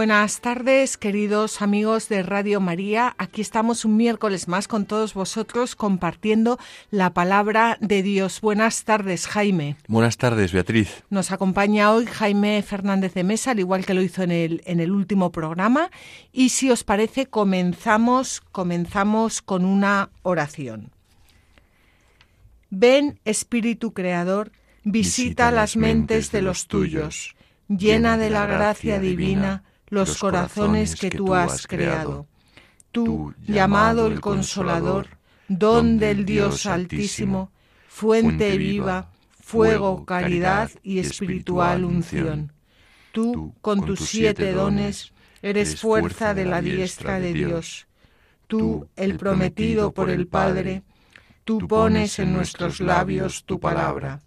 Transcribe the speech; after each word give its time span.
Buenas 0.00 0.40
tardes, 0.40 0.96
queridos 0.96 1.60
amigos 1.60 2.08
de 2.08 2.22
Radio 2.22 2.58
María. 2.58 3.14
Aquí 3.18 3.42
estamos 3.42 3.84
un 3.84 3.98
miércoles 3.98 4.48
más 4.48 4.66
con 4.66 4.86
todos 4.86 5.12
vosotros 5.12 5.76
compartiendo 5.76 6.58
la 6.90 7.12
palabra 7.12 7.76
de 7.82 8.02
Dios. 8.02 8.40
Buenas 8.40 8.84
tardes, 8.84 9.26
Jaime. 9.26 9.76
Buenas 9.88 10.16
tardes, 10.16 10.54
Beatriz. 10.54 11.04
Nos 11.10 11.32
acompaña 11.32 11.92
hoy 11.92 12.06
Jaime 12.06 12.62
Fernández 12.62 13.12
de 13.12 13.24
Mesa, 13.24 13.50
al 13.50 13.58
igual 13.58 13.84
que 13.84 13.92
lo 13.92 14.00
hizo 14.00 14.22
en 14.22 14.30
el, 14.30 14.62
en 14.64 14.80
el 14.80 14.90
último 14.90 15.32
programa. 15.32 15.90
Y 16.32 16.48
si 16.48 16.70
os 16.70 16.82
parece, 16.82 17.26
comenzamos, 17.26 18.40
comenzamos 18.52 19.42
con 19.42 19.66
una 19.66 20.08
oración. 20.22 20.92
Ven, 22.70 23.20
Espíritu 23.26 23.92
Creador, 23.92 24.50
visita, 24.82 25.50
las 25.50 25.76
mentes 25.76 26.32
de 26.32 26.40
los 26.40 26.68
tuyos, 26.68 27.36
llena 27.68 28.16
de 28.16 28.30
la 28.30 28.46
gracia 28.46 28.98
divina 28.98 29.64
los 29.90 30.16
corazones 30.18 30.94
que 30.94 31.10
tú 31.10 31.34
has 31.34 31.66
creado. 31.66 32.26
Tú, 32.92 33.34
llamado 33.46 34.06
el 34.06 34.20
Consolador, 34.20 35.08
don 35.48 35.98
del 35.98 36.24
Dios 36.24 36.66
Altísimo, 36.66 37.50
fuente 37.88 38.56
viva, 38.56 39.10
fuego, 39.40 40.04
caridad 40.06 40.70
y 40.82 41.00
espiritual 41.00 41.84
unción. 41.84 42.52
Tú, 43.12 43.54
con 43.60 43.84
tus 43.84 44.00
siete 44.00 44.52
dones, 44.52 45.12
eres 45.42 45.80
fuerza 45.80 46.34
de 46.34 46.44
la 46.44 46.62
diestra 46.62 47.18
de 47.18 47.32
Dios. 47.32 47.88
Tú, 48.46 48.88
el 48.96 49.16
prometido 49.16 49.92
por 49.92 50.10
el 50.10 50.26
Padre, 50.26 50.82
tú 51.44 51.66
pones 51.66 52.18
en 52.20 52.32
nuestros 52.32 52.80
labios 52.80 53.44
tu 53.44 53.58
palabra. 53.58 54.20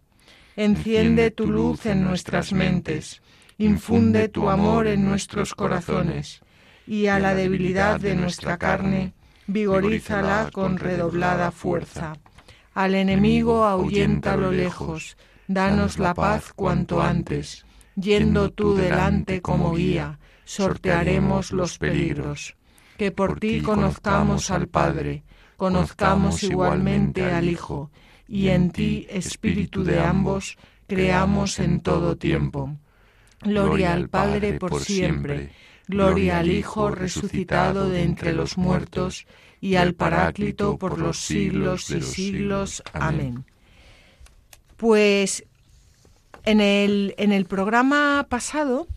Enciende 0.56 1.32
tu 1.32 1.48
luz 1.48 1.86
en 1.86 2.04
nuestras 2.04 2.52
mentes 2.54 3.23
infunde 3.64 4.30
tu 4.30 4.50
amor 4.50 4.88
en 4.88 5.06
nuestros 5.06 5.56
corazones, 5.56 6.42
y 6.86 7.08
a 7.08 7.20
la 7.20 7.34
debilidad 7.34 8.00
de 8.00 8.16
nuestra 8.16 8.58
carne, 8.58 9.14
vigorízala 9.48 10.50
con 10.52 10.78
redoblada 10.78 11.52
fuerza. 11.52 12.14
Al 12.74 12.96
enemigo 12.96 13.66
ahuyenta 13.66 14.36
lo 14.36 14.52
lejos, 14.52 15.18
danos 15.48 16.00
la 16.00 16.14
paz 16.14 16.54
cuanto 16.54 17.02
antes. 17.02 17.66
Yendo 17.96 18.52
tú 18.52 18.74
delante 18.74 19.42
como 19.42 19.76
guía, 19.76 20.20
sortearemos 20.46 21.52
los 21.52 21.78
peligros. 21.78 22.56
Que 22.98 23.12
por 23.12 23.40
ti 23.40 23.62
conozcamos 23.62 24.50
al 24.50 24.68
Padre, 24.68 25.24
conozcamos 25.58 26.42
igualmente 26.44 27.24
al 27.32 27.48
Hijo, 27.48 27.92
y 28.28 28.50
en 28.50 28.72
ti, 28.72 29.06
Espíritu 29.10 29.84
de 29.84 30.00
ambos, 30.00 30.58
creamos 30.88 31.60
en 31.60 31.82
todo 31.82 32.18
tiempo. 32.18 32.76
Gloria 33.44 33.94
al 33.94 34.10
Padre 34.10 34.60
por 34.60 34.82
siempre, 34.82 35.52
gloria 35.88 36.40
al 36.40 36.52
Hijo 36.52 36.92
resucitado 36.92 37.90
de 37.90 38.04
entre 38.04 38.34
los 38.34 38.58
muertos, 38.58 39.26
y 39.60 39.76
al 39.76 39.94
Paráclito 39.94 40.78
por 40.78 41.00
los 41.00 41.20
siglos 41.20 41.90
y 41.90 42.02
siglos. 42.02 42.84
Amén. 42.92 43.46
Pues 44.76 45.46
en 46.44 46.60
el, 46.60 47.16
en 47.18 47.32
el 47.32 47.46
programa 47.46 48.28
pasado 48.30 48.88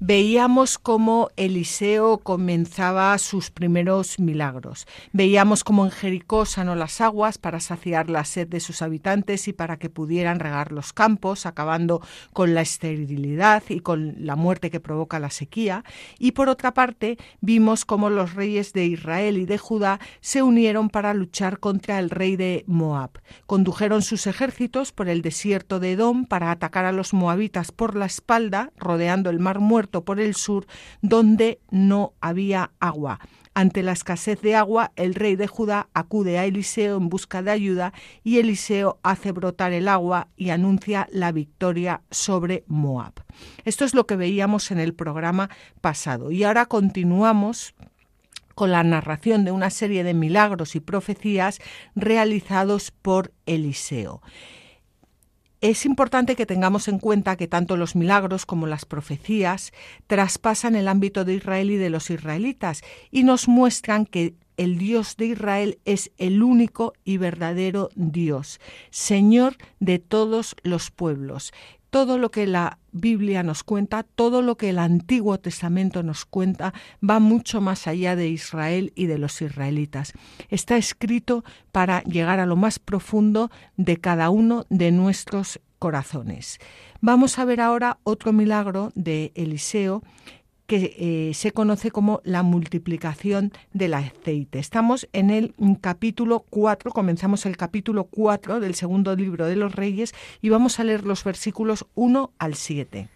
veíamos 0.00 0.78
cómo 0.78 1.28
Eliseo 1.36 2.18
comenzaba 2.18 3.16
sus 3.18 3.50
primeros 3.50 4.18
milagros. 4.18 4.86
Veíamos 5.12 5.62
cómo 5.62 5.84
en 5.84 5.90
Jericó 5.90 6.46
sanó 6.46 6.74
las 6.74 7.02
aguas 7.02 7.36
para 7.36 7.60
saciar 7.60 8.08
la 8.08 8.24
sed 8.24 8.48
de 8.48 8.60
sus 8.60 8.80
habitantes 8.80 9.46
y 9.46 9.52
para 9.52 9.78
que 9.78 9.90
pudieran 9.90 10.40
regar 10.40 10.72
los 10.72 10.94
campos, 10.94 11.44
acabando 11.44 12.00
con 12.32 12.54
la 12.54 12.62
esterilidad 12.62 13.62
y 13.68 13.80
con 13.80 14.14
la 14.18 14.36
muerte 14.36 14.70
que 14.70 14.80
provoca 14.80 15.20
la 15.20 15.30
sequía. 15.30 15.84
Y 16.18 16.32
por 16.32 16.48
otra 16.48 16.72
parte, 16.72 17.18
vimos 17.42 17.84
cómo 17.84 18.08
los 18.08 18.34
reyes 18.34 18.72
de 18.72 18.86
Israel 18.86 19.36
y 19.36 19.44
de 19.44 19.58
Judá 19.58 20.00
se 20.22 20.42
unieron 20.42 20.88
para 20.88 21.12
luchar 21.12 21.58
contra 21.58 21.98
el 21.98 22.08
rey 22.08 22.36
de 22.36 22.64
Moab. 22.66 23.10
Condujeron 23.46 24.00
sus 24.00 24.26
ejércitos 24.26 24.92
por 24.92 25.10
el 25.10 25.20
desierto 25.20 25.78
de 25.78 25.92
Edom 25.92 26.24
para 26.24 26.50
atacar 26.50 26.86
a 26.86 26.92
los 26.92 27.12
moabitas 27.12 27.70
por 27.70 27.96
la 27.96 28.06
espalda, 28.06 28.72
rodeando 28.78 29.28
el 29.28 29.40
mar 29.40 29.60
muerto 29.60 29.89
por 29.90 30.20
el 30.20 30.34
sur, 30.34 30.66
donde 31.02 31.60
no 31.70 32.14
había 32.20 32.70
agua. 32.80 33.20
Ante 33.52 33.82
la 33.82 33.92
escasez 33.92 34.40
de 34.42 34.54
agua, 34.54 34.92
el 34.94 35.14
rey 35.14 35.34
de 35.34 35.48
Judá 35.48 35.88
acude 35.92 36.38
a 36.38 36.44
Eliseo 36.44 36.96
en 36.96 37.08
busca 37.08 37.42
de 37.42 37.50
ayuda 37.50 37.92
y 38.22 38.38
Eliseo 38.38 39.00
hace 39.02 39.32
brotar 39.32 39.72
el 39.72 39.88
agua 39.88 40.28
y 40.36 40.50
anuncia 40.50 41.08
la 41.10 41.32
victoria 41.32 42.02
sobre 42.10 42.64
Moab. 42.68 43.14
Esto 43.64 43.84
es 43.84 43.92
lo 43.92 44.06
que 44.06 44.16
veíamos 44.16 44.70
en 44.70 44.78
el 44.78 44.94
programa 44.94 45.50
pasado. 45.80 46.30
Y 46.30 46.44
ahora 46.44 46.66
continuamos 46.66 47.74
con 48.54 48.70
la 48.70 48.84
narración 48.84 49.44
de 49.44 49.50
una 49.50 49.70
serie 49.70 50.04
de 50.04 50.14
milagros 50.14 50.76
y 50.76 50.80
profecías 50.80 51.58
realizados 51.96 52.92
por 52.92 53.32
Eliseo. 53.46 54.22
Es 55.60 55.84
importante 55.84 56.36
que 56.36 56.46
tengamos 56.46 56.88
en 56.88 56.98
cuenta 56.98 57.36
que 57.36 57.46
tanto 57.46 57.76
los 57.76 57.94
milagros 57.94 58.46
como 58.46 58.66
las 58.66 58.86
profecías 58.86 59.72
traspasan 60.06 60.74
el 60.74 60.88
ámbito 60.88 61.26
de 61.26 61.34
Israel 61.34 61.70
y 61.70 61.76
de 61.76 61.90
los 61.90 62.08
israelitas 62.08 62.82
y 63.10 63.24
nos 63.24 63.46
muestran 63.46 64.06
que 64.06 64.34
el 64.56 64.78
Dios 64.78 65.18
de 65.18 65.26
Israel 65.26 65.78
es 65.84 66.12
el 66.16 66.42
único 66.42 66.94
y 67.04 67.18
verdadero 67.18 67.90
Dios, 67.94 68.58
Señor 68.90 69.56
de 69.80 69.98
todos 69.98 70.56
los 70.62 70.90
pueblos 70.90 71.52
todo 71.90 72.18
lo 72.18 72.30
que 72.30 72.46
la 72.46 72.78
Biblia 72.92 73.42
nos 73.42 73.62
cuenta, 73.62 74.02
todo 74.02 74.42
lo 74.42 74.56
que 74.56 74.70
el 74.70 74.78
Antiguo 74.78 75.38
Testamento 75.38 76.02
nos 76.02 76.24
cuenta, 76.24 76.72
va 77.08 77.18
mucho 77.18 77.60
más 77.60 77.86
allá 77.86 78.16
de 78.16 78.28
Israel 78.28 78.92
y 78.94 79.06
de 79.06 79.18
los 79.18 79.42
israelitas. 79.42 80.12
Está 80.48 80.76
escrito 80.76 81.44
para 81.72 82.02
llegar 82.04 82.40
a 82.40 82.46
lo 82.46 82.56
más 82.56 82.78
profundo 82.78 83.50
de 83.76 83.96
cada 83.98 84.30
uno 84.30 84.66
de 84.70 84.92
nuestros 84.92 85.60
corazones. 85.78 86.58
Vamos 87.00 87.38
a 87.38 87.44
ver 87.44 87.60
ahora 87.60 87.98
otro 88.04 88.32
milagro 88.32 88.92
de 88.94 89.32
Eliseo 89.34 90.02
que 90.70 90.94
eh, 91.30 91.34
se 91.34 91.50
conoce 91.50 91.90
como 91.90 92.20
la 92.22 92.44
multiplicación 92.44 93.52
del 93.72 93.92
aceite. 93.92 94.60
Estamos 94.60 95.08
en 95.12 95.30
el 95.30 95.52
capítulo 95.80 96.44
4, 96.48 96.92
comenzamos 96.92 97.44
el 97.44 97.56
capítulo 97.56 98.04
4 98.04 98.60
del 98.60 98.76
segundo 98.76 99.16
libro 99.16 99.46
de 99.46 99.56
los 99.56 99.74
Reyes 99.74 100.14
y 100.40 100.48
vamos 100.48 100.78
a 100.78 100.84
leer 100.84 101.04
los 101.04 101.24
versículos 101.24 101.86
1 101.96 102.34
al 102.38 102.54
7. 102.54 103.08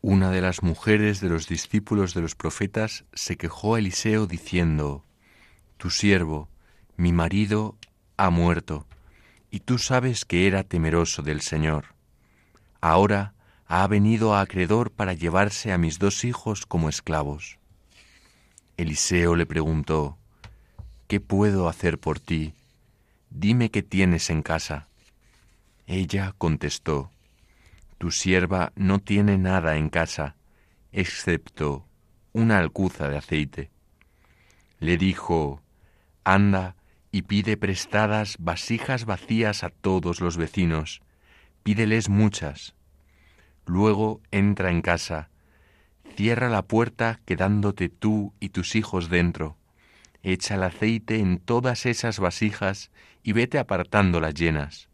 Una 0.00 0.30
de 0.30 0.40
las 0.42 0.62
mujeres 0.62 1.20
de 1.20 1.28
los 1.28 1.48
discípulos 1.48 2.14
de 2.14 2.20
los 2.20 2.36
profetas 2.36 3.04
se 3.14 3.36
quejó 3.36 3.74
a 3.74 3.80
Eliseo 3.80 4.28
diciendo, 4.28 5.04
Tu 5.76 5.90
siervo, 5.90 6.50
mi 6.96 7.12
marido, 7.12 7.78
ha 8.16 8.30
muerto, 8.30 8.86
y 9.50 9.58
tú 9.58 9.78
sabes 9.78 10.24
que 10.24 10.46
era 10.46 10.62
temeroso 10.62 11.22
del 11.22 11.40
Señor. 11.40 11.96
Ahora, 12.80 13.34
ha 13.72 13.86
venido 13.86 14.34
a 14.34 14.40
acreedor 14.40 14.90
para 14.90 15.12
llevarse 15.12 15.72
a 15.72 15.78
mis 15.78 16.00
dos 16.00 16.24
hijos 16.24 16.66
como 16.66 16.88
esclavos. 16.88 17.60
Eliseo 18.76 19.36
le 19.36 19.46
preguntó, 19.46 20.18
¿Qué 21.06 21.20
puedo 21.20 21.68
hacer 21.68 22.00
por 22.00 22.18
ti? 22.18 22.54
Dime 23.30 23.70
qué 23.70 23.84
tienes 23.84 24.28
en 24.28 24.42
casa. 24.42 24.88
Ella 25.86 26.34
contestó, 26.36 27.12
Tu 27.98 28.10
sierva 28.10 28.72
no 28.74 28.98
tiene 28.98 29.38
nada 29.38 29.76
en 29.76 29.88
casa, 29.88 30.34
excepto 30.90 31.86
una 32.32 32.58
alcuza 32.58 33.08
de 33.08 33.18
aceite. 33.18 33.70
Le 34.80 34.96
dijo, 34.96 35.62
Anda 36.24 36.74
y 37.12 37.22
pide 37.22 37.56
prestadas 37.56 38.34
vasijas 38.40 39.04
vacías 39.04 39.62
a 39.62 39.68
todos 39.70 40.20
los 40.20 40.36
vecinos, 40.36 41.02
pídeles 41.62 42.08
muchas 42.08 42.74
Luego 43.66 44.20
entra 44.30 44.70
en 44.70 44.82
casa, 44.82 45.30
cierra 46.16 46.48
la 46.48 46.62
puerta 46.62 47.20
quedándote 47.24 47.88
tú 47.88 48.34
y 48.40 48.50
tus 48.50 48.74
hijos 48.76 49.08
dentro, 49.08 49.56
echa 50.22 50.56
el 50.56 50.62
aceite 50.64 51.18
en 51.18 51.38
todas 51.38 51.86
esas 51.86 52.18
vasijas 52.18 52.90
y 53.22 53.32
vete 53.32 53.58
apartando 53.58 54.20
las 54.20 54.34
llenas. 54.34 54.88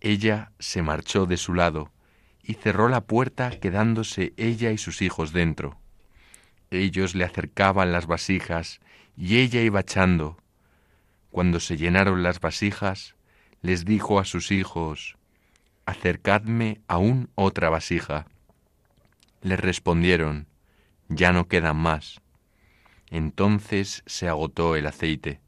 Ella 0.00 0.52
se 0.58 0.82
marchó 0.82 1.26
de 1.26 1.36
su 1.36 1.54
lado 1.54 1.92
y 2.42 2.54
cerró 2.54 2.88
la 2.88 3.02
puerta 3.02 3.50
quedándose 3.50 4.32
ella 4.36 4.72
y 4.72 4.78
sus 4.78 5.00
hijos 5.02 5.32
dentro. 5.32 5.78
Ellos 6.70 7.14
le 7.14 7.24
acercaban 7.24 7.92
las 7.92 8.06
vasijas 8.06 8.80
y 9.16 9.38
ella 9.38 9.60
iba 9.60 9.80
echando. 9.80 10.38
Cuando 11.30 11.60
se 11.60 11.76
llenaron 11.76 12.22
las 12.22 12.40
vasijas, 12.40 13.14
les 13.60 13.84
dijo 13.84 14.18
a 14.18 14.24
sus 14.24 14.50
hijos, 14.50 15.16
acercadme 15.86 16.80
aún 16.88 17.30
otra 17.34 17.70
vasija. 17.70 18.26
Les 19.40 19.58
respondieron, 19.58 20.46
ya 21.08 21.32
no 21.32 21.48
quedan 21.48 21.76
más. 21.76 22.20
Entonces 23.10 24.02
se 24.06 24.28
agotó 24.28 24.76
el 24.76 24.86
aceite. 24.86 25.40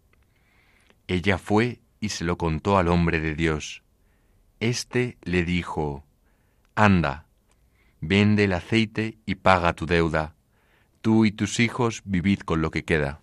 Ella 1.06 1.38
fue 1.38 1.81
y 2.00 2.10
se 2.10 2.25
lo 2.25 2.36
contó 2.36 2.76
al 2.76 2.88
hombre 2.88 3.20
de 3.20 3.34
Dios. 3.34 3.82
Este 4.60 5.16
le 5.22 5.44
dijo, 5.44 6.04
Anda, 6.75 7.26
vende 8.00 8.44
el 8.44 8.52
aceite 8.52 9.19
y 9.26 9.37
paga 9.37 9.72
tu 9.72 9.87
deuda. 9.87 10.34
Tú 11.00 11.25
y 11.25 11.32
tus 11.32 11.60
hijos 11.60 12.02
vivid 12.04 12.40
con 12.40 12.62
lo 12.62 12.70
que 12.70 12.84
queda. 12.84 13.20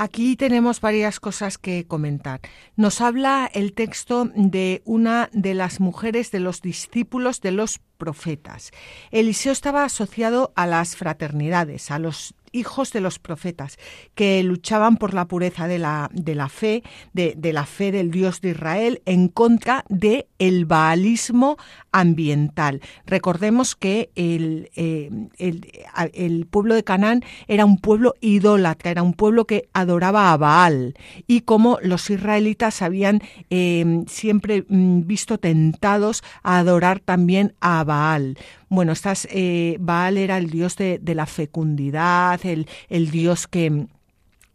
Aquí 0.00 0.36
tenemos 0.36 0.80
varias 0.80 1.18
cosas 1.18 1.58
que 1.58 1.84
comentar. 1.84 2.40
Nos 2.76 3.00
habla 3.00 3.50
el 3.52 3.72
texto 3.72 4.30
de 4.32 4.80
una 4.84 5.28
de 5.32 5.54
las 5.54 5.80
mujeres 5.80 6.30
de 6.30 6.38
los 6.38 6.62
discípulos 6.62 7.40
de 7.40 7.50
los 7.50 7.80
profetas. 7.96 8.70
Eliseo 9.10 9.50
estaba 9.50 9.82
asociado 9.82 10.52
a 10.54 10.68
las 10.68 10.94
fraternidades, 10.94 11.90
a 11.90 11.98
los 11.98 12.36
hijos 12.52 12.92
de 12.92 13.00
los 13.00 13.18
profetas, 13.18 13.76
que 14.14 14.42
luchaban 14.44 14.98
por 14.98 15.14
la 15.14 15.26
pureza 15.26 15.66
de 15.66 15.80
la, 15.80 16.08
de 16.12 16.36
la 16.36 16.48
fe, 16.48 16.82
de, 17.12 17.34
la 17.52 17.66
fe 17.66 17.90
del 17.92 18.12
Dios 18.12 18.40
de 18.40 18.50
Israel, 18.50 19.02
en 19.04 19.26
contra 19.26 19.84
de 19.88 20.28
el 20.38 20.64
baalismo 20.64 21.56
ambiental. 22.00 22.80
Recordemos 23.06 23.74
que 23.74 24.10
el, 24.14 24.70
eh, 24.76 25.10
el, 25.38 26.46
pueblo 26.46 26.74
de 26.74 26.84
Canaán 26.84 27.24
era 27.46 27.64
un 27.64 27.78
pueblo 27.78 28.14
idólatra, 28.20 28.90
era 28.90 29.02
un 29.02 29.14
pueblo 29.14 29.46
que 29.46 29.68
adoraba 29.72 30.32
a 30.32 30.36
Baal, 30.36 30.94
y 31.26 31.42
como 31.42 31.78
los 31.82 32.10
israelitas 32.10 32.82
habían 32.82 33.20
eh, 33.50 34.04
siempre 34.06 34.64
mm, 34.68 35.06
visto 35.06 35.38
tentados 35.38 36.22
a 36.42 36.58
adorar 36.58 37.00
también 37.00 37.54
a 37.60 37.84
Baal. 37.84 38.38
Bueno, 38.68 38.92
estas, 38.92 39.26
eh, 39.30 39.76
Baal 39.80 40.18
era 40.18 40.38
el 40.38 40.50
dios 40.50 40.76
de, 40.76 41.00
la 41.14 41.26
fecundidad, 41.26 42.44
el, 42.44 42.68
el 42.88 43.10
dios 43.10 43.48
que, 43.48 43.86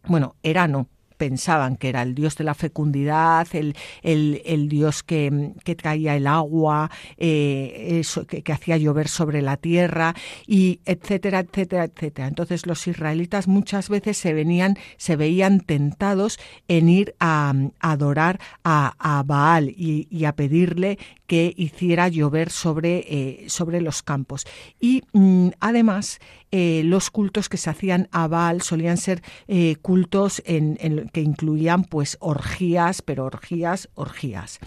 bueno, 0.06 0.36
era 0.44 0.68
no, 0.68 0.88
pensaban 1.24 1.78
que 1.78 1.88
era 1.88 2.02
el 2.02 2.16
dios 2.16 2.36
de 2.36 2.44
la 2.44 2.54
fecundidad, 2.54 3.48
el, 3.54 3.78
el, 4.02 4.68
dios 4.68 5.04
que, 5.04 5.54
que, 5.64 5.74
traía 5.74 6.18
el 6.18 6.28
agua, 6.28 6.92
eh, 7.16 8.00
eso, 8.02 8.28
que, 8.28 8.44
hacía 8.52 8.76
llover 8.76 9.08
sobre 9.08 9.42
la 9.42 9.56
tierra, 9.56 10.16
y 10.46 10.82
etcétera, 10.86 11.40
etcétera, 11.40 11.86
etcétera. 11.86 12.28
Entonces 12.28 12.66
los 12.66 12.86
israelitas 12.88 13.48
muchas 13.48 13.88
veces 13.88 14.18
se 14.18 14.34
venían, 14.34 14.78
se 14.98 15.16
veían 15.16 15.62
tentados 15.62 16.40
en 16.68 16.90
ir 16.90 17.16
a, 17.22 17.54
adorar 17.80 18.42
a, 18.66 19.24
Baal 19.26 19.70
y, 19.70 20.26
a 20.26 20.36
pedirle 20.36 20.98
que 21.34 21.52
hiciera 21.58 22.10
llover 22.10 22.52
sobre, 22.52 23.06
eh, 23.08 23.46
sobre 23.48 23.82
los 23.82 24.04
campos. 24.04 24.46
Y 24.80 25.02
mm, 25.14 25.48
además 25.60 26.20
eh, 26.52 26.84
los 26.86 27.10
cultos 27.10 27.50
que 27.50 27.58
se 27.58 27.72
hacían 27.72 28.08
a 28.12 28.28
Baal 28.28 28.62
solían 28.62 28.98
ser 28.98 29.24
eh, 29.48 29.78
cultos 29.82 30.44
en, 30.46 31.10
que 31.12 31.22
incluían 31.22 31.84
pues 31.86 32.18
orgías, 32.20 33.02
pero 33.02 33.26
orgías, 33.26 33.90
orgías. 33.96 34.60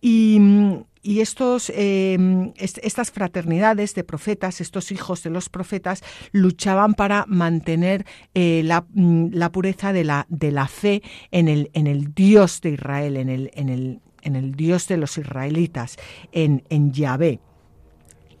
Y, 0.00 0.38
estos, 1.02 1.72
em, 1.74 2.52
estas 2.56 3.10
fraternidades 3.10 3.96
de 3.96 4.04
profetas, 4.04 4.60
estos 4.60 4.92
hijos 4.92 5.24
de 5.24 5.30
los 5.30 5.48
profetas, 5.48 6.04
luchaban 6.30 6.94
para 6.94 7.24
mantener 7.26 8.06
eh, 8.34 8.62
mm, 8.94 9.30
la, 9.32 9.50
pureza 9.50 9.92
de 9.92 10.04
la, 10.04 10.26
de 10.28 10.52
la 10.52 10.68
fe 10.68 11.02
en 11.32 11.48
el, 11.48 11.72
en 11.72 11.88
el 11.88 12.14
Dios 12.14 12.60
de 12.60 12.70
Israel, 12.70 13.16
en 13.16 13.28
el, 13.28 13.50
en 13.54 13.68
el, 13.68 14.00
en 14.22 14.36
el 14.36 14.54
Dios 14.54 14.88
de 14.88 14.96
los 14.96 15.18
israelitas, 15.18 15.98
en, 16.32 16.64
en 16.70 16.92
Yahvé 16.92 17.40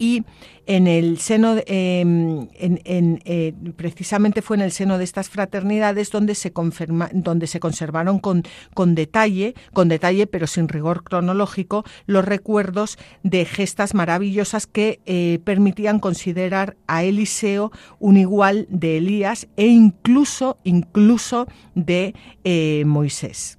y 0.02 0.24
en 0.66 0.88
el 0.88 1.18
seno, 1.18 1.56
em, 1.66 2.48
en, 2.54 3.20
eh, 3.24 3.54
precisamente 3.76 4.42
fue 4.42 4.56
en 4.56 4.62
el 4.62 4.72
seno 4.72 4.98
de 4.98 5.04
estas 5.04 5.28
fraternidades 5.28 6.10
donde 6.10 6.34
se, 6.34 6.52
donde 7.12 7.46
se 7.46 7.60
conservaron 7.60 8.18
con, 8.18 8.42
con, 8.74 8.96
detalle, 8.96 9.54
con 9.72 9.88
detalle 9.88 10.26
pero 10.26 10.48
sin 10.48 10.68
rigor 10.68 11.04
cronológico, 11.04 11.84
los 12.06 12.24
recuerdos 12.24 12.98
de 13.22 13.44
gestas 13.44 13.94
maravillosas 13.94 14.66
que 14.66 15.00
eh, 15.06 15.38
permitían 15.44 16.00
considerar 16.00 16.76
a 16.88 17.04
Eliseo 17.04 17.70
un 18.00 18.16
igual 18.16 18.66
de 18.70 18.98
Elías 18.98 19.46
e 19.56 19.66
incluso, 19.66 20.58
incluso 20.64 21.46
de 21.76 22.14
eh, 22.42 22.82
Moisés. 22.86 23.58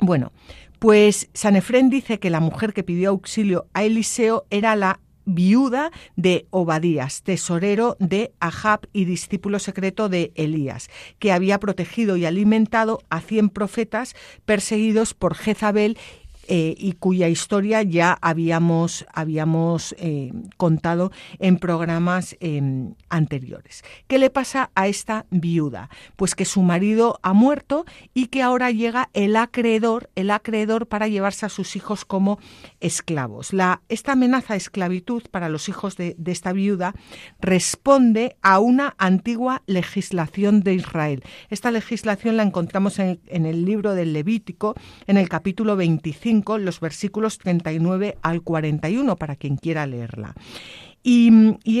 Bueno, 0.00 0.32
pues 0.78 1.28
Sanefrén 1.34 1.90
dice 1.90 2.18
que 2.18 2.30
la 2.30 2.40
mujer 2.40 2.72
que 2.72 2.84
pidió 2.84 3.10
auxilio 3.10 3.66
a 3.74 3.84
Eliseo 3.84 4.46
era 4.50 4.76
la 4.76 5.00
viuda 5.28 5.92
de 6.16 6.46
Obadías, 6.50 7.22
tesorero 7.22 7.96
de 8.00 8.32
Ahab 8.40 8.88
y 8.92 9.04
discípulo 9.04 9.58
secreto 9.58 10.08
de 10.08 10.32
Elías, 10.34 10.88
que 11.18 11.32
había 11.32 11.60
protegido 11.60 12.16
y 12.16 12.24
alimentado 12.24 13.02
a 13.10 13.20
cien 13.20 13.50
profetas 13.50 14.16
perseguidos 14.46 15.12
por 15.14 15.34
Jezabel 15.34 15.98
eh, 16.50 16.74
y 16.78 16.92
cuya 16.92 17.28
historia 17.28 17.82
ya 17.82 18.16
habíamos, 18.22 19.04
habíamos 19.12 19.94
eh, 19.98 20.32
contado 20.56 21.12
en 21.40 21.58
programas 21.58 22.38
em, 22.40 22.94
anteriores. 23.10 23.84
¿Qué 24.06 24.18
le 24.18 24.30
pasa 24.30 24.70
a 24.74 24.88
esta 24.88 25.26
viuda? 25.28 25.90
Pues 26.16 26.34
que 26.34 26.46
su 26.46 26.62
marido 26.62 27.20
ha 27.22 27.34
muerto 27.34 27.84
y 28.14 28.28
que 28.28 28.40
ahora 28.40 28.70
llega 28.70 29.10
el 29.12 29.36
acreedor, 29.36 30.08
el 30.14 30.30
acreedor 30.30 30.86
para 30.86 31.06
llevarse 31.06 31.44
a 31.44 31.50
sus 31.50 31.76
hijos 31.76 32.06
como 32.06 32.38
esclavos. 32.80 33.52
La, 33.52 33.82
esta 33.90 34.12
amenaza 34.12 34.54
de 34.54 34.58
esclavitud 34.58 35.24
para 35.30 35.50
los 35.50 35.68
hijos 35.68 35.98
de, 35.98 36.16
esta 36.24 36.54
viuda 36.54 36.94
responde 37.42 38.36
a 38.40 38.58
una 38.58 38.94
antigua 38.96 39.62
legislación 39.66 40.62
de 40.62 40.72
Israel. 40.72 41.22
Esta 41.50 41.70
legislación 41.70 42.38
la 42.38 42.42
encontramos 42.42 42.98
en, 43.00 43.20
en 43.26 43.44
el 43.44 43.66
libro 43.66 43.94
del 43.94 44.14
Levítico, 44.14 44.74
en 45.06 45.18
el 45.18 45.28
capítulo 45.28 45.76
25 45.76 46.37
los 46.64 46.80
versículos 46.80 47.38
39 47.38 48.18
al 48.22 48.42
41, 48.42 49.16
para 49.16 49.36
quien 49.36 49.56
quiera 49.56 49.86
leerla. 49.86 50.34
Y, 51.02 51.30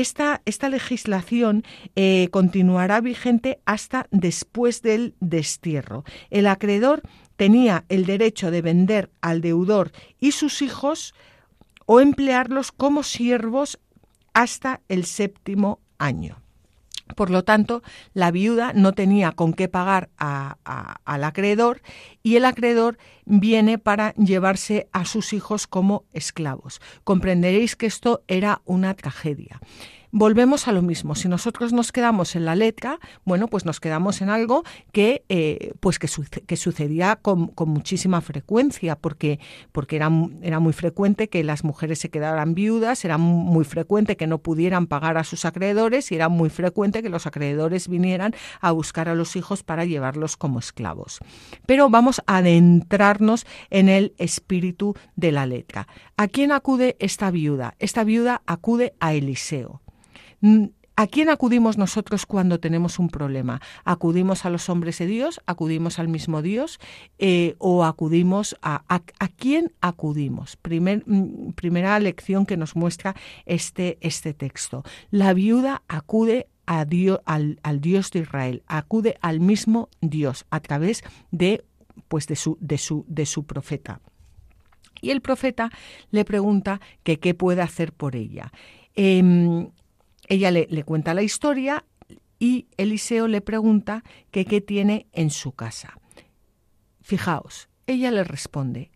esta, 0.00 0.42
esta, 0.44 0.68
legislación 0.68 1.64
eh, 1.96 2.28
continuará 2.30 3.00
vigente 3.00 3.60
hasta 3.66 4.06
después 4.10 4.80
del 4.80 5.14
destierro. 5.20 6.04
El 6.30 6.46
acreedor 6.46 7.02
tenía 7.36 7.84
el 7.88 8.06
derecho 8.06 8.50
de 8.50 8.62
vender 8.62 9.10
al 9.20 9.40
deudor 9.40 9.92
y 10.18 10.32
sus 10.32 10.62
hijos 10.62 11.14
o 11.84 12.00
emplearlos 12.00 12.72
como 12.72 13.02
siervos 13.02 13.78
hasta 14.34 14.80
el 14.88 15.04
séptimo 15.04 15.80
año. 15.98 16.42
Por 17.14 17.30
lo 17.30 17.44
tanto, 17.44 17.82
la 18.14 18.30
viuda 18.30 18.72
no 18.74 18.92
tenía 18.92 19.32
con 19.32 19.52
qué 19.52 19.68
pagar 19.68 20.10
al 20.18 21.24
acreedor 21.24 21.82
y 22.22 22.36
el 22.36 22.44
acreedor 22.44 22.98
viene 23.24 23.78
para 23.78 24.14
llevarse 24.14 24.88
a 24.92 25.04
sus 25.04 25.32
hijos 25.32 25.66
como 25.66 26.04
esclavos. 26.12 26.80
Comprenderéis 27.04 27.76
que 27.76 27.86
esto 27.86 28.22
era 28.28 28.62
una 28.64 28.94
tragedia 28.94 29.60
volvemos 30.10 30.68
a 30.68 30.72
lo 30.72 30.82
mismo. 30.82 31.14
Si 31.14 31.28
nosotros 31.28 31.72
nos 31.72 31.92
quedamos 31.92 32.36
en 32.36 32.44
la 32.44 32.54
letra, 32.54 32.98
bueno, 33.24 33.48
pues 33.48 33.64
nos 33.64 33.80
quedamos 33.80 34.20
en 34.20 34.30
algo 34.30 34.64
que, 34.92 35.24
eh, 35.28 35.72
pues 35.80 35.98
que, 35.98 36.08
sucedía 36.56 37.16
con, 37.16 37.52
muchísima 37.66 38.20
frecuencia, 38.20 38.96
porque, 38.96 39.38
porque 39.72 39.96
era, 39.96 40.10
era 40.42 40.60
muy 40.60 40.72
frecuente 40.72 41.28
que 41.28 41.44
las 41.44 41.64
mujeres 41.64 41.98
se 41.98 42.08
quedaran 42.08 42.54
viudas, 42.54 43.04
era 43.04 43.18
muy 43.18 43.64
frecuente 43.64 44.16
que 44.16 44.26
no 44.26 44.38
pudieran 44.38 44.86
pagar 44.86 45.18
a 45.18 45.24
sus 45.24 45.44
acreedores 45.44 46.10
y 46.12 46.14
era 46.14 46.28
muy 46.28 46.50
frecuente 46.50 47.02
que 47.02 47.08
los 47.08 47.26
acreedores 47.26 47.88
vinieran 47.88 48.34
a 48.60 48.72
buscar 48.72 49.08
a 49.08 49.14
los 49.14 49.36
hijos 49.36 49.62
para 49.62 49.84
llevarlos 49.84 50.36
como 50.36 50.58
esclavos. 50.58 51.18
Pero 51.66 51.90
vamos 51.90 52.22
a 52.26 52.38
adentrarnos 52.38 53.46
en 53.70 53.88
el 53.88 54.14
espíritu 54.18 54.94
de 55.16 55.32
la 55.32 55.46
letra. 55.46 55.88
¿A 56.16 56.28
quién 56.28 56.52
acude 56.52 56.96
esta 56.98 57.30
viuda? 57.30 57.74
Esta 57.78 58.04
viuda 58.04 58.42
acude 58.46 58.94
a 59.00 59.14
Eliseo. 59.14 59.82
¿A 61.00 61.06
quién 61.06 61.28
acudimos 61.28 61.78
nosotros 61.78 62.26
cuando 62.26 62.58
tenemos 62.58 62.98
un 62.98 63.08
problema? 63.08 63.60
¿Acudimos 63.84 64.44
a 64.44 64.50
los 64.50 64.68
hombres 64.68 64.98
de 64.98 65.06
Dios? 65.06 65.40
¿Acudimos 65.46 66.00
al 66.00 66.08
mismo 66.08 66.42
Dios? 66.42 66.80
Eh, 67.20 67.54
¿O 67.58 67.84
acudimos 67.84 68.56
a, 68.62 68.82
a, 68.88 69.28
quién 69.28 69.72
acudimos? 69.80 70.58
Mm, 70.60 71.50
primera 71.50 72.00
lección 72.00 72.46
que 72.46 72.56
nos 72.56 72.74
muestra 72.74 73.14
este, 73.46 73.98
este 74.00 74.34
texto. 74.34 74.82
La 75.12 75.34
viuda 75.34 75.82
acude 75.86 76.48
a 76.66 76.84
Dios, 76.84 77.20
al, 77.26 77.60
Dios 77.80 78.10
de 78.10 78.18
Israel, 78.18 78.64
acude 78.66 79.18
al 79.20 79.38
mismo 79.38 79.90
Dios 80.00 80.46
a 80.50 80.58
través 80.58 81.04
de, 81.30 81.64
pues 82.08 82.26
de, 82.26 82.34
su, 82.34 82.58
de, 82.60 82.76
su, 82.76 83.04
de 83.06 83.24
su 83.24 83.44
profeta. 83.44 84.00
Y 85.00 85.10
el 85.10 85.20
profeta 85.20 85.70
le 86.10 86.24
pregunta 86.24 86.80
que 87.04 87.20
qué 87.20 87.34
puede 87.34 87.62
hacer 87.62 87.92
por 87.92 88.16
ella. 88.16 88.50
Em, 88.96 89.68
ella 90.28 90.50
le, 90.50 90.66
cuenta 90.84 91.14
la 91.14 91.22
historia 91.22 91.84
y 92.38 92.68
Eliseo 92.76 93.26
le 93.28 93.40
pregunta 93.40 94.04
qué 94.30 94.44
tiene 94.60 95.06
en 95.12 95.30
su 95.30 95.52
casa. 95.52 95.98
Fijaos, 97.00 97.68
ella 97.86 98.10
le 98.10 98.22
responde, 98.22 98.90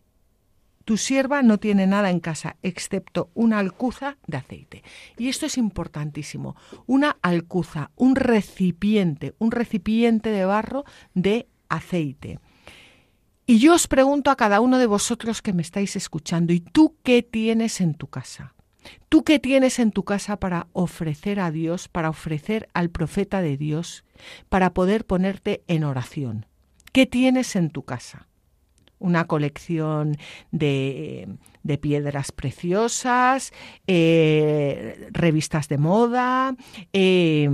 tu 0.85 0.97
sierva 0.97 1.41
no 1.41 1.59
tiene 1.59 1.87
nada 1.87 2.09
en 2.09 2.19
casa 2.19 2.57
excepto 2.61 3.31
una 3.33 3.59
alcuza 3.59 4.17
de 4.27 4.37
aceite. 4.37 4.83
Y 5.17 5.29
esto 5.29 5.45
es 5.45 5.57
importantísimo. 5.57 6.55
Una 6.85 7.17
alcuza, 7.21 7.91
un 7.95 8.15
recipiente, 8.15 9.33
un 9.39 9.51
recipiente 9.51 10.29
de 10.29 10.45
barro 10.45 10.83
de 11.13 11.47
aceite. 11.69 12.39
Y 13.45 13.59
yo 13.59 13.73
os 13.73 13.87
pregunto 13.87 14.29
a 14.29 14.35
cada 14.35 14.61
uno 14.61 14.77
de 14.77 14.85
vosotros 14.85 15.41
que 15.41 15.53
me 15.53 15.61
estáis 15.61 15.95
escuchando, 15.95 16.53
¿y 16.53 16.59
tú 16.59 16.97
qué 17.03 17.23
tienes 17.23 17.81
en 17.81 17.93
tu 17.95 18.07
casa? 18.07 18.53
¿Tú 19.09 19.23
qué 19.23 19.39
tienes 19.39 19.79
en 19.79 19.91
tu 19.91 20.03
casa 20.03 20.37
para 20.37 20.67
ofrecer 20.73 21.39
a 21.39 21.51
Dios, 21.51 21.87
para 21.87 22.09
ofrecer 22.09 22.67
al 22.73 22.89
profeta 22.89 23.41
de 23.41 23.57
Dios, 23.57 24.03
para 24.49 24.73
poder 24.73 25.05
ponerte 25.05 25.63
en 25.67 25.83
oración? 25.83 26.45
¿Qué 26.91 27.05
tienes 27.05 27.55
en 27.55 27.69
tu 27.69 27.83
casa? 27.83 28.27
Una 28.99 29.25
colección 29.25 30.17
de, 30.51 31.27
de 31.63 31.77
piedras 31.77 32.31
preciosas, 32.31 33.51
eh, 33.87 35.09
revistas 35.11 35.67
de 35.67 35.77
moda. 35.77 36.55
Eh, 36.93 37.49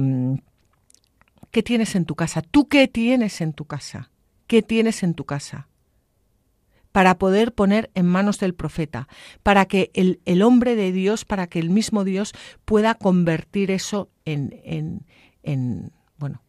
¿Qué 1.51 1.63
tienes 1.63 1.95
en 1.95 2.05
tu 2.05 2.15
casa? 2.15 2.41
¿Tú 2.41 2.67
qué 2.67 2.87
tienes 2.87 3.41
en 3.41 3.53
tu 3.53 3.65
casa? 3.65 4.11
¿Qué 4.45 4.61
tienes 4.61 5.01
en 5.01 5.15
tu 5.15 5.25
casa? 5.25 5.68
Para 6.91 7.17
poder 7.17 7.53
poner 7.53 7.91
en 7.93 8.05
manos 8.05 8.39
del 8.39 8.55
profeta, 8.55 9.07
para 9.43 9.65
que 9.65 9.91
el, 9.93 10.21
el, 10.25 10.41
hombre 10.41 10.75
de 10.75 10.91
Dios, 10.91 11.25
para 11.25 11.47
que 11.47 11.59
el 11.59 11.69
mismo 11.69 12.03
Dios 12.03 12.33
pueda 12.65 12.95
convertir 12.95 13.71
eso 13.71 14.09
en, 14.25 14.59
en, 14.63 15.05
en 15.43 15.91
bueno, 16.17 16.43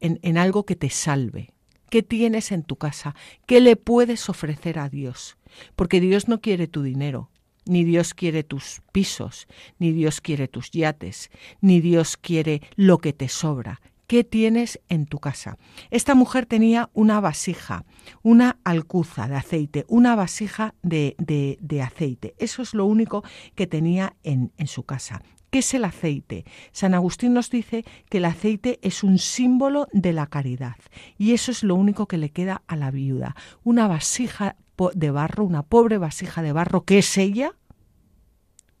en, 0.00 0.18
en 0.22 0.38
algo 0.38 0.64
que 0.64 0.76
te 0.76 0.90
salve. 0.90 1.52
¿Qué 1.90 2.02
tienes 2.02 2.52
en 2.52 2.62
tu 2.62 2.76
casa? 2.76 3.14
¿Qué 3.46 3.60
le 3.60 3.76
puedes 3.76 4.28
ofrecer 4.28 4.78
a 4.78 4.88
Dios? 4.88 5.36
Porque 5.76 6.00
Dios 6.00 6.26
no 6.26 6.40
quiere 6.40 6.66
tu 6.66 6.82
dinero, 6.82 7.30
ni 7.66 7.84
Dios 7.84 8.14
quiere 8.14 8.42
tus 8.42 8.80
pisos, 8.92 9.46
ni 9.78 9.92
Dios 9.92 10.20
quiere 10.20 10.48
tus 10.48 10.70
yates, 10.70 11.30
ni 11.60 11.80
Dios 11.80 12.16
quiere 12.16 12.62
lo 12.76 12.98
que 12.98 13.12
te 13.12 13.28
sobra. 13.28 13.80
¿Qué 14.12 14.24
tienes 14.24 14.78
en 14.90 15.06
tu 15.06 15.20
casa? 15.20 15.56
Esta 15.90 16.14
mujer 16.14 16.44
tenía 16.44 16.90
una 16.92 17.18
vasija, 17.18 17.86
una 18.20 18.58
alcuza 18.62 19.26
de 19.26 19.36
aceite, 19.36 19.86
una 19.88 20.14
vasija 20.14 20.74
de, 20.82 21.16
de, 21.16 21.56
de 21.62 21.80
aceite. 21.80 22.34
Eso 22.36 22.60
es 22.60 22.74
lo 22.74 22.84
único 22.84 23.24
que 23.54 23.66
tenía 23.66 24.14
en, 24.22 24.52
en 24.58 24.66
su 24.66 24.82
casa. 24.82 25.22
¿Qué 25.48 25.60
es 25.60 25.72
el 25.72 25.86
aceite? 25.86 26.44
San 26.72 26.92
Agustín 26.92 27.32
nos 27.32 27.48
dice 27.48 27.86
que 28.10 28.18
el 28.18 28.26
aceite 28.26 28.78
es 28.82 29.02
un 29.02 29.16
símbolo 29.16 29.88
de 29.94 30.12
la 30.12 30.26
caridad 30.26 30.76
y 31.16 31.32
eso 31.32 31.50
es 31.50 31.62
lo 31.62 31.74
único 31.74 32.06
que 32.06 32.18
le 32.18 32.28
queda 32.28 32.60
a 32.66 32.76
la 32.76 32.90
viuda. 32.90 33.34
Una 33.64 33.88
vasija 33.88 34.56
de 34.94 35.10
barro, 35.10 35.44
una 35.44 35.62
pobre 35.62 35.96
vasija 35.96 36.42
de 36.42 36.52
barro, 36.52 36.84
¿qué 36.84 36.98
es 36.98 37.16
ella? 37.16 37.56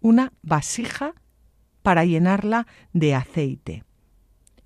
Una 0.02 0.34
vasija 0.42 1.14
para 1.82 2.04
llenarla 2.04 2.66
de 2.92 3.14
aceite. 3.14 3.84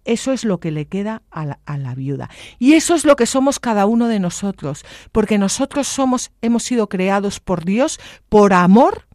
Eso 0.07 0.33
es 0.33 0.45
lo 0.45 0.61
que 0.61 0.71
le 0.71 0.87
queda 0.87 1.23
a 1.31 1.45
la, 1.45 1.95
viuda. 1.95 2.31
Y 2.59 2.75
eso 2.75 2.95
es 2.95 3.05
lo 3.05 3.17
que 3.17 3.27
somos 3.27 3.59
cada 3.59 3.87
uno 3.87 4.07
de 4.07 4.21
nosotros, 4.21 4.85
porque 5.13 5.37
nosotros 5.37 5.89
somos, 5.89 6.31
hemos 6.43 6.63
sido 6.63 6.89
creados 6.89 7.41
por 7.41 7.65
Dios 7.65 7.99
por 8.29 8.53
amor 8.53 9.07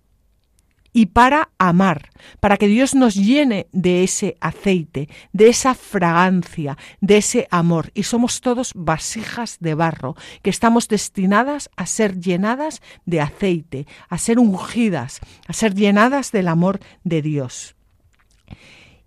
y 0.93 1.07
para 1.07 1.49
amar, 1.57 2.09
para 2.41 2.57
que 2.57 2.67
Dios 2.67 2.93
nos 2.93 3.15
llene 3.15 3.67
de 3.71 4.03
ese 4.03 4.35
aceite, 4.41 5.07
de 5.31 5.47
esa 5.47 5.73
fragancia, 5.73 6.77
de 6.99 7.17
ese 7.17 7.47
amor. 7.51 7.91
Y 7.93 8.03
somos 8.03 8.41
todos 8.41 8.73
vasijas 8.75 9.57
de 9.61 9.73
barro, 9.73 10.15
que 10.41 10.49
estamos 10.49 10.89
destinadas 10.89 11.69
a 11.77 11.85
ser 11.85 12.19
llenadas 12.19 12.81
de 13.05 13.21
aceite, 13.21 13.87
a 14.09 14.17
ser 14.17 14.39
ungidas, 14.39 15.21
a 15.47 15.53
ser 15.53 15.73
llenadas 15.73 16.33
del 16.33 16.49
amor 16.49 16.81
de 17.05 17.21
Dios 17.21 17.75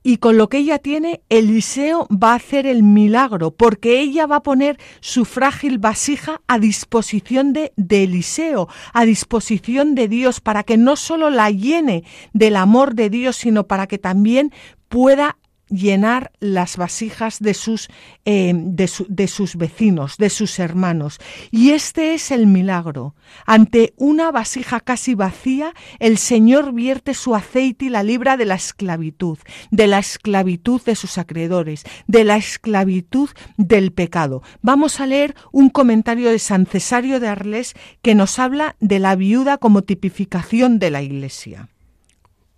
y 0.07 0.19
con 0.19 0.37
lo 0.37 0.51
que 0.51 0.59
ella 0.59 0.79
tiene, 0.79 1.23
Eliseo 1.31 2.07
va 2.11 2.33
a 2.33 2.37
hacer 2.37 2.67
el 2.67 2.83
milagro, 2.83 3.53
porque 3.53 4.01
ella 4.01 4.27
va 4.27 4.37
a 4.37 4.43
poner 4.43 4.79
su 5.01 5.25
frágil 5.25 5.79
vasija 5.79 6.43
a 6.47 6.59
disposición 6.59 7.55
de, 7.55 7.73
Eliseo, 7.89 8.69
a 8.93 9.07
disposición 9.07 9.95
de 9.95 10.07
Dios, 10.07 10.43
para 10.43 10.63
que 10.63 10.77
no 10.77 10.97
solo 10.97 11.31
la 11.31 11.51
llene 11.51 12.05
del 12.35 12.57
amor 12.57 12.95
de 12.95 13.09
Dios, 13.09 13.37
sino 13.37 13.67
para 13.67 13.87
que 13.87 13.97
también 13.97 14.53
pueda 14.91 15.39
llenar 15.69 16.33
las 16.41 16.77
vasijas 16.77 17.41
de 17.41 17.55
sus, 17.55 17.89
eh, 18.25 18.53
de, 18.55 18.87
su, 18.89 19.07
de 19.09 19.29
sus 19.29 19.57
vecinos, 19.57 20.17
de 20.17 20.31
sus 20.31 20.59
hermanos. 20.59 21.19
Y 21.51 21.71
este 21.71 22.15
es 22.15 22.31
el 22.31 22.47
milagro. 22.47 23.15
Ante 23.47 23.95
una 23.97 24.31
vasija 24.31 24.81
casi 24.81 25.15
vacía, 25.15 25.73
el 25.99 26.19
Señor 26.19 26.73
vierte 26.73 27.15
su 27.15 27.35
aceite 27.35 27.87
y 27.87 27.89
la 27.89 28.03
libra 28.03 28.37
de 28.37 28.45
la 28.45 28.55
esclavitud, 28.55 29.39
de 29.71 29.87
la 29.87 29.99
esclavitud 29.99 30.81
de 30.83 30.95
sus 30.95 31.19
acreedores, 31.19 31.85
de 32.07 32.25
la 32.25 32.37
esclavitud 32.37 33.31
del 33.57 33.93
pecado. 33.93 34.43
Vamos 34.63 35.01
a 35.01 35.07
leer 35.07 35.35
un 35.53 35.71
comentario 35.71 36.31
de 36.31 36.39
San 36.39 36.67
Cesario 36.67 37.21
de 37.21 37.29
Arles 37.29 37.75
que 38.03 38.15
nos 38.15 38.39
habla 38.39 38.77
de 38.81 38.99
la 38.99 39.17
viuda 39.17 39.59
como 39.59 39.83
tipificación 39.83 40.79
de 40.79 40.91
la 40.91 41.03
Iglesia. 41.03 41.69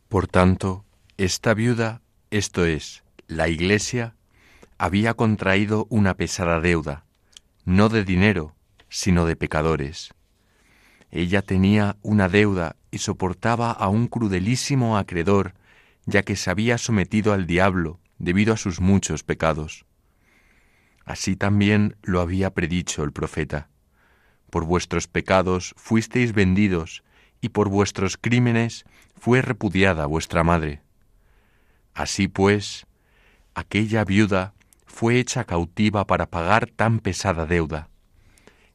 Por 0.08 0.28
tanto, 0.28 0.84
esta 1.16 1.54
viuda 1.54 2.02
esto 2.30 2.64
es, 2.64 3.04
la 3.28 3.48
Iglesia 3.48 4.14
había 4.78 5.14
contraído 5.14 5.86
una 5.90 6.14
pesada 6.14 6.60
deuda, 6.60 7.04
no 7.64 7.88
de 7.88 8.04
dinero, 8.04 8.54
sino 8.88 9.26
de 9.26 9.36
pecadores. 9.36 10.14
Ella 11.10 11.42
tenía 11.42 11.96
una 12.02 12.28
deuda 12.28 12.76
y 12.90 12.98
soportaba 12.98 13.70
a 13.70 13.88
un 13.88 14.06
crudelísimo 14.08 14.98
acreedor, 14.98 15.54
ya 16.04 16.22
que 16.22 16.36
se 16.36 16.50
había 16.50 16.78
sometido 16.78 17.32
al 17.32 17.46
diablo 17.46 18.00
debido 18.18 18.54
a 18.54 18.56
sus 18.56 18.80
muchos 18.80 19.22
pecados. 19.22 19.86
Así 21.04 21.36
también 21.36 21.96
lo 22.02 22.20
había 22.20 22.50
predicho 22.50 23.04
el 23.04 23.12
profeta. 23.12 23.70
Por 24.50 24.64
vuestros 24.64 25.06
pecados 25.08 25.74
fuisteis 25.76 26.32
vendidos, 26.32 27.04
y 27.40 27.50
por 27.50 27.68
vuestros 27.68 28.16
crímenes 28.16 28.84
fue 29.14 29.42
repudiada 29.42 30.06
vuestra 30.06 30.42
madre. 30.42 30.82
Así 31.96 32.28
pues, 32.28 32.86
aquella 33.54 34.04
viuda 34.04 34.52
fue 34.84 35.18
hecha 35.18 35.44
cautiva 35.44 36.06
para 36.06 36.26
pagar 36.26 36.66
tan 36.66 37.00
pesada 37.00 37.46
deuda. 37.46 37.88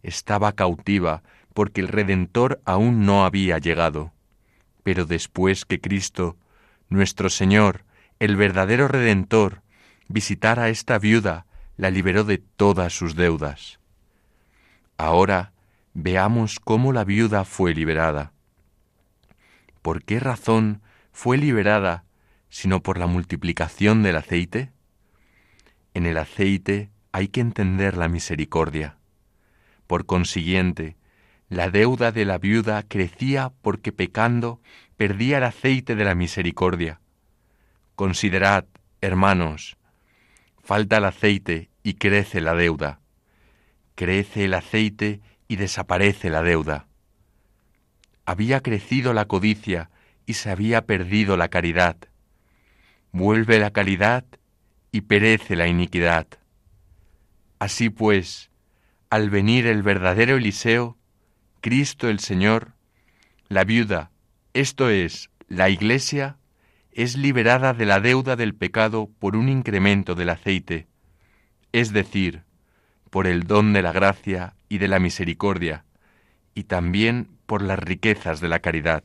Estaba 0.01 0.53
cautiva 0.53 1.21
porque 1.53 1.81
el 1.81 1.87
Redentor 1.87 2.59
aún 2.65 3.05
no 3.05 3.23
había 3.23 3.59
llegado. 3.59 4.11
Pero 4.81 5.05
después 5.05 5.65
que 5.65 5.79
Cristo, 5.79 6.35
nuestro 6.89 7.29
Señor, 7.29 7.83
el 8.17 8.35
verdadero 8.35 8.87
Redentor, 8.87 9.61
visitara 10.07 10.63
a 10.63 10.69
esta 10.69 10.97
viuda, 10.97 11.45
la 11.77 11.91
liberó 11.91 12.23
de 12.23 12.39
todas 12.39 12.91
sus 12.91 13.15
deudas. 13.15 13.79
Ahora 14.97 15.53
veamos 15.93 16.59
cómo 16.59 16.91
la 16.91 17.03
viuda 17.03 17.45
fue 17.45 17.75
liberada. 17.75 18.33
¿Por 19.83 20.03
qué 20.03 20.19
razón 20.19 20.81
fue 21.11 21.37
liberada 21.37 22.03
sino 22.51 22.83
por 22.83 22.99
la 22.99 23.07
multiplicación 23.07 24.03
del 24.03 24.17
aceite? 24.17 24.71
En 25.95 26.05
el 26.05 26.17
aceite 26.17 26.91
hay 27.13 27.29
que 27.29 27.39
entender 27.39 27.97
la 27.97 28.09
misericordia. 28.09 28.97
Por 29.87 30.05
consiguiente, 30.05 30.97
la 31.49 31.69
deuda 31.69 32.11
de 32.11 32.25
la 32.25 32.37
viuda 32.37 32.83
crecía 32.83 33.53
porque 33.61 33.91
pecando 33.93 34.61
perdía 34.97 35.37
el 35.37 35.45
aceite 35.45 35.95
de 35.95 36.03
la 36.03 36.13
misericordia. 36.13 36.99
Considerad, 37.95 38.65
hermanos, 38.99 39.77
falta 40.61 40.97
el 40.97 41.05
aceite 41.05 41.69
y 41.83 41.95
crece 41.95 42.41
la 42.41 42.53
deuda. 42.53 42.99
Crece 43.95 44.45
el 44.45 44.53
aceite 44.53 45.21
y 45.47 45.55
desaparece 45.55 46.29
la 46.29 46.43
deuda. 46.43 46.87
Había 48.25 48.61
crecido 48.61 49.13
la 49.13 49.25
codicia 49.25 49.89
y 50.25 50.33
se 50.33 50.51
había 50.51 50.85
perdido 50.85 51.37
la 51.37 51.47
caridad 51.47 51.97
vuelve 53.11 53.59
la 53.59 53.71
caridad 53.71 54.25
y 54.91 55.01
perece 55.01 55.55
la 55.55 55.67
iniquidad. 55.67 56.27
Así 57.59 57.89
pues, 57.89 58.49
al 59.09 59.29
venir 59.29 59.67
el 59.67 59.83
verdadero 59.83 60.37
Eliseo, 60.37 60.97
Cristo 61.61 62.09
el 62.09 62.19
Señor, 62.19 62.73
la 63.47 63.63
viuda, 63.63 64.11
esto 64.53 64.89
es, 64.89 65.29
la 65.47 65.69
Iglesia, 65.69 66.37
es 66.91 67.15
liberada 67.15 67.73
de 67.73 67.85
la 67.85 67.99
deuda 67.99 68.35
del 68.35 68.55
pecado 68.55 69.09
por 69.19 69.35
un 69.35 69.49
incremento 69.49 70.15
del 70.15 70.29
aceite, 70.29 70.87
es 71.71 71.93
decir, 71.93 72.43
por 73.09 73.27
el 73.27 73.43
don 73.43 73.73
de 73.73 73.81
la 73.81 73.91
gracia 73.91 74.55
y 74.69 74.77
de 74.77 74.87
la 74.87 74.99
misericordia, 74.99 75.85
y 76.55 76.63
también 76.63 77.29
por 77.45 77.61
las 77.61 77.79
riquezas 77.79 78.39
de 78.41 78.47
la 78.47 78.59
caridad. 78.59 79.03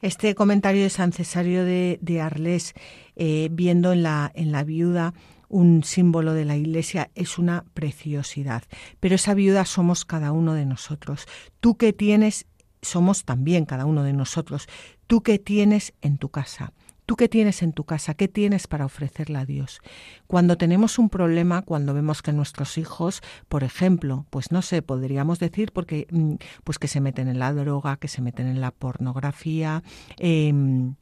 Este 0.00 0.34
comentario 0.34 0.82
de 0.82 0.90
San 0.90 1.12
Cesario 1.12 1.64
de, 1.64 2.20
Arles, 2.22 2.74
eh, 3.16 3.48
viendo 3.50 3.92
en 3.92 4.02
la, 4.02 4.30
en 4.34 4.52
la 4.52 4.64
viuda 4.64 5.14
un 5.48 5.82
símbolo 5.82 6.34
de 6.34 6.44
la 6.44 6.56
Iglesia, 6.56 7.10
es 7.14 7.38
una 7.38 7.64
preciosidad. 7.74 8.62
Pero 9.00 9.14
esa 9.14 9.34
viuda 9.34 9.64
somos 9.64 10.04
cada 10.04 10.32
uno 10.32 10.54
de 10.54 10.66
nosotros. 10.66 11.26
Tú 11.60 11.76
que 11.76 11.92
tienes 11.92 12.46
somos 12.82 13.24
también 13.24 13.64
cada 13.64 13.86
uno 13.86 14.02
de 14.02 14.12
nosotros. 14.12 14.68
¿Tú 15.06 15.22
qué 15.22 15.38
tienes 15.38 15.94
en 16.00 16.18
tu 16.18 16.28
casa? 16.28 16.72
¿Tú 17.08 17.16
qué 17.16 17.26
tienes 17.26 17.62
en 17.62 17.72
tu 17.72 17.84
casa? 17.84 18.12
¿Qué 18.12 18.28
tienes 18.28 18.66
para 18.66 18.84
ofrecerle 18.84 19.38
a 19.38 19.46
Dios? 19.46 19.80
Cuando 20.26 20.58
tenemos 20.58 20.98
un 20.98 21.08
problema, 21.08 21.62
cuando 21.62 21.94
vemos 21.94 22.20
que 22.20 22.34
nuestros 22.34 22.76
hijos, 22.76 23.22
por 23.48 23.64
ejemplo, 23.64 24.26
pues 24.28 24.52
no 24.52 24.60
sé, 24.60 24.82
podríamos 24.82 25.38
decir 25.38 25.72
porque 25.72 26.06
mm, 26.10 26.34
pues 26.64 26.78
que 26.78 26.86
se 26.86 27.00
meten 27.00 27.28
en 27.28 27.38
la 27.38 27.54
droga, 27.54 27.96
que 27.96 28.08
se 28.08 28.20
meten 28.20 28.46
en 28.46 28.60
la 28.60 28.72
pornografía, 28.72 29.82
em, 30.18 30.96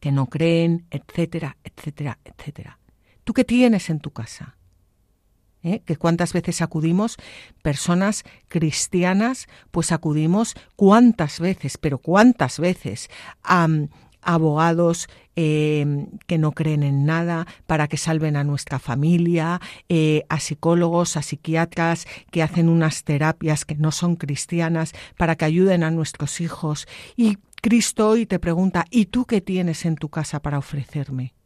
que 0.00 0.10
no 0.10 0.26
creen, 0.26 0.86
etcétera, 0.90 1.56
etcétera, 1.62 2.18
etcétera. 2.24 2.80
¿Tú 3.22 3.32
qué 3.32 3.44
tienes 3.44 3.90
en 3.90 4.00
tu 4.00 4.10
casa? 4.10 4.56
¿Eh? 5.62 5.82
que 5.84 5.96
cuántas 5.96 6.32
veces 6.32 6.62
acudimos 6.62 7.16
personas 7.62 8.24
cristianas, 8.46 9.48
pues 9.72 9.90
acudimos 9.90 10.54
cuántas 10.76 11.40
veces, 11.40 11.78
pero 11.78 11.98
cuántas 11.98 12.60
veces 12.60 13.10
a, 13.42 13.66
abogados 14.22 15.08
eh, 15.40 16.08
que 16.26 16.36
no 16.36 16.50
creen 16.50 16.82
en 16.82 17.04
nada 17.04 17.46
para 17.68 17.86
que 17.86 17.96
salven 17.96 18.34
a 18.34 18.42
nuestra 18.42 18.80
familia, 18.80 19.60
eh, 19.88 20.24
a 20.28 20.40
psicólogos, 20.40 21.16
a 21.16 21.22
psiquiatras 21.22 22.08
que 22.32 22.42
hacen 22.42 22.68
unas 22.68 23.04
terapias 23.04 23.64
que 23.64 23.76
no 23.76 23.92
son 23.92 24.16
cristianas 24.16 24.94
para 25.16 25.36
que 25.36 25.44
ayuden 25.44 25.84
a 25.84 25.92
nuestros 25.92 26.40
hijos. 26.40 26.88
Y 27.16 27.38
Cristo 27.62 28.08
hoy 28.08 28.26
te 28.26 28.40
pregunta, 28.40 28.84
¿y 28.90 29.06
tú 29.06 29.26
qué 29.26 29.40
tienes 29.40 29.84
en 29.84 29.94
tu 29.94 30.08
casa 30.08 30.42
para 30.42 30.58
ofrecerme? 30.58 31.37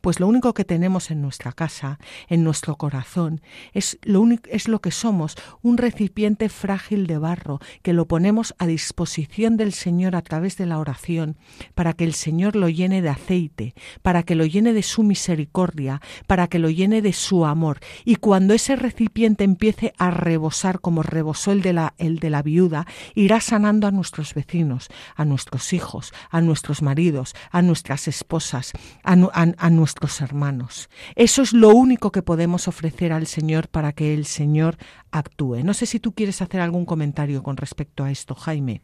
Pues 0.00 0.20
lo 0.20 0.28
único 0.28 0.54
que 0.54 0.64
tenemos 0.64 1.10
en 1.10 1.20
nuestra 1.20 1.52
casa, 1.52 1.98
en 2.28 2.44
nuestro 2.44 2.76
corazón, 2.76 3.40
es 3.72 3.98
lo, 4.02 4.20
único, 4.20 4.48
es 4.50 4.68
lo 4.68 4.80
que 4.80 4.92
somos, 4.92 5.36
un 5.62 5.78
recipiente 5.78 6.48
frágil 6.48 7.08
de 7.08 7.18
barro 7.18 7.58
que 7.82 7.92
lo 7.92 8.06
ponemos 8.06 8.54
a 8.58 8.66
disposición 8.66 9.56
del 9.56 9.72
Señor 9.72 10.14
a 10.14 10.22
través 10.22 10.56
de 10.56 10.66
la 10.66 10.78
oración, 10.78 11.36
para 11.74 11.92
que 11.92 12.04
el 12.04 12.14
Señor 12.14 12.54
lo 12.54 12.68
llene 12.68 13.02
de 13.02 13.08
aceite, 13.08 13.74
para 14.02 14.22
que 14.22 14.36
lo 14.36 14.46
llene 14.46 14.72
de 14.72 14.84
su 14.84 15.02
misericordia, 15.02 16.00
para 16.28 16.46
que 16.46 16.60
lo 16.60 16.70
llene 16.70 17.02
de 17.02 17.12
su 17.12 17.44
amor. 17.44 17.80
Y 18.04 18.16
cuando 18.16 18.54
ese 18.54 18.76
recipiente 18.76 19.42
empiece 19.42 19.92
a 19.98 20.12
rebosar 20.12 20.80
como 20.80 21.02
rebosó 21.02 21.50
el 21.50 21.62
de 21.62 21.72
la, 21.72 21.94
el 21.98 22.20
de 22.20 22.30
la 22.30 22.42
viuda, 22.42 22.86
irá 23.16 23.40
sanando 23.40 23.88
a 23.88 23.90
nuestros 23.90 24.34
vecinos, 24.34 24.88
a 25.16 25.24
nuestros 25.24 25.72
hijos, 25.72 26.12
a 26.30 26.40
nuestros 26.40 26.80
maridos, 26.80 27.34
a 27.50 27.60
nuestras 27.62 28.06
esposas, 28.06 28.72
a, 29.02 29.14
a, 29.14 29.46
a 29.58 29.70
nuestros 29.70 29.95
hermanos. 30.20 30.88
Eso 31.14 31.42
es 31.42 31.52
lo 31.52 31.70
único 31.70 32.12
que 32.12 32.22
podemos 32.22 32.68
ofrecer 32.68 33.12
al 33.12 33.26
Señor 33.26 33.68
para 33.68 33.92
que 33.92 34.14
el 34.14 34.24
Señor 34.24 34.76
actúe. 35.10 35.62
No 35.64 35.74
sé 35.74 35.86
si 35.86 36.00
tú 36.00 36.12
quieres 36.12 36.42
hacer 36.42 36.60
algún 36.60 36.86
comentario 36.86 37.42
con 37.42 37.56
respecto 37.56 38.04
a 38.04 38.10
esto, 38.10 38.34
Jaime. 38.34 38.82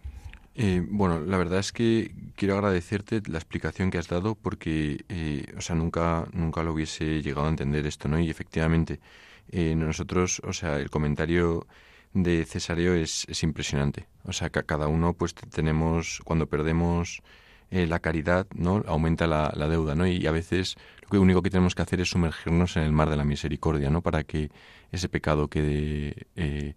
Eh, 0.54 0.82
bueno, 0.86 1.20
la 1.20 1.38
verdad 1.38 1.60
es 1.60 1.72
que 1.72 2.14
quiero 2.36 2.54
agradecerte 2.54 3.22
la 3.26 3.38
explicación 3.38 3.90
que 3.90 3.98
has 3.98 4.08
dado 4.08 4.34
porque, 4.34 5.04
eh, 5.08 5.46
o 5.56 5.60
sea, 5.60 5.76
nunca, 5.76 6.26
nunca 6.32 6.62
lo 6.62 6.72
hubiese 6.74 7.22
llegado 7.22 7.46
a 7.46 7.50
entender 7.50 7.86
esto, 7.86 8.08
¿no? 8.08 8.18
Y 8.20 8.28
efectivamente, 8.28 9.00
eh, 9.50 9.74
nosotros, 9.74 10.42
o 10.44 10.52
sea, 10.52 10.78
el 10.78 10.90
comentario 10.90 11.66
de 12.12 12.44
Cesareo 12.44 12.94
es, 12.94 13.24
es 13.28 13.42
impresionante. 13.42 14.06
O 14.24 14.32
sea, 14.32 14.50
cada 14.50 14.88
uno, 14.88 15.14
pues 15.14 15.34
tenemos, 15.34 16.20
cuando 16.24 16.46
perdemos 16.46 17.22
eh, 17.72 17.86
la 17.86 18.00
caridad 18.00 18.46
no 18.54 18.84
aumenta 18.86 19.26
la, 19.26 19.48
deuda 19.66 19.94
no 19.94 20.06
y 20.06 20.26
a 20.26 20.30
veces 20.30 20.76
lo 21.10 21.22
único 21.22 21.40
que 21.40 21.48
tenemos 21.48 21.74
que 21.74 21.80
hacer 21.80 22.02
es 22.02 22.10
sumergirnos 22.10 22.76
en 22.76 22.82
el 22.82 22.92
mar 22.92 23.08
de 23.08 23.16
la 23.16 23.24
misericordia 23.24 23.88
no 23.88 24.02
para 24.02 24.24
que 24.24 24.50
ese 24.90 25.08
pecado 25.08 25.48
quede 25.48 26.26
eh, 26.36 26.74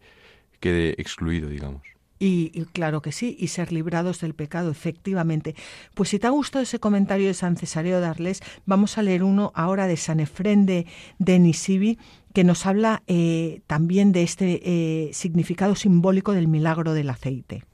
quede 0.61 0.95
excluido 0.97 1.49
digamos 1.49 1.81
y, 2.17 2.63
claro 2.71 3.01
que 3.01 3.11
sí, 3.11 3.35
y 3.37 3.49
ser 3.49 3.73
librados 3.73 4.21
del 4.21 4.33
pecado, 4.33 4.71
efectivamente. 4.71 5.53
Pues 5.95 6.07
si 6.09 6.17
te 6.17 6.27
ha 6.27 6.29
gustado 6.29 6.63
ese 6.63 6.79
comentario 6.79 7.27
de 7.27 7.33
San 7.33 7.57
Cesareo 7.57 7.99
de 7.99 8.07
Arles, 8.07 8.39
vamos 8.65 8.97
a 8.97 9.03
leer 9.03 9.21
uno 9.21 9.51
ahora 9.53 9.85
de 9.85 9.97
San 9.97 10.21
Efrén 10.21 10.65
de, 10.65 10.85
Nisibi, 11.19 11.99
que 12.33 12.45
nos 12.45 12.65
habla 12.65 13.03
eh, 13.07 13.63
también 13.67 14.13
de 14.13 14.23
este 14.23 15.09
significado 15.11 15.75
simbólico 15.75 16.31
del 16.31 16.47
milagro 16.47 16.93
del 16.93 17.09
aceite. 17.09 17.65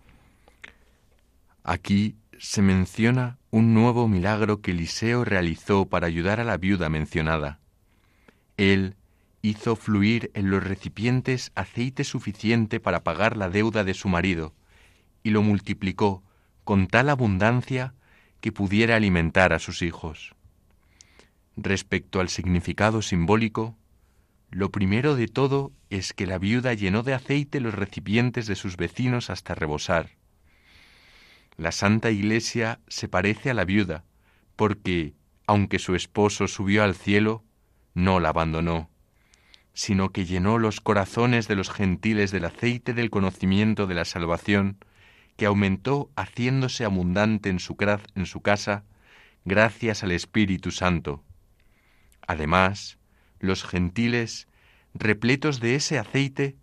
Aquí 1.63 2.15
se 2.41 2.63
menciona 2.63 3.38
un 3.51 3.75
nuevo 3.75 4.08
milagro 4.08 4.62
que 4.62 4.71
Eliseo 4.71 5.23
realizó 5.23 5.86
para 5.86 6.08
ayudar 6.08 6.39
a 6.39 6.43
la 6.43 6.58
viuda 6.58 6.89
mencionada. 6.89 7.60
Él 8.58 8.95
hizo 9.43 9.75
fluir 9.75 10.32
en 10.34 10.49
los 10.49 10.63
recipientes 10.63 11.51
aceite 11.54 12.04
suficiente 12.04 12.80
para 12.80 13.04
pagar 13.04 13.38
la 13.38 13.51
deuda 13.51 13.84
de 13.84 13.93
su 13.93 14.10
marido, 14.10 14.56
y 15.21 15.30
lo 15.30 15.43
multiplicó 15.43 16.23
con 16.63 16.88
tal 16.88 17.10
abundancia 17.10 17.93
que 18.39 18.51
pudiera 18.51 18.95
alimentar 18.95 19.54
a 19.54 19.60
sus 19.60 19.84
hijos. 19.84 20.34
Respecto 21.56 22.19
al 22.19 22.30
significado 22.30 23.04
simbólico, 23.04 23.77
lo 24.49 24.71
primero 24.71 25.15
de 25.15 25.27
todo 25.27 25.71
es 25.91 26.12
que 26.12 26.25
la 26.25 26.39
viuda 26.39 26.73
llenó 26.73 27.04
de 27.04 27.13
aceite 27.13 27.60
los 27.60 27.75
recipientes 27.75 28.47
de 28.47 28.56
sus 28.56 28.77
vecinos 28.77 29.30
hasta 29.30 29.54
rebosar. 29.54 30.20
La 31.62 31.71
Santa 31.71 32.10
Iglesia 32.10 32.80
se 32.88 33.08
parece 33.08 33.52
a 33.52 33.54
la 33.54 33.65
viuda, 33.65 34.04
porque, 34.56 35.13
aunque 35.45 35.78
su 35.78 35.93
esposo 35.93 36.47
subió 36.47 36.84
al 36.84 36.95
cielo, 36.95 37.43
no 37.93 38.19
la 38.19 38.30
abandonó, 38.30 38.89
sino 39.76 40.12
que 40.12 40.26
llenó 40.26 40.58
los 40.58 40.82
corazones 40.82 41.47
de 41.47 41.56
los 41.56 41.69
gentiles 41.69 42.32
del 42.32 42.45
aceite 42.45 42.95
del 42.95 43.12
conocimiento 43.12 43.86
de 43.86 43.93
la 43.93 44.06
salvación, 44.06 44.84
que 45.38 45.45
aumentó 45.45 46.10
haciéndose 46.15 46.84
abundante 46.84 47.50
en 47.50 47.60
su, 47.60 47.78
en 48.15 48.26
su 48.26 48.41
casa, 48.41 48.84
gracias 49.45 50.04
al 50.04 50.13
Espíritu 50.13 50.71
Santo. 50.71 51.24
Además, 52.26 52.97
los 53.39 53.63
gentiles, 53.65 54.47
repletos 54.95 55.60
de 55.60 55.76
ese 55.76 56.00
aceite, 56.00 56.58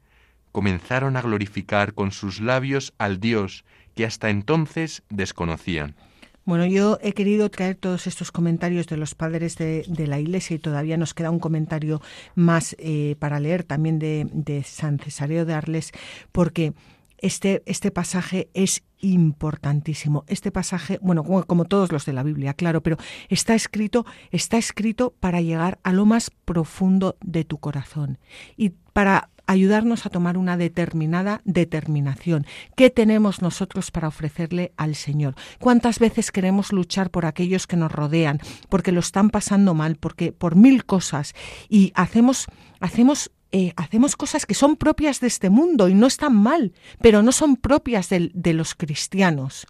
comenzaron 0.50 1.16
a 1.16 1.22
glorificar 1.22 1.94
con 1.94 2.10
sus 2.10 2.40
labios 2.40 2.94
al 2.98 3.20
Dios 3.20 3.64
que 3.98 4.06
hasta 4.06 4.30
entonces 4.30 5.02
desconocían. 5.10 5.96
Bueno, 6.44 6.66
yo 6.66 7.00
he 7.02 7.14
querido 7.14 7.50
traer 7.50 7.74
todos 7.74 8.06
estos 8.06 8.30
comentarios 8.30 8.86
de 8.86 8.96
los 8.96 9.16
padres 9.16 9.56
de, 9.56 10.06
la 10.06 10.20
Iglesia 10.20 10.54
y 10.54 10.60
todavía 10.60 10.96
nos 10.96 11.14
queda 11.14 11.32
un 11.32 11.40
comentario 11.40 12.00
más 12.36 12.76
eh, 12.78 13.16
para 13.18 13.40
leer 13.40 13.64
también 13.64 13.98
de, 13.98 14.62
San 14.64 15.00
Cesareo 15.00 15.44
de 15.44 15.52
Arles, 15.52 15.90
porque 16.30 16.74
este, 17.18 17.64
este 17.66 17.90
pasaje 17.90 18.50
es 18.54 18.84
importantísimo. 19.00 20.22
Este 20.28 20.52
pasaje, 20.52 21.00
bueno, 21.02 21.24
como, 21.24 21.42
como, 21.42 21.64
todos 21.64 21.90
los 21.90 22.06
de 22.06 22.12
la 22.12 22.22
Biblia, 22.22 22.54
claro, 22.54 22.84
pero 22.84 22.98
está 23.28 23.56
escrito, 23.56 24.06
está 24.30 24.58
escrito 24.58 25.12
para 25.18 25.40
llegar 25.40 25.80
a 25.82 25.92
lo 25.92 26.06
más 26.06 26.30
profundo 26.44 27.16
de 27.20 27.42
tu 27.42 27.58
corazón 27.58 28.18
y 28.56 28.70
para 28.92 29.30
ayudarnos 29.48 30.06
a 30.06 30.10
tomar 30.10 30.38
una 30.38 30.56
determinada 30.56 31.40
determinación. 31.44 32.46
¿Qué 32.76 32.90
tenemos 32.90 33.42
nosotros 33.42 33.90
para 33.90 34.06
ofrecerle 34.06 34.72
al 34.76 34.94
Señor? 34.94 35.34
¿Cuántas 35.58 35.98
veces 35.98 36.30
queremos 36.30 36.70
luchar 36.72 37.10
por 37.10 37.26
aquellos 37.26 37.66
que 37.66 37.76
nos 37.76 37.90
rodean, 37.90 38.38
porque 38.68 38.92
lo 38.92 39.00
están 39.00 39.30
pasando 39.30 39.74
mal, 39.74 39.96
porque 39.96 40.30
por 40.30 40.54
mil 40.54 40.84
cosas 40.84 41.34
y 41.68 41.92
hacemos 41.94 42.46
hacemos 42.78 43.30
eh, 43.50 43.72
hacemos 43.76 44.14
cosas 44.14 44.44
que 44.44 44.52
son 44.52 44.76
propias 44.76 45.20
de 45.20 45.26
este 45.26 45.48
mundo 45.48 45.88
y 45.88 45.94
no 45.94 46.06
están 46.06 46.36
mal, 46.36 46.74
pero 47.00 47.22
no 47.22 47.32
son 47.32 47.56
propias 47.56 48.10
de 48.10 48.52
los 48.52 48.74
cristianos. 48.74 49.66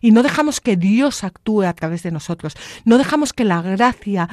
Y 0.00 0.12
no 0.12 0.22
dejamos 0.22 0.60
que 0.60 0.76
Dios 0.76 1.24
actúe 1.24 1.62
a 1.62 1.72
través 1.72 2.02
de 2.04 2.12
nosotros. 2.12 2.54
No 2.84 2.98
dejamos 2.98 3.32
que 3.32 3.44
la 3.44 3.62
gracia 3.62 4.28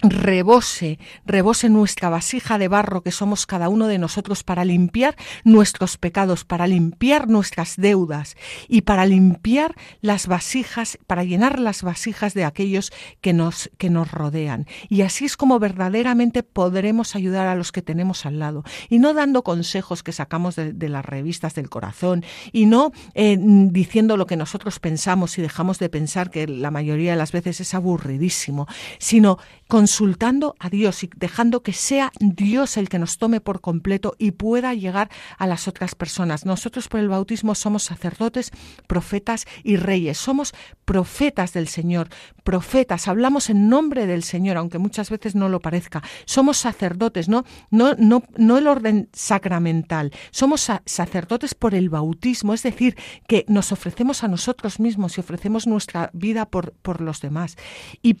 rebose, 0.00 0.98
rebose 1.26 1.68
nuestra 1.68 2.08
vasija 2.08 2.58
de 2.58 2.68
barro 2.68 3.02
que 3.02 3.10
somos 3.10 3.46
cada 3.46 3.68
uno 3.68 3.88
de 3.88 3.98
nosotros 3.98 4.44
para 4.44 4.64
limpiar 4.64 5.16
nuestros 5.44 5.96
pecados, 5.96 6.44
para 6.44 6.66
limpiar 6.68 7.28
nuestras 7.28 7.74
deudas 7.76 8.36
y 8.68 8.82
para 8.82 9.06
limpiar 9.06 9.74
las 10.00 10.28
vasijas, 10.28 10.98
para 11.06 11.24
llenar 11.24 11.58
las 11.58 11.82
vasijas 11.82 12.34
de 12.34 12.44
aquellos 12.44 12.92
que 13.20 13.32
nos, 13.32 13.70
que 13.76 13.90
nos 13.90 14.10
rodean. 14.10 14.66
Y 14.88 15.02
así 15.02 15.24
es 15.24 15.36
como 15.36 15.58
verdaderamente 15.58 16.44
podremos 16.44 17.16
ayudar 17.16 17.48
a 17.48 17.56
los 17.56 17.72
que 17.72 17.82
tenemos 17.82 18.24
al 18.24 18.38
lado. 18.38 18.62
Y 18.88 19.00
no 19.00 19.14
dando 19.14 19.42
consejos 19.42 20.02
que 20.02 20.12
sacamos 20.12 20.54
de, 20.56 20.88
las 20.88 21.04
revistas 21.04 21.54
del 21.54 21.68
corazón 21.68 22.24
y 22.52 22.66
no 22.66 22.92
eh, 23.14 23.36
diciendo 23.38 24.16
lo 24.16 24.26
que 24.26 24.36
nosotros 24.36 24.78
pensamos 24.78 25.36
y 25.38 25.42
dejamos 25.42 25.78
de 25.78 25.88
pensar, 25.88 26.30
que 26.30 26.46
la 26.46 26.70
mayoría 26.70 27.10
de 27.10 27.18
las 27.18 27.32
veces 27.32 27.60
es 27.60 27.74
aburridísimo, 27.74 28.66
sino 28.98 29.38
consultando 29.68 30.56
a 30.58 30.70
Dios 30.70 31.04
y 31.04 31.10
dejando 31.16 31.62
que 31.62 31.72
sea 31.72 32.10
Dios 32.18 32.76
el 32.76 32.88
que 32.88 32.98
nos 32.98 33.18
tome 33.18 33.40
por 33.40 33.60
completo 33.60 34.14
y 34.18 34.32
pueda 34.32 34.74
llegar 34.74 35.10
a 35.36 35.46
las 35.46 35.68
otras 35.68 35.94
personas. 35.94 36.46
Nosotros 36.46 36.88
por 36.88 37.00
el 37.00 37.08
bautismo 37.08 37.54
somos 37.54 37.84
sacerdotes, 37.84 38.50
profetas 38.86 39.46
y 39.62 39.76
reyes. 39.76 40.18
Somos 40.18 40.54
profetas 40.84 41.52
del 41.52 41.68
Señor, 41.68 42.08
profetas, 42.44 43.08
hablamos 43.08 43.50
en 43.50 43.68
nombre 43.68 44.06
del 44.06 44.22
Señor, 44.22 44.56
aunque 44.56 44.78
muchas 44.78 45.10
veces 45.10 45.34
no 45.34 45.50
lo 45.50 45.60
parezca. 45.60 46.02
Somos 46.24 46.56
sacerdotes, 46.56 47.28
no, 47.28 47.44
no, 47.70 47.94
no, 47.98 48.24
no 48.36 48.56
el 48.56 48.66
orden 48.66 49.10
sacramental. 49.12 50.12
Somos 50.30 50.70
sacerdotes 50.86 51.54
por 51.54 51.74
el 51.74 51.90
bautismo, 51.90 52.54
es 52.54 52.62
decir, 52.62 52.96
que 53.26 53.44
nos 53.48 53.70
ofrecemos 53.70 54.24
a 54.24 54.28
nosotros 54.28 54.80
mismos 54.80 55.18
y 55.18 55.20
ofrecemos 55.20 55.66
nuestra 55.66 56.10
vida 56.14 56.46
por, 56.46 56.72
por 56.72 57.02
los 57.02 57.20
demás. 57.20 57.56
Y, 58.02 58.16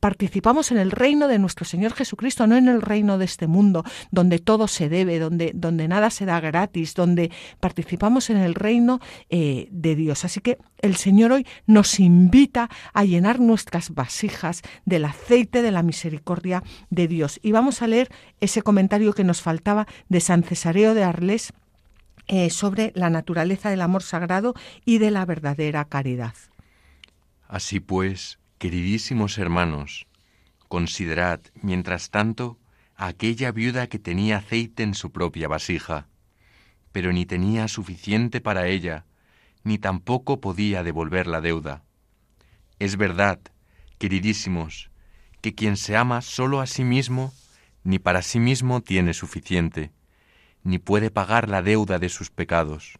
participamos 0.00 0.70
en 0.70 0.78
el 0.78 0.85
reino 0.90 1.28
de 1.28 1.38
nuestro 1.38 1.64
Señor 1.64 1.92
Jesucristo, 1.92 2.46
no 2.46 2.56
en 2.56 2.68
el 2.68 2.82
reino 2.82 3.18
de 3.18 3.24
este 3.24 3.46
mundo, 3.46 3.84
donde 4.10 4.38
todo 4.38 4.68
se 4.68 4.88
debe, 4.88 5.18
donde, 5.18 5.52
donde 5.54 5.88
nada 5.88 6.10
se 6.10 6.24
da 6.24 6.40
gratis, 6.40 6.94
donde 6.94 7.30
participamos 7.60 8.30
en 8.30 8.38
el 8.38 8.54
reino 8.54 9.00
eh, 9.30 9.68
de 9.70 9.94
Dios. 9.94 10.24
Así 10.24 10.40
que 10.40 10.58
el 10.80 10.96
Señor 10.96 11.32
hoy 11.32 11.46
nos 11.66 12.00
invita 12.00 12.70
a 12.92 13.04
llenar 13.04 13.40
nuestras 13.40 13.90
vasijas 13.90 14.62
del 14.84 15.04
aceite 15.04 15.62
de 15.62 15.70
la 15.70 15.82
misericordia 15.82 16.62
de 16.90 17.08
Dios. 17.08 17.40
Y 17.42 17.52
vamos 17.52 17.82
a 17.82 17.86
leer 17.86 18.10
ese 18.40 18.62
comentario 18.62 19.12
que 19.12 19.24
nos 19.24 19.42
faltaba 19.42 19.86
de 20.08 20.20
San 20.20 20.42
Cesareo 20.42 20.94
de 20.94 21.04
Arles 21.04 21.52
eh, 22.28 22.50
sobre 22.50 22.92
la 22.96 23.08
naturaleza 23.08 23.70
del 23.70 23.80
amor 23.80 24.02
sagrado 24.02 24.54
y 24.84 24.98
de 24.98 25.12
la 25.12 25.24
verdadera 25.24 25.84
caridad. 25.84 26.34
Así 27.46 27.78
pues, 27.78 28.40
queridísimos 28.58 29.38
hermanos, 29.38 30.05
considerad, 30.68 31.40
mientras 31.62 32.10
tanto, 32.10 32.58
a 32.96 33.08
aquella 33.08 33.52
viuda 33.52 33.86
que 33.88 33.98
tenía 33.98 34.38
aceite 34.38 34.82
en 34.82 34.94
su 34.94 35.12
propia 35.12 35.48
vasija, 35.48 36.08
pero 36.92 37.12
ni 37.12 37.26
tenía 37.26 37.68
suficiente 37.68 38.40
para 38.40 38.68
ella, 38.68 39.04
ni 39.64 39.78
tampoco 39.78 40.40
podía 40.40 40.82
devolver 40.82 41.26
la 41.26 41.40
deuda. 41.40 41.82
Es 42.78 42.96
verdad, 42.96 43.40
queridísimos, 43.98 44.90
que 45.40 45.54
quien 45.54 45.76
se 45.76 45.96
ama 45.96 46.22
solo 46.22 46.60
a 46.60 46.66
sí 46.66 46.84
mismo, 46.84 47.32
ni 47.84 47.98
para 47.98 48.22
sí 48.22 48.40
mismo 48.40 48.80
tiene 48.80 49.14
suficiente, 49.14 49.92
ni 50.62 50.78
puede 50.78 51.10
pagar 51.10 51.48
la 51.48 51.62
deuda 51.62 51.98
de 51.98 52.08
sus 52.08 52.30
pecados. 52.30 52.98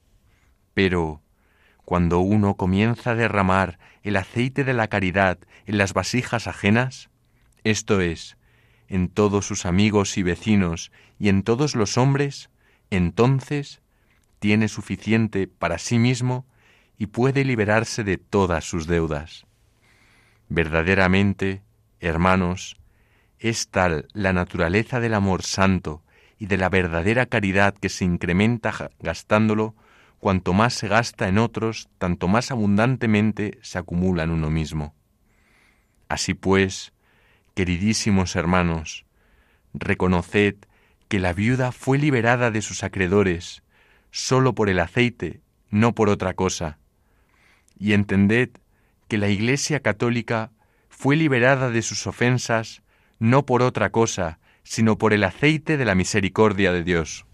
Pero, 0.75 1.23
cuando 1.85 2.21
uno 2.21 2.57
comienza 2.57 3.13
a 3.13 3.15
derramar 3.15 3.79
el 4.03 4.17
aceite 4.17 4.63
de 4.63 4.75
la 4.75 4.89
caridad 4.89 5.39
en 5.67 5.79
las 5.79 5.93
vasijas 5.93 6.47
ajenas, 6.47 7.11
esto 7.71 8.01
es, 8.01 8.37
en 8.89 9.09
todos 9.09 9.45
sus 9.45 9.67
amigos 9.67 10.17
y 10.19 10.23
vecinos 10.23 10.93
y 11.19 11.29
en 11.29 11.43
todos 11.43 11.75
los 11.75 11.99
hombres, 11.99 12.49
entonces 12.91 13.81
tiene 14.39 14.69
suficiente 14.69 15.49
para 15.49 15.79
sí 15.79 15.99
mismo 15.99 16.47
y 16.97 17.07
puede 17.07 17.45
liberarse 17.45 18.05
de 18.05 18.19
todas 18.19 18.65
sus 18.65 18.87
deudas. 18.87 19.47
Verdaderamente, 20.49 21.63
hermanos, 21.99 22.77
es 23.41 23.69
tal 23.69 24.07
la 24.13 24.33
naturaleza 24.33 25.01
del 25.01 25.15
amor 25.15 25.43
santo 25.43 26.03
y 26.39 26.47
de 26.47 26.59
la 26.59 26.69
verdadera 26.69 27.27
caridad 27.27 27.75
que 27.75 27.89
se 27.89 28.05
incrementa 28.05 28.91
gastándolo, 29.01 29.75
cuanto 30.21 30.53
más 30.53 30.75
se 30.75 30.87
gasta 30.87 31.29
en 31.29 31.39
otros, 31.39 31.89
tanto 31.99 32.29
más 32.29 32.53
abundantemente 32.53 33.59
se 33.63 33.79
acumula 33.79 34.23
en 34.23 34.31
uno 34.31 34.51
mismo. 34.51 34.95
Así 36.09 36.35
pues, 36.35 36.93
queridísimos 37.57 38.37
hermanos, 38.37 39.07
reconoced 39.73 40.57
que 41.09 41.19
la 41.19 41.33
viuda 41.33 41.73
fue 41.73 41.97
liberada 41.97 42.51
de 42.51 42.61
sus 42.61 42.85
acreedores 42.85 43.63
sólo 44.11 44.55
por 44.55 44.69
el 44.69 44.79
aceite, 44.79 45.41
no 45.71 45.95
por 45.95 46.11
otra 46.11 46.35
cosa, 46.35 46.79
y 47.79 47.95
entended 47.95 48.51
que 49.09 49.17
la 49.17 49.31
Iglesia 49.31 49.81
católica 49.81 50.53
fue 50.91 51.17
liberada 51.17 51.71
de 51.71 51.81
sus 51.81 52.07
ofensas 52.07 52.83
no 53.19 53.47
por 53.47 53.63
otra 53.63 53.91
cosa, 53.91 54.39
sino 54.63 54.99
por 54.99 55.15
el 55.15 55.25
aceite 55.25 55.79
de 55.79 55.87
la 55.87 55.95
misericordia 55.95 56.73
de 56.73 56.85
Dios. 56.85 57.25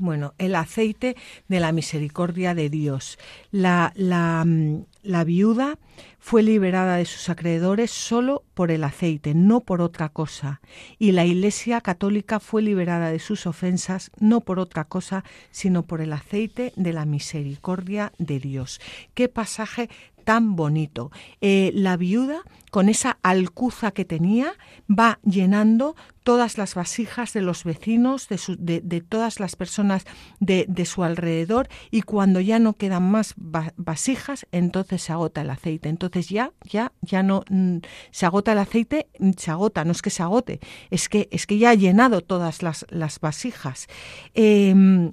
Bueno, 0.00 0.32
el 0.38 0.54
aceite 0.54 1.14
de 1.48 1.60
la 1.60 1.72
misericordia 1.72 2.54
de 2.54 2.70
Dios. 2.70 3.18
La, 3.50 3.92
la, 3.94 4.42
mm, 4.46 4.86
la 5.02 5.24
viuda 5.24 5.78
fue 6.18 6.42
liberada 6.42 6.96
de 6.96 7.04
sus 7.04 7.28
acreedores 7.28 7.90
solo 7.90 8.44
por 8.54 8.70
el 8.70 8.84
aceite, 8.84 9.34
no 9.34 9.60
por 9.60 9.82
otra 9.82 10.08
cosa. 10.08 10.62
Y 10.98 11.12
la 11.12 11.26
Iglesia 11.26 11.82
católica 11.82 12.40
fue 12.40 12.62
liberada 12.62 13.10
de 13.10 13.18
sus 13.18 13.46
ofensas 13.46 14.10
no 14.18 14.40
por 14.40 14.58
otra 14.58 14.84
cosa, 14.84 15.22
sino 15.50 15.82
por 15.82 16.00
el 16.00 16.14
aceite 16.14 16.72
de 16.76 16.94
la 16.94 17.04
misericordia 17.04 18.12
de 18.16 18.38
Dios. 18.38 18.80
Qué 19.12 19.28
pasaje 19.28 19.90
tan 20.20 20.56
bonito. 20.56 21.10
Eh, 21.40 21.72
la 21.74 21.96
viuda, 21.96 22.42
con 22.70 22.88
esa 22.88 23.18
alcuza 23.22 23.90
que 23.90 24.04
tenía, 24.04 24.52
va 24.88 25.18
llenando 25.24 25.96
todas 26.22 26.58
las 26.58 26.74
vasijas 26.74 27.32
de 27.32 27.40
los 27.40 27.64
vecinos, 27.64 28.28
de, 28.28 28.80
de, 28.80 29.00
todas 29.00 29.40
las 29.40 29.56
personas 29.56 30.04
de, 30.38 30.64
de, 30.68 30.84
su 30.84 31.02
alrededor, 31.02 31.68
y 31.90 32.02
cuando 32.02 32.40
ya 32.40 32.58
no 32.58 32.74
quedan 32.74 33.10
más 33.10 33.34
vasijas, 33.36 34.46
entonces 34.52 35.02
se 35.02 35.12
agota 35.12 35.40
el 35.40 35.50
aceite. 35.50 35.88
Entonces 35.88 36.28
ya, 36.28 36.52
ya, 36.62 36.92
ya 37.00 37.22
no 37.22 37.42
mm, 37.50 37.78
se 38.12 38.26
agota 38.26 38.52
el 38.52 38.58
aceite, 38.58 39.08
mm, 39.18 39.30
se 39.36 39.50
agota, 39.50 39.84
no 39.84 39.92
es 39.92 40.02
que 40.02 40.10
se 40.10 40.22
agote, 40.22 40.60
es 40.90 41.08
que, 41.08 41.28
es 41.32 41.46
que 41.46 41.58
ya 41.58 41.70
ha 41.70 41.74
llenado 41.74 42.20
todas 42.20 42.62
las, 42.62 42.86
las 42.90 43.18
vasijas. 43.18 43.88
Em, 44.34 45.12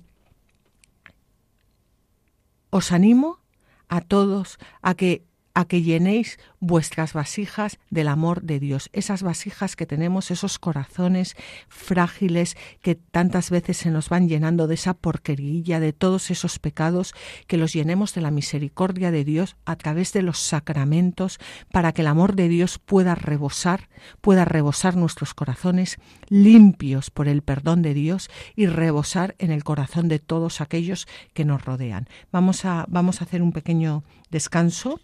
os 2.70 2.92
animo 2.92 3.40
a 3.88 4.02
todos 4.02 4.58
a 4.82 4.94
que 4.96 5.24
a 5.54 5.66
que 5.66 5.82
llenéis 5.82 6.40
vuestras 6.60 7.14
vasijas 7.14 7.78
del 7.90 8.08
amor 8.08 8.42
de 8.42 8.60
Dios, 8.60 8.90
esas 8.94 9.22
vasijas 9.22 9.76
que 9.76 9.86
tenemos, 9.86 10.32
esos 10.32 10.60
corazones 10.60 11.36
frágiles 11.68 12.58
que 12.82 12.96
tantas 12.96 13.50
veces 13.50 13.78
se 13.78 13.92
nos 13.92 14.10
van 14.10 14.28
llenando 14.28 14.68
de 14.68 14.76
esa 14.76 14.94
porquería, 14.94 15.80
de 15.80 15.94
todos 15.94 16.32
esos 16.32 16.60
pecados, 16.60 17.14
que 17.48 17.58
los 17.58 17.74
llenemos 17.74 18.14
de 18.14 18.22
la 18.22 18.32
misericordia 18.32 19.12
de 19.12 19.24
Dios 19.24 19.56
a 19.66 19.76
través 19.76 20.14
de 20.14 20.24
los 20.24 20.40
sacramentos, 20.40 21.40
para 21.72 21.92
que 21.92 22.02
el 22.02 22.08
amor 22.08 22.36
de 22.36 22.50
Dios 22.50 22.80
pueda 22.80 23.16
rebosar, 23.16 23.90
pueda 24.22 24.46
rebosar 24.46 24.96
nuestros 24.96 25.34
corazones 25.34 25.98
limpios 26.28 27.12
por 27.12 27.28
el 27.28 27.42
perdón 27.42 27.82
de 27.82 27.94
Dios 27.94 28.30
y 28.56 28.66
rebosar 28.68 29.36
en 29.40 29.52
el 29.52 29.64
corazón 29.64 30.08
de 30.08 30.20
todos 30.20 30.62
aquellos 30.62 31.08
que 31.34 31.46
nos 31.46 31.64
rodean. 31.64 32.08
Vamos 32.32 32.66
a, 32.66 32.86
vamos 32.88 33.22
a 33.22 33.26
hacer 33.26 33.42
un 33.42 33.52
pequeño 33.52 34.04
descanso 34.30 35.00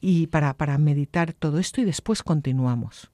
y 0.00 0.28
para, 0.28 0.54
para 0.54 0.78
meditar 0.78 1.32
todo 1.32 1.58
esto 1.58 1.80
y 1.80 1.84
después 1.84 2.22
continuamos. 2.22 3.10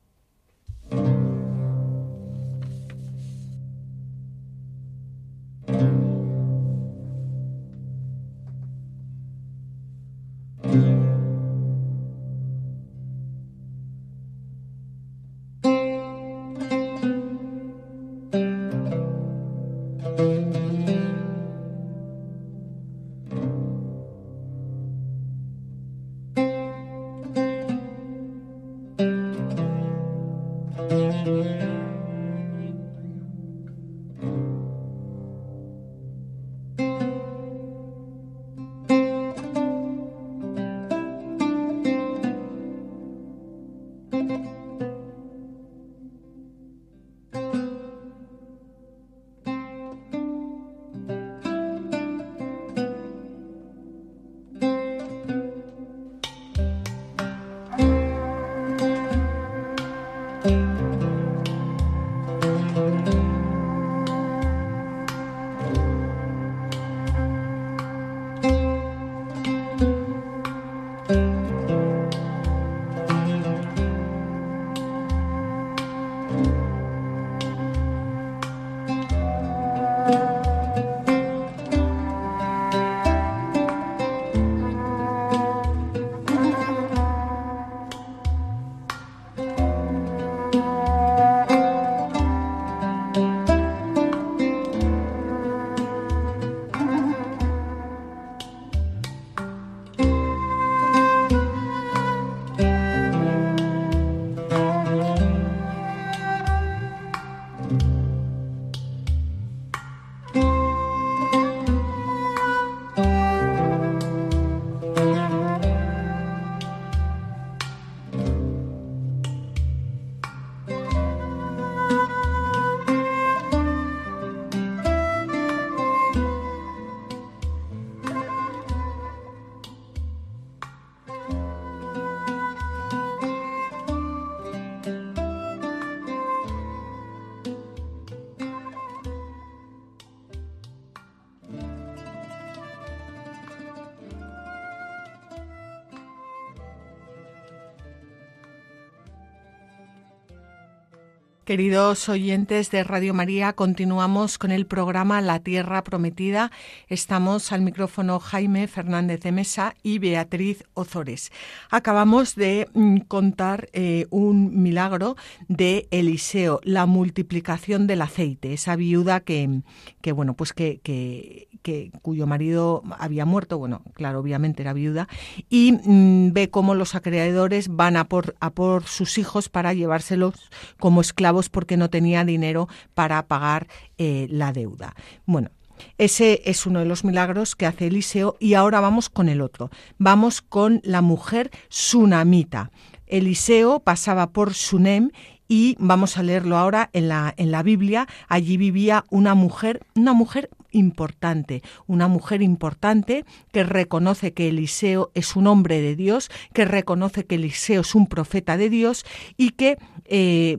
Queridos 151.44 152.09
oyentes 152.09 152.70
de 152.70 152.85
Radio 152.85 153.12
María, 153.12 153.52
continuamos 153.52 154.38
con 154.38 154.50
el 154.50 154.64
programa 154.64 155.20
La 155.20 155.40
Tierra 155.40 155.85
Prometida. 155.85 156.50
Estamos 156.88 157.52
al 157.52 157.61
micrófono 157.61 158.18
Jaime 158.18 158.66
Fernández 158.66 159.20
de 159.20 159.30
Mesa 159.30 159.74
y 159.83 159.98
Beatriz 159.98 160.64
Ozores. 160.72 161.33
Acabamos 161.70 162.35
de 162.35 162.66
mm, 162.72 163.00
contar 163.09 163.68
eh, 163.74 164.07
un 164.09 164.62
milagro 164.62 165.16
de 165.48 165.87
Eliseo, 165.90 166.61
la 166.62 166.87
multiplicación 166.87 167.87
del 167.87 168.00
aceite, 168.00 168.54
esa 168.54 168.74
viuda 168.74 169.20
que, 169.20 169.61
que 170.00 170.12
bueno, 170.12 170.33
pues 170.33 170.54
que, 170.54 170.80
que, 170.83 171.90
cuyo 172.00 172.26
marido 172.26 172.83
había 172.98 173.26
muerto, 173.26 173.59
bueno, 173.59 173.83
claro, 173.92 174.20
obviamente 174.20 174.62
era 174.62 174.72
viuda, 174.72 175.09
y 175.50 175.72
mm, 175.72 176.33
ve 176.33 176.48
cómo 176.48 176.74
los 176.74 176.94
acreedores 176.94 177.68
van 177.68 177.96
a 177.98 178.04
por, 178.04 178.35
a 178.40 178.50
por 178.50 178.85
sus 178.85 179.18
hijos 179.18 179.50
para 179.50 179.74
llevárselos 179.74 180.35
como 180.78 181.02
esclavos 181.02 181.34
porque 181.51 181.77
no 181.77 181.90
tenía 181.90 182.25
dinero 182.25 182.68
para 182.94 183.27
pagar 183.27 183.66
eh, 183.99 184.27
la 184.31 184.53
deuda. 184.53 184.94
Bueno, 185.27 185.51
ese 185.99 186.42
es 186.44 186.66
uno 186.66 186.81
de 186.81 186.85
los 186.85 187.05
milagros 187.05 187.57
que 187.57 187.66
hace 187.66 187.87
Eliseo 187.87 188.37
y 188.40 188.55
ahora 188.55 188.81
vamos 188.81 189.09
con 189.09 189.29
el 189.29 189.40
otro. 189.40 189.70
Vamos 189.99 190.42
con 190.42 190.81
la 190.85 191.03
mujer 191.03 191.51
sunamita. 191.68 192.70
Eliseo 193.07 193.81
pasaba 193.81 194.31
por 194.31 194.55
Sunem 194.55 195.11
y 195.47 195.77
vamos 195.79 196.16
a 196.16 196.23
leerlo 196.23 196.57
ahora 196.57 196.90
en 196.92 197.09
la, 197.09 197.35
en 197.37 197.51
la 197.51 197.62
Biblia. 197.62 198.09
Allí 198.29 198.57
vivía 198.57 199.05
una 199.11 199.35
mujer, 199.35 199.81
una 199.94 200.12
mujer 200.12 200.49
importante, 200.74 201.62
una 201.87 202.08
mujer 202.08 202.42
importante 202.42 203.24
que 203.52 203.64
reconoce 203.64 204.32
que 204.32 204.48
Eliseo 204.48 205.10
es 205.14 205.37
un 205.37 205.46
hombre 205.46 205.80
de 205.80 205.96
Dios, 205.96 206.30
que 206.52 206.64
reconoce 206.64 207.24
que 207.24 207.37
Eliseo 207.37 207.80
es 207.80 207.94
un 207.94 208.06
profeta 208.06 208.56
de 208.56 208.68
Dios 208.70 209.04
y 209.37 209.50
que, 209.50 209.78
eh, 210.04 210.58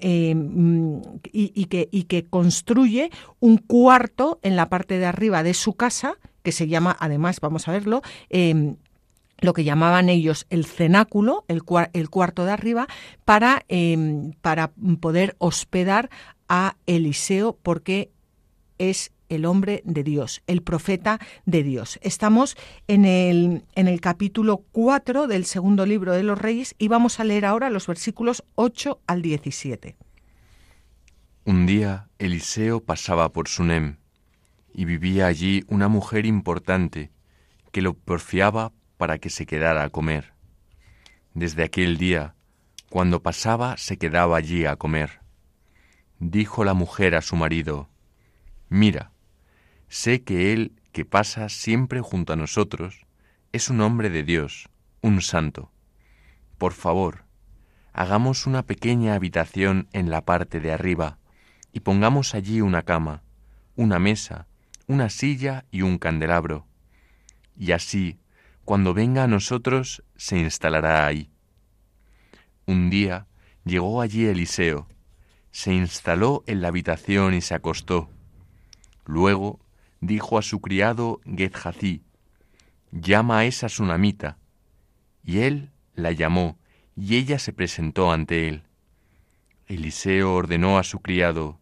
eh, 0.00 0.34
mm, 0.34 1.00
y, 1.32 1.64
que, 1.66 1.88
y 1.90 2.04
que 2.04 2.24
construye 2.24 3.10
un 3.40 3.58
cuarto 3.58 4.40
en 4.42 4.56
la 4.56 4.68
parte 4.68 4.98
de 4.98 5.06
arriba 5.06 5.42
de 5.42 5.54
su 5.54 5.74
casa, 5.74 6.14
que 6.42 6.52
se 6.52 6.68
llama, 6.68 6.96
además, 6.98 7.40
vamos 7.40 7.68
a 7.68 7.72
verlo, 7.72 8.02
em, 8.30 8.76
lo 9.38 9.52
que 9.52 9.64
llamaban 9.64 10.08
ellos 10.08 10.46
el 10.50 10.64
cenáculo, 10.64 11.44
el, 11.48 11.62
el 11.92 12.10
cuarto 12.10 12.44
de 12.44 12.52
arriba, 12.52 12.86
para, 13.24 13.64
em, 13.68 14.32
para 14.40 14.72
poder 15.00 15.34
hospedar 15.38 16.10
a 16.48 16.76
Eliseo, 16.86 17.58
porque 17.62 18.10
es 18.78 19.12
el 19.32 19.46
hombre 19.46 19.82
de 19.84 20.04
Dios, 20.04 20.42
el 20.46 20.62
profeta 20.62 21.18
de 21.46 21.62
Dios. 21.62 21.98
Estamos 22.02 22.56
en 22.86 23.06
el, 23.06 23.64
en 23.74 23.88
el 23.88 24.00
capítulo 24.00 24.58
4 24.72 25.26
del 25.26 25.46
segundo 25.46 25.86
libro 25.86 26.12
de 26.12 26.22
los 26.22 26.38
Reyes 26.38 26.74
y 26.78 26.88
vamos 26.88 27.18
a 27.18 27.24
leer 27.24 27.46
ahora 27.46 27.70
los 27.70 27.86
versículos 27.86 28.44
8 28.56 29.00
al 29.06 29.22
17. 29.22 29.96
Un 31.44 31.66
día 31.66 32.08
Eliseo 32.18 32.80
pasaba 32.80 33.32
por 33.32 33.48
Sunem 33.48 33.96
y 34.74 34.84
vivía 34.84 35.26
allí 35.26 35.64
una 35.66 35.88
mujer 35.88 36.26
importante 36.26 37.10
que 37.72 37.80
lo 37.80 37.94
porfiaba 37.94 38.72
para 38.98 39.18
que 39.18 39.30
se 39.30 39.46
quedara 39.46 39.82
a 39.82 39.88
comer. 39.88 40.34
Desde 41.32 41.64
aquel 41.64 41.96
día, 41.96 42.34
cuando 42.90 43.22
pasaba, 43.22 43.78
se 43.78 43.96
quedaba 43.96 44.36
allí 44.36 44.66
a 44.66 44.76
comer. 44.76 45.20
Dijo 46.18 46.64
la 46.64 46.74
mujer 46.74 47.14
a 47.14 47.22
su 47.22 47.34
marido, 47.34 47.88
Mira, 48.68 49.11
Sé 49.92 50.22
que 50.22 50.54
Él, 50.54 50.72
que 50.92 51.04
pasa 51.04 51.50
siempre 51.50 52.00
junto 52.00 52.32
a 52.32 52.36
nosotros, 52.36 53.04
es 53.52 53.68
un 53.68 53.82
hombre 53.82 54.08
de 54.08 54.22
Dios, 54.22 54.70
un 55.02 55.20
santo. 55.20 55.70
Por 56.56 56.72
favor, 56.72 57.26
hagamos 57.92 58.46
una 58.46 58.62
pequeña 58.62 59.14
habitación 59.14 59.88
en 59.92 60.08
la 60.08 60.24
parte 60.24 60.60
de 60.60 60.72
arriba 60.72 61.18
y 61.74 61.80
pongamos 61.80 62.34
allí 62.34 62.62
una 62.62 62.84
cama, 62.84 63.22
una 63.76 63.98
mesa, 63.98 64.46
una 64.86 65.10
silla 65.10 65.66
y 65.70 65.82
un 65.82 65.98
candelabro. 65.98 66.66
Y 67.54 67.72
así, 67.72 68.18
cuando 68.64 68.94
venga 68.94 69.24
a 69.24 69.28
nosotros, 69.28 70.02
se 70.16 70.38
instalará 70.38 71.06
ahí. 71.06 71.30
Un 72.64 72.88
día 72.88 73.26
llegó 73.66 74.00
allí 74.00 74.24
Eliseo, 74.24 74.88
se 75.50 75.74
instaló 75.74 76.44
en 76.46 76.62
la 76.62 76.68
habitación 76.68 77.34
y 77.34 77.42
se 77.42 77.54
acostó. 77.54 78.08
Luego 79.04 79.61
dijo 80.02 80.36
a 80.36 80.42
su 80.42 80.60
criado 80.60 81.20
Gezhazi, 81.24 82.02
llama 82.90 83.38
a 83.38 83.44
esa 83.46 83.68
sunamita. 83.68 84.36
Y 85.24 85.38
él 85.38 85.70
la 85.94 86.10
llamó, 86.10 86.58
y 86.96 87.16
ella 87.16 87.38
se 87.38 87.52
presentó 87.52 88.12
ante 88.12 88.48
él. 88.48 88.64
Eliseo 89.66 90.34
ordenó 90.34 90.76
a 90.76 90.82
su 90.82 91.00
criado, 91.00 91.60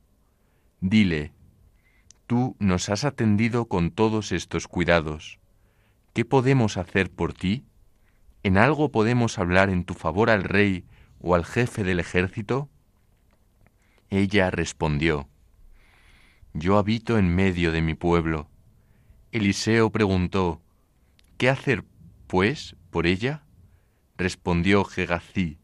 dile, 0.81 1.33
tú 2.27 2.57
nos 2.59 2.89
has 2.89 3.05
atendido 3.05 3.67
con 3.67 3.91
todos 3.91 4.33
estos 4.33 4.67
cuidados. 4.67 5.39
¿Qué 6.15 6.25
podemos 6.25 6.79
hacer 6.79 7.11
por 7.11 7.35
ti? 7.35 7.67
¿En 8.43 8.57
algo 8.57 8.91
podemos 8.91 9.39
hablar 9.39 9.69
en 9.69 9.85
tu 9.85 9.93
favor 9.93 10.31
al 10.31 10.45
rey 10.45 10.87
o 11.21 11.35
al 11.35 11.45
jefe 11.45 11.85
del 11.85 12.01
ejército? 12.01 12.71
Ella 14.09 14.51
respondió, 14.51 15.29
yo 16.53 16.79
habito 16.79 17.19
en 17.19 17.35
medio 17.35 17.73
de 17.73 17.83
mi 17.83 17.95
pueblo. 17.95 18.49
Eliseo 19.33 19.91
preguntó, 19.91 20.61
¿Qué 21.37 21.49
hacer, 21.49 21.85
pues, 22.27 22.77
por 22.91 23.07
ella? 23.07 23.45
Respondió 24.17 24.85
Gegazi, 24.85 25.61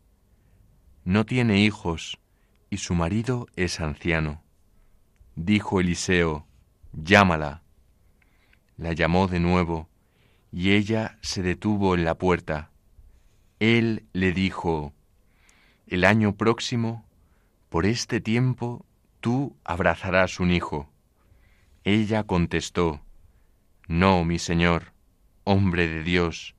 no 1.06 1.24
tiene 1.24 1.60
hijos, 1.60 2.18
y 2.68 2.78
su 2.78 2.94
marido 2.94 3.46
es 3.54 3.78
anciano. 3.78 4.42
Dijo 5.36 5.78
Eliseo, 5.78 6.48
llámala. 6.92 7.62
La 8.76 8.92
llamó 8.92 9.28
de 9.28 9.38
nuevo, 9.38 9.88
y 10.50 10.72
ella 10.72 11.16
se 11.22 11.42
detuvo 11.42 11.94
en 11.94 12.04
la 12.04 12.16
puerta. 12.16 12.72
Él 13.60 14.04
le 14.12 14.32
dijo, 14.32 14.94
El 15.86 16.04
año 16.04 16.34
próximo, 16.34 17.04
por 17.68 17.86
este 17.86 18.20
tiempo, 18.20 18.84
tú 19.26 19.56
abrazarás 19.64 20.38
un 20.38 20.52
hijo. 20.52 20.88
Ella 21.82 22.22
contestó, 22.22 23.00
No, 23.88 24.24
mi 24.24 24.38
señor, 24.38 24.92
hombre 25.42 25.88
de 25.88 26.04
Dios, 26.04 26.54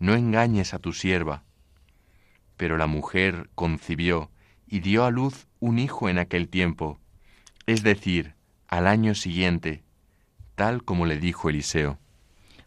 no 0.00 0.16
engañes 0.16 0.74
a 0.74 0.80
tu 0.80 0.92
sierva. 0.92 1.44
Pero 2.56 2.76
la 2.76 2.88
mujer 2.88 3.50
concibió 3.54 4.32
y 4.66 4.80
dio 4.80 5.04
a 5.04 5.12
luz 5.12 5.46
un 5.60 5.78
hijo 5.78 6.08
en 6.08 6.18
aquel 6.18 6.48
tiempo, 6.48 6.98
es 7.66 7.84
decir, 7.84 8.34
al 8.66 8.88
año 8.88 9.14
siguiente, 9.14 9.84
tal 10.56 10.82
como 10.82 11.06
le 11.06 11.18
dijo 11.18 11.50
Eliseo. 11.50 12.00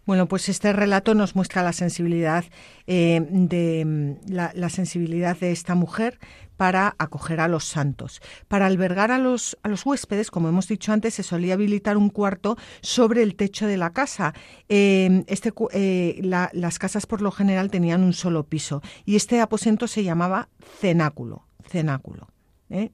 Bueno, 0.06 0.28
pues 0.28 0.50
este 0.50 0.74
relato 0.74 1.14
nos 1.14 1.36
muestra 1.36 1.62
la 1.62 1.74
sensibilidad 1.74 2.44
eh, 2.88 3.26
de 3.30 4.18
la, 4.28 4.70
sensibilidad 4.70 5.38
de 5.38 5.52
esta 5.52 5.76
mujer 5.76 6.20
para 6.58 6.96
acoger 6.98 7.40
a 7.40 7.48
los 7.48 7.66
santos. 7.66 8.22
Para 8.48 8.66
albergar 8.66 9.12
a 9.12 9.20
los, 9.20 9.58
a 9.62 9.70
los 9.70 9.86
huéspedes, 9.86 10.32
como 10.32 10.50
hemos 10.50 10.68
dicho 10.68 10.92
antes, 10.92 11.14
se 11.14 11.24
solía 11.24 11.54
habilitar 11.54 11.98
un 11.98 12.10
cuarto 12.10 12.58
sobre 12.82 13.22
el 13.22 13.36
techo 13.36 13.68
de 13.68 13.78
la 13.78 13.94
casa. 13.94 14.34
Eh, 14.70 15.24
este, 15.28 15.54
eh, 15.72 16.20
las 16.22 16.80
casas 16.80 17.06
por 17.06 17.22
lo 17.22 17.32
general 17.32 17.70
tenían 17.70 18.04
un 18.04 18.14
solo 18.14 18.44
piso 18.44 18.82
y 19.06 19.16
este 19.16 19.40
aposento 19.40 19.88
se 19.88 20.04
llamaba 20.04 20.50
cenáculo. 20.80 21.46
cenáculo. 21.68 22.28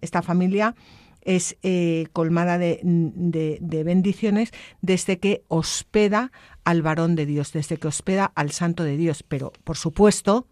Esta 0.01 0.23
familia 0.23 0.75
es 1.27 1.57
eh, 1.61 2.07
colmada 2.13 2.57
de, 2.57 2.79
bendiciones 3.61 4.51
desde 4.81 5.19
que 5.19 5.43
hospeda 5.49 6.31
al 6.63 6.81
varón 6.81 7.15
de 7.15 7.25
Dios, 7.25 7.51
desde 7.51 7.77
que 7.77 7.89
hospeda 7.89 8.31
al 8.33 8.51
santo 8.51 8.83
de 8.83 8.97
Dios. 8.97 9.23
Pero, 9.23 9.51
por 9.63 9.77
supuesto, 9.77 10.47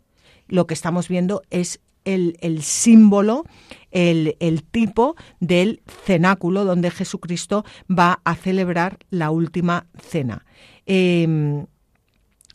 lo 0.47 0.67
que 0.67 0.73
estamos 0.73 1.07
viendo 1.07 1.41
es 1.49 1.79
el, 2.03 2.61
símbolo, 2.61 3.45
el, 3.89 4.63
tipo 4.69 5.15
del 5.39 5.81
cenáculo 6.05 6.65
donde 6.65 6.91
Jesucristo 6.91 7.65
va 7.89 8.19
a 8.25 8.35
celebrar 8.35 8.99
la 9.09 9.31
última 9.31 9.87
cena. 9.97 10.45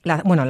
Em, 0.05 0.21
bueno, 0.25 0.45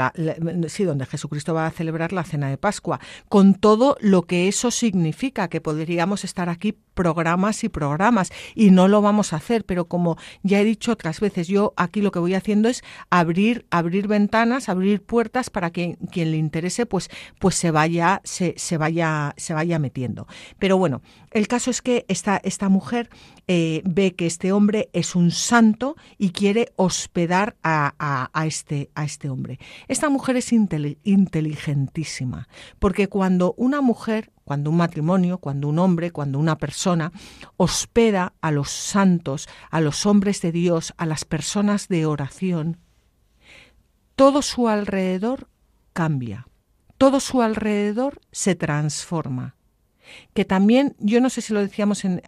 sí, 0.68 0.84
donde 0.84 1.06
Jesucristo 1.06 1.54
va 1.54 1.66
a 1.66 1.70
celebrar 1.70 2.12
la 2.12 2.24
cena 2.24 2.48
de 2.48 2.56
Pascua, 2.56 3.00
con 3.28 3.54
todo 3.54 3.96
lo 4.00 4.22
que 4.22 4.48
eso 4.48 4.70
significa, 4.70 5.48
que 5.48 5.60
podríamos 5.60 6.24
estar 6.24 6.48
aquí 6.48 6.76
programas 6.94 7.64
y 7.64 7.68
programas 7.68 8.30
y 8.54 8.70
no 8.70 8.86
lo 8.86 9.00
vamos 9.00 9.32
a 9.32 9.36
hacer, 9.36 9.64
pero 9.64 9.86
como 9.86 10.18
ya 10.42 10.60
he 10.60 10.64
dicho 10.64 10.92
otras 10.92 11.20
veces, 11.20 11.48
yo 11.48 11.72
aquí 11.76 12.02
lo 12.02 12.10
que 12.10 12.18
voy 12.18 12.34
haciendo 12.34 12.68
es 12.68 12.82
abrir, 13.08 13.66
abrir 13.70 14.06
ventanas, 14.06 14.68
abrir 14.68 15.02
puertas 15.02 15.50
para 15.50 15.70
que 15.70 15.96
quien 16.12 16.30
le 16.30 16.36
interese, 16.36 16.86
pues, 16.86 17.08
pues 17.38 17.54
se 17.54 17.70
vaya, 17.70 18.20
se, 18.24 18.54
se 18.56 18.76
vaya, 18.76 19.34
se 19.36 19.54
vaya 19.54 19.78
metiendo. 19.78 20.26
Pero 20.58 20.76
bueno, 20.76 21.00
el 21.30 21.46
caso 21.46 21.70
es 21.70 21.80
que 21.80 22.04
esta, 22.08 22.40
esta 22.42 22.68
mujer 22.68 23.08
eh, 23.46 23.82
ve 23.84 24.14
que 24.14 24.26
este 24.26 24.52
hombre 24.52 24.90
es 24.92 25.14
un 25.14 25.30
santo 25.30 25.96
y 26.18 26.30
quiere 26.30 26.72
hospedar 26.76 27.56
a, 27.62 28.30
este, 28.44 28.90
a 28.94 29.04
este 29.04 29.30
hombre. 29.30 29.60
Esta 29.86 30.08
mujer 30.08 30.36
es 30.36 30.52
inteligentísima, 30.52 32.48
porque 32.80 33.08
cuando 33.08 33.54
una 33.56 33.80
mujer, 33.80 34.32
cuando 34.44 34.70
un 34.70 34.76
matrimonio, 34.76 35.38
cuando 35.38 35.68
un 35.68 35.78
hombre, 35.78 36.10
cuando 36.10 36.40
una 36.40 36.58
persona 36.58 37.12
hospeda 37.56 38.32
a 38.40 38.50
los 38.50 38.70
santos, 38.70 39.48
a 39.70 39.80
los 39.80 40.06
hombres 40.06 40.40
de 40.42 40.50
Dios, 40.50 40.94
a 40.96 41.06
las 41.06 41.24
personas 41.24 41.86
de 41.86 42.06
oración, 42.06 42.78
todo 44.16 44.42
su 44.42 44.68
alrededor 44.68 45.48
cambia, 45.92 46.48
todo 46.98 47.20
su 47.20 47.40
alrededor 47.40 48.20
se 48.32 48.56
transforma 48.56 49.54
que 50.34 50.44
también, 50.44 50.94
yo 50.98 51.20
no 51.20 51.30
sé 51.30 51.40
si 51.40 51.52
lo 51.52 51.60
decíamos 51.60 52.04
en, 52.04 52.22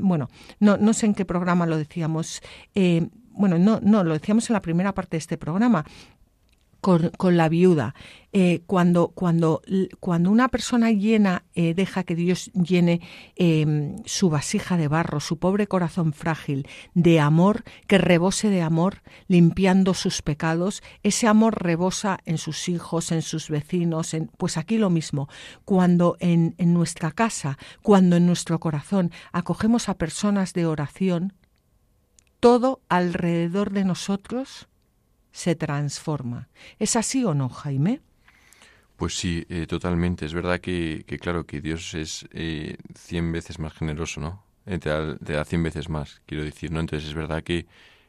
bueno, 0.00 0.28
no, 0.60 0.76
no 0.76 0.92
sé 0.92 1.06
en 1.06 1.14
qué 1.14 1.24
programa 1.24 1.66
lo 1.66 1.76
decíamos, 1.76 2.42
eh, 2.74 3.08
bueno, 3.30 3.58
no, 3.58 3.80
no, 3.82 4.02
lo 4.04 4.14
decíamos 4.14 4.48
en 4.50 4.54
la 4.54 4.62
primera 4.62 4.94
parte 4.94 5.12
de 5.12 5.18
este 5.18 5.38
programa, 5.38 5.84
con, 6.80 7.36
la 7.36 7.48
viuda. 7.48 7.94
Eh, 8.32 8.62
cuando, 8.66 9.08
cuando, 9.08 9.62
cuando 10.00 10.30
una 10.30 10.48
persona 10.48 10.90
llena, 10.90 11.44
eh, 11.54 11.74
deja 11.74 12.04
que 12.04 12.14
Dios 12.14 12.50
llene 12.52 13.00
em, 13.36 13.96
su 14.04 14.28
vasija 14.30 14.76
de 14.76 14.86
barro, 14.86 15.20
su 15.20 15.38
pobre 15.38 15.66
corazón 15.66 16.12
frágil, 16.12 16.68
de 16.94 17.20
amor, 17.20 17.64
que 17.86 17.98
rebose 17.98 18.50
de 18.50 18.62
amor, 18.62 19.02
limpiando 19.26 19.94
sus 19.94 20.22
pecados, 20.22 20.82
ese 21.02 21.26
amor 21.26 21.62
rebosa 21.62 22.18
en 22.24 22.38
sus 22.38 22.68
hijos, 22.68 23.12
en 23.12 23.22
sus 23.22 23.48
vecinos, 23.48 24.14
en, 24.14 24.30
pues 24.36 24.56
aquí 24.56 24.78
lo 24.78 24.90
mismo. 24.90 25.28
Cuando 25.64 26.16
en, 26.20 26.54
en 26.58 26.74
nuestra 26.74 27.10
casa, 27.10 27.58
cuando 27.82 28.16
en 28.16 28.26
nuestro 28.26 28.60
corazón 28.60 29.10
acogemos 29.32 29.88
a 29.88 29.94
personas 29.94 30.52
de 30.52 30.66
oración, 30.66 31.32
todo 32.40 32.82
alrededor 32.88 33.72
de 33.72 33.84
nosotros 33.84 34.68
se 35.32 35.54
transforma. 35.54 36.48
¿Es 36.78 36.96
así 36.96 37.24
o 37.24 37.34
no, 37.34 37.48
Jaime? 37.48 38.00
Pues 38.96 39.16
sí, 39.16 39.46
eh, 39.48 39.66
totalmente. 39.68 40.26
Es 40.26 40.34
verdad 40.34 40.60
que, 40.60 41.04
claro, 41.20 41.46
que 41.46 41.60
Dios 41.60 41.94
es 41.94 42.26
eh, 42.32 42.76
cien 42.96 43.30
veces 43.30 43.60
más 43.60 43.72
generoso, 43.72 44.20
¿no? 44.20 44.42
Eh, 44.66 44.78
te, 44.78 44.88
da, 44.88 45.44
cien 45.44 45.62
veces 45.62 45.88
más, 45.88 46.20
quiero 46.26 46.44
decir, 46.44 46.72
¿no? 46.72 46.80
Entonces 46.80 47.08
es 47.08 47.14
verdad 47.14 47.44
que, 47.44 47.66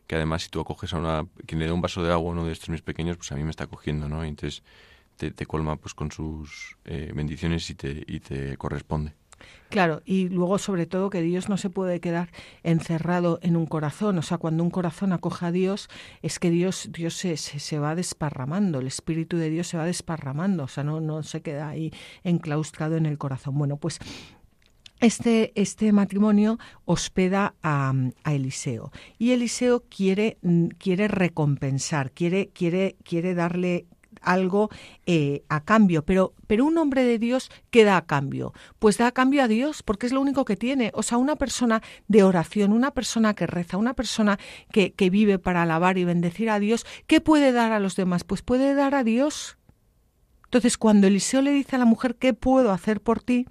que 0.08 0.16
además 0.16 0.44
si 0.44 0.50
tú 0.50 0.60
acoges 0.60 0.92
a 0.94 0.98
una... 0.98 1.28
Quien 1.46 1.60
le 1.60 1.68
da 1.68 1.74
un 1.74 1.82
vaso 1.82 2.04
de 2.04 2.12
agua 2.12 2.30
a 2.30 2.34
uno 2.34 2.44
de 2.44 2.54
estos 2.54 2.70
mis 2.70 2.82
pequeños, 2.82 3.18
pues 3.18 3.32
a 3.32 3.36
mí 3.36 3.44
me 3.44 3.52
está 3.52 3.68
cogiendo, 3.68 4.10
¿no? 4.10 4.24
entonces 4.24 4.64
te, 5.16 5.30
te 5.32 5.46
colma 5.46 5.76
pues 5.76 5.94
con 5.94 6.12
sus 6.12 6.78
bendiciones 6.86 7.70
y 7.70 7.76
te, 7.76 8.04
y 8.08 8.20
te 8.20 8.58
corresponde. 8.58 9.14
Claro, 9.70 10.02
y 10.06 10.30
luego 10.30 10.58
sobre 10.58 10.86
todo 10.86 11.10
que 11.10 11.22
Dios 11.22 11.50
no 11.50 11.58
se 11.58 11.70
puede 11.70 12.00
quedar 12.00 12.32
encerrado 12.64 13.40
en 13.42 13.56
un 13.56 13.66
corazón, 13.66 14.18
o 14.18 14.22
sea, 14.22 14.38
cuando 14.38 14.64
un 14.64 14.72
corazón 14.72 15.14
acoge 15.14 15.46
a 15.46 15.52
Dios, 15.52 15.90
es 16.22 16.40
que 16.40 16.50
Dios, 16.50 16.90
Dios 16.92 17.14
se, 17.14 17.38
se, 17.38 17.80
va 17.80 17.96
desparramando, 17.96 18.80
el 18.80 18.88
Espíritu 18.88 19.38
de 19.38 19.50
Dios 19.50 19.68
se 19.68 19.78
va 19.78 19.86
desparramando, 19.86 20.64
o 20.64 20.68
sea, 20.68 20.84
no, 20.84 21.02
no 21.02 21.24
se 21.24 21.42
queda 21.42 21.70
ahí 21.70 21.92
enclaustrado 22.24 22.98
en 22.98 23.06
el 23.06 23.18
corazón. 23.18 23.58
Bueno, 23.58 23.78
pues 23.78 24.00
este, 25.00 25.54
este, 25.56 25.94
matrimonio 25.94 26.60
hospeda 26.86 27.56
a, 27.64 27.94
Eliseo. 28.26 28.92
Y 29.18 29.32
Eliseo 29.32 29.86
quiere, 29.90 30.38
quiere 30.78 31.08
recompensar, 31.08 32.12
quiere, 32.12 32.50
quiere, 32.50 32.98
quiere 33.04 33.34
darle 33.34 33.86
algo 34.22 34.70
eh, 35.06 35.44
a 35.50 35.64
cambio, 35.64 36.04
pero, 36.04 36.34
pero 36.48 36.66
un 36.66 36.78
hombre 36.78 37.04
de 37.04 37.20
Dios, 37.20 37.52
¿qué 37.70 37.84
da 37.84 37.98
a 37.98 38.06
cambio? 38.06 38.54
Pues 38.80 38.98
da 38.98 39.08
a 39.08 39.12
cambio 39.12 39.44
a 39.44 39.48
Dios, 39.48 39.84
porque 39.84 40.06
es 40.06 40.12
lo 40.12 40.22
único 40.22 40.46
que 40.46 40.56
tiene. 40.56 40.92
O 40.94 41.04
sea, 41.04 41.18
una 41.18 41.36
persona 41.36 41.82
de 42.08 42.24
oración, 42.24 42.72
una 42.72 42.92
persona 42.92 43.34
que 43.34 43.48
reza, 43.48 43.78
una 43.78 43.94
persona 43.94 44.40
que, 44.72 44.94
que 44.94 45.10
vive 45.10 45.40
para 45.40 45.64
alabar 45.64 45.98
y 45.98 46.06
bendecir 46.06 46.50
a 46.50 46.60
Dios, 46.60 46.86
¿qué 47.08 47.22
puede 47.22 47.52
dar 47.52 47.72
a 47.72 47.80
los 47.80 47.96
demás? 47.96 48.24
Pues 48.24 48.42
puede 48.42 48.74
dar 48.76 48.96
a 48.96 49.04
Dios. 49.04 49.60
Entonces, 50.50 50.80
cuando 50.80 51.06
Eliseo 51.06 51.44
le 51.44 51.52
dice 51.52 51.76
a 51.76 51.80
la 51.80 51.86
mujer, 51.86 52.16
¿qué 52.16 52.34
puedo 52.34 52.72
hacer 52.72 53.02
por 53.02 53.22
ti? 53.22 53.46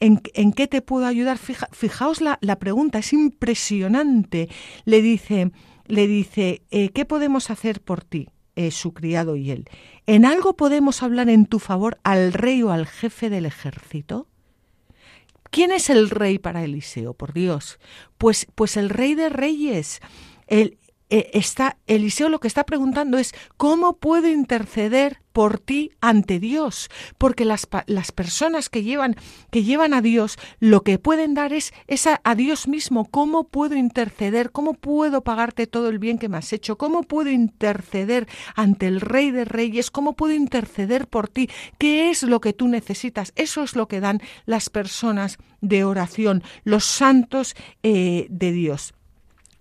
¿En, 0.00 0.22
en 0.32 0.54
qué 0.54 0.66
te 0.66 0.80
puedo 0.80 1.04
ayudar? 1.04 1.36
fijaos 1.36 2.22
la, 2.22 2.38
la, 2.40 2.58
pregunta, 2.58 3.00
es 3.00 3.12
impresionante. 3.12 4.48
Le 4.86 5.02
dice, 5.02 5.52
le 5.86 6.06
dice, 6.06 6.62
eh, 6.70 6.88
¿qué 6.88 7.04
podemos 7.04 7.50
hacer 7.50 7.82
por 7.82 8.02
ti? 8.02 8.28
Eh, 8.56 8.70
su 8.70 8.94
criado 8.94 9.36
y 9.36 9.50
él. 9.50 9.68
¿En 10.08 10.24
algo 10.24 10.56
podemos 10.56 11.02
hablar 11.02 11.28
en 11.28 11.44
tu 11.44 11.58
favor 11.58 11.98
al 12.02 12.32
rey 12.32 12.62
o 12.62 12.70
al 12.70 12.86
jefe 12.86 13.28
del 13.28 13.44
ejército? 13.44 14.26
¿Quién 15.50 15.70
es 15.70 15.90
el 15.90 16.08
rey 16.08 16.38
para 16.38 16.64
Eliseo? 16.64 17.12
Por 17.12 17.34
Dios. 17.34 17.78
Pues, 18.16 18.46
pues 18.54 18.78
el 18.78 18.88
rey 18.88 19.14
de 19.14 19.28
reyes. 19.28 20.00
El, 20.46 20.78
eh, 21.10 21.30
está, 21.32 21.78
Eliseo 21.86 22.28
lo 22.28 22.38
que 22.38 22.48
está 22.48 22.64
preguntando 22.64 23.16
es, 23.16 23.34
¿cómo 23.56 23.96
puedo 23.96 24.28
interceder 24.28 25.22
por 25.32 25.58
ti 25.58 25.92
ante 26.02 26.38
Dios? 26.38 26.90
Porque 27.16 27.46
las, 27.46 27.66
las 27.86 28.12
personas 28.12 28.68
que 28.68 28.82
llevan, 28.82 29.16
que 29.50 29.62
llevan 29.62 29.94
a 29.94 30.02
Dios, 30.02 30.36
lo 30.60 30.82
que 30.82 30.98
pueden 30.98 31.32
dar 31.32 31.54
es, 31.54 31.72
a, 32.06 32.34
Dios 32.34 32.68
mismo. 32.68 33.06
¿Cómo 33.06 33.44
puedo 33.44 33.74
interceder? 33.74 34.52
¿Cómo 34.52 34.74
puedo 34.74 35.22
pagarte 35.22 35.66
todo 35.66 35.88
el 35.88 35.98
bien 35.98 36.18
que 36.18 36.28
me 36.28 36.36
has 36.36 36.52
hecho? 36.52 36.76
¿Cómo 36.76 37.02
puedo 37.02 37.30
interceder 37.30 38.28
ante 38.54 38.86
el 38.86 39.00
Rey 39.00 39.30
de 39.30 39.46
Reyes? 39.46 39.90
¿Cómo 39.90 40.14
puedo 40.14 40.34
interceder 40.34 41.08
por 41.08 41.28
ti? 41.28 41.48
¿Qué 41.78 42.10
es 42.10 42.22
lo 42.22 42.42
que 42.42 42.52
tú 42.52 42.68
necesitas? 42.68 43.32
Eso 43.34 43.62
es 43.62 43.76
lo 43.76 43.88
que 43.88 44.00
dan 44.00 44.20
las 44.44 44.68
personas 44.68 45.38
de 45.62 45.84
oración, 45.84 46.42
los 46.64 46.84
santos 46.84 47.56
eh, 47.82 48.26
de 48.28 48.52
Dios 48.52 48.92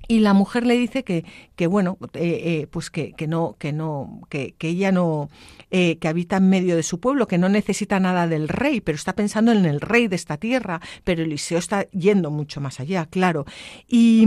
y 0.07 0.19
la 0.19 0.33
mujer 0.33 0.65
le 0.65 0.75
dice 0.75 1.03
que, 1.03 1.25
que 1.55 1.67
bueno, 1.67 1.97
eh, 2.13 2.41
eh, 2.61 2.67
pues 2.67 2.89
que, 2.89 3.13
que, 3.13 3.27
no, 3.27 3.55
que 3.59 3.73
no, 3.73 4.21
que, 4.29 4.55
ella 4.61 4.91
no, 4.91 5.29
eh, 5.71 5.97
que 5.97 6.07
habita 6.07 6.37
en 6.37 6.49
medio 6.49 6.75
de 6.75 6.83
su 6.83 6.99
pueblo, 6.99 7.27
que 7.27 7.37
no 7.37 7.49
necesita 7.49 7.99
nada 7.99 8.27
del 8.27 8.47
rey, 8.47 8.81
pero 8.81 8.95
está 8.95 9.13
pensando 9.13 9.51
en 9.51 9.65
el 9.65 9.81
rey 9.81 10.07
de 10.07 10.15
esta 10.15 10.37
tierra, 10.37 10.81
pero 11.03 11.23
Eliseo 11.23 11.59
está 11.59 11.89
yendo 11.89 12.31
mucho 12.31 12.61
más 12.61 12.79
allá, 12.79 13.05
claro. 13.05 13.45
Y, 13.87 14.25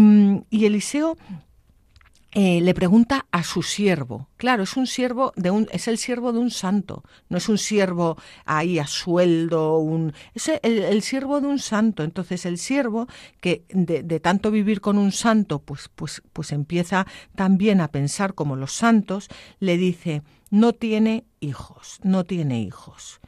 y 0.50 0.64
Eliseo 0.66 1.16
eh, 2.32 2.60
le 2.60 2.74
pregunta 2.74 3.26
a 3.32 3.42
su 3.42 3.62
siervo. 3.62 4.28
Claro, 4.36 4.62
es 4.62 4.76
un 4.76 4.86
siervo 4.86 5.32
de 5.34 5.50
un, 5.50 5.68
es 5.72 5.88
el 5.88 5.98
siervo 5.98 6.32
de 6.32 6.38
un 6.38 6.50
santo, 6.50 7.02
no 7.28 7.38
es 7.38 7.48
un 7.48 7.58
siervo 7.58 8.16
ahí 8.44 8.78
a 8.78 8.86
sueldo, 8.86 9.78
un, 9.78 10.12
es 10.34 10.48
el, 10.62 11.02
siervo 11.02 11.40
de 11.40 11.48
un 11.48 11.58
santo. 11.58 12.04
Entonces 12.04 12.46
el 12.46 12.58
siervo 12.58 13.08
que 13.40 13.64
de, 13.70 14.04
de, 14.04 14.20
tanto 14.20 14.52
vivir 14.52 14.80
con 14.80 14.96
un 14.96 15.10
santo, 15.10 15.58
pues, 15.58 15.90
pues, 15.94 16.22
pues 16.32 16.52
empieza 16.52 17.06
también 17.34 17.80
a 17.80 17.88
pensar 17.88 18.34
como 18.34 18.54
los 18.54 18.72
santos, 18.72 19.28
le 19.58 19.76
dice 19.76 20.22
no 20.50 20.72
tiene 20.72 21.24
hijos, 21.40 21.98
no 22.02 22.24
tiene 22.24 22.60
hijos. 22.60 23.20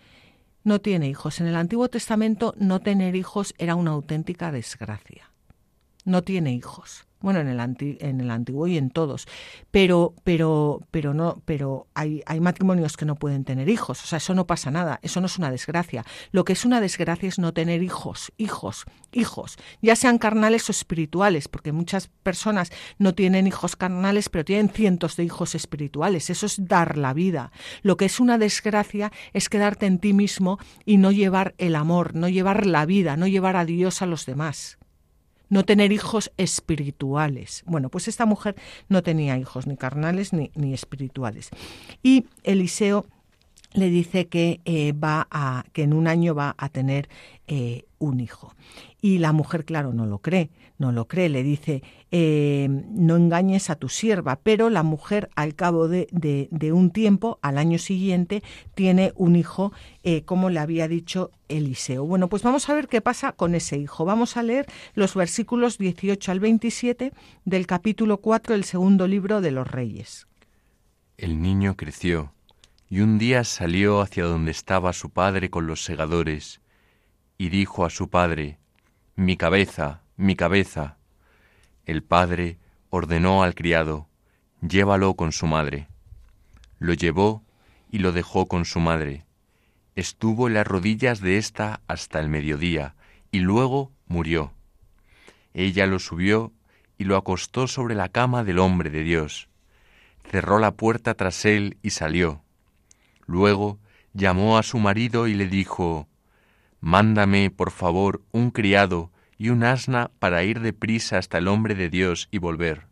No 0.64 0.80
tiene 0.80 1.08
hijos. 1.08 1.40
En 1.40 1.48
el 1.48 1.56
Antiguo 1.56 1.88
Testamento 1.88 2.54
no 2.56 2.78
tener 2.78 3.16
hijos 3.16 3.52
era 3.58 3.74
una 3.74 3.90
auténtica 3.90 4.52
desgracia. 4.52 5.32
No 6.04 6.22
tiene 6.22 6.52
hijos 6.52 7.04
bueno, 7.22 7.40
en 7.40 7.48
el, 7.48 7.60
en 8.00 8.20
el 8.20 8.30
antiguo 8.30 8.66
y 8.66 8.76
en 8.76 8.90
todos, 8.90 9.26
pero, 9.70 10.14
pero, 10.24 10.80
pero 10.90 11.14
no, 11.14 11.42
pero 11.44 11.86
hay, 11.94 12.22
hay 12.26 12.40
matrimonios 12.40 12.96
que 12.96 13.04
no 13.04 13.16
pueden 13.16 13.44
tener 13.44 13.68
hijos, 13.68 14.02
o 14.02 14.06
sea, 14.06 14.18
eso 14.18 14.34
no 14.34 14.46
pasa 14.46 14.70
nada, 14.70 14.98
eso 15.02 15.20
no 15.20 15.26
es 15.26 15.38
una 15.38 15.50
desgracia. 15.50 16.04
Lo 16.30 16.44
que 16.44 16.52
es 16.52 16.64
una 16.64 16.80
desgracia 16.80 17.28
es 17.28 17.38
no 17.38 17.52
tener 17.52 17.82
hijos, 17.82 18.32
hijos, 18.36 18.84
hijos, 19.12 19.56
ya 19.80 19.96
sean 19.96 20.18
carnales 20.18 20.68
o 20.68 20.72
espirituales, 20.72 21.48
porque 21.48 21.72
muchas 21.72 22.08
personas 22.22 22.70
no 22.98 23.14
tienen 23.14 23.46
hijos 23.46 23.76
carnales, 23.76 24.28
pero 24.28 24.44
tienen 24.44 24.68
cientos 24.68 25.16
de 25.16 25.24
hijos 25.24 25.54
espirituales. 25.54 26.30
Eso 26.30 26.46
es 26.46 26.66
dar 26.66 26.98
la 26.98 27.14
vida. 27.14 27.52
Lo 27.82 27.96
que 27.96 28.06
es 28.06 28.20
una 28.20 28.38
desgracia 28.38 29.12
es 29.32 29.48
quedarte 29.48 29.86
en 29.86 29.98
ti 29.98 30.12
mismo 30.12 30.58
y 30.84 30.96
no 30.96 31.12
llevar 31.12 31.54
el 31.58 31.76
amor, 31.76 32.14
no 32.14 32.28
llevar 32.28 32.66
la 32.66 32.86
vida, 32.86 33.16
no 33.16 33.26
llevar 33.26 33.56
a 33.56 33.64
Dios 33.64 34.02
a 34.02 34.06
los 34.06 34.26
demás 34.26 34.78
no 35.52 35.64
tener 35.64 35.92
hijos 35.92 36.32
espirituales. 36.38 37.62
Bueno, 37.66 37.90
pues 37.90 38.08
esta 38.08 38.24
mujer 38.24 38.56
no 38.88 39.02
tenía 39.02 39.36
hijos 39.36 39.66
ni 39.66 39.76
carnales 39.76 40.32
ni, 40.32 40.50
ni 40.54 40.72
espirituales. 40.72 41.50
Y 42.02 42.24
Eliseo 42.42 43.04
le 43.74 43.90
dice 43.90 44.28
que 44.28 44.62
eh, 44.64 44.92
va 44.92 45.28
a 45.30 45.64
que 45.74 45.82
en 45.82 45.92
un 45.92 46.08
año 46.08 46.34
va 46.34 46.54
a 46.56 46.70
tener 46.70 47.10
eh, 47.48 47.84
un 47.98 48.20
hijo 48.20 48.54
y 49.02 49.18
la 49.18 49.32
mujer 49.32 49.66
claro 49.66 49.92
no 49.92 50.06
lo 50.06 50.20
cree 50.20 50.50
no 50.78 50.92
lo 50.92 51.08
cree 51.08 51.28
le 51.28 51.42
dice 51.42 51.82
eh, 52.12 52.68
no 52.70 53.16
engañes 53.16 53.68
a 53.68 53.74
tu 53.74 53.90
sierva 53.90 54.36
pero 54.36 54.70
la 54.70 54.82
mujer 54.82 55.28
al 55.34 55.54
cabo 55.54 55.88
de, 55.88 56.06
de, 56.10 56.72
un 56.72 56.90
tiempo 56.90 57.38
al 57.42 57.58
año 57.58 57.78
siguiente 57.78 58.42
tiene 58.74 59.12
un 59.16 59.36
hijo 59.36 59.72
como 60.24 60.50
le 60.50 60.58
había 60.58 60.88
dicho 60.88 61.30
Eliseo. 61.48 62.04
Bueno 62.04 62.28
pues 62.28 62.42
vamos 62.42 62.68
a 62.68 62.74
ver 62.74 62.88
qué 62.88 63.00
pasa 63.00 63.32
con 63.32 63.54
ese 63.54 63.76
hijo. 63.76 64.04
Vamos 64.04 64.36
a 64.36 64.42
leer 64.42 64.66
los 64.94 65.14
versículos 65.14 65.78
18 65.78 66.32
al 66.32 66.40
27 66.40 67.12
del 67.44 67.66
capítulo 67.66 68.18
4 68.18 68.54
del 68.54 68.64
segundo 68.64 69.06
libro 69.06 69.40
de 69.40 69.50
los 69.50 69.68
reyes. 69.68 70.26
El 71.16 71.42
niño 71.42 71.76
creció 71.76 72.32
y 72.92 73.00
un 73.00 73.18
día 73.18 73.42
salió 73.44 74.00
hacia 74.00 74.24
donde 74.24 74.50
estaba 74.50 74.92
su 74.92 75.08
padre 75.08 75.48
con 75.48 75.66
los 75.66 75.82
segadores, 75.82 76.60
y 77.38 77.48
dijo 77.48 77.86
a 77.86 77.90
su 77.90 78.10
padre, 78.10 78.58
mi 79.16 79.36
cabeza, 79.36 80.02
mi 80.16 80.36
cabeza. 80.36 80.96
El 81.84 82.02
padre 82.02 82.58
ordenó 82.88 83.42
al 83.42 83.54
criado, 83.54 84.08
llévalo 84.62 85.14
con 85.14 85.32
su 85.32 85.46
madre. 85.46 85.88
Lo 86.78 86.94
llevó 86.94 87.44
y 87.90 87.98
lo 87.98 88.12
dejó 88.12 88.46
con 88.46 88.64
su 88.64 88.80
madre. 88.80 89.26
Estuvo 89.96 90.48
en 90.48 90.54
las 90.54 90.66
rodillas 90.66 91.20
de 91.20 91.36
ésta 91.36 91.82
hasta 91.86 92.20
el 92.20 92.28
mediodía, 92.30 92.94
y 93.30 93.40
luego 93.40 93.92
murió. 94.06 94.52
Ella 95.52 95.86
lo 95.86 95.98
subió 95.98 96.52
y 96.96 97.04
lo 97.04 97.16
acostó 97.16 97.66
sobre 97.66 97.94
la 97.94 98.08
cama 98.08 98.44
del 98.44 98.58
hombre 98.58 98.88
de 98.88 99.02
Dios. 99.02 99.48
Cerró 100.30 100.58
la 100.58 100.72
puerta 100.72 101.14
tras 101.14 101.44
él 101.44 101.76
y 101.82 101.90
salió. 101.90 102.42
Luego 103.26 103.78
llamó 104.14 104.56
a 104.56 104.62
su 104.62 104.78
marido 104.78 105.28
y 105.28 105.34
le 105.34 105.46
dijo, 105.46 106.08
Mándame, 106.82 107.48
por 107.48 107.70
favor, 107.70 108.22
un 108.32 108.50
criado 108.50 109.12
y 109.38 109.50
un 109.50 109.62
asna 109.62 110.10
para 110.18 110.42
ir 110.42 110.58
deprisa 110.58 111.16
hasta 111.16 111.38
el 111.38 111.46
hombre 111.46 111.76
de 111.76 111.88
Dios 111.88 112.28
y 112.32 112.38
volver. 112.38 112.88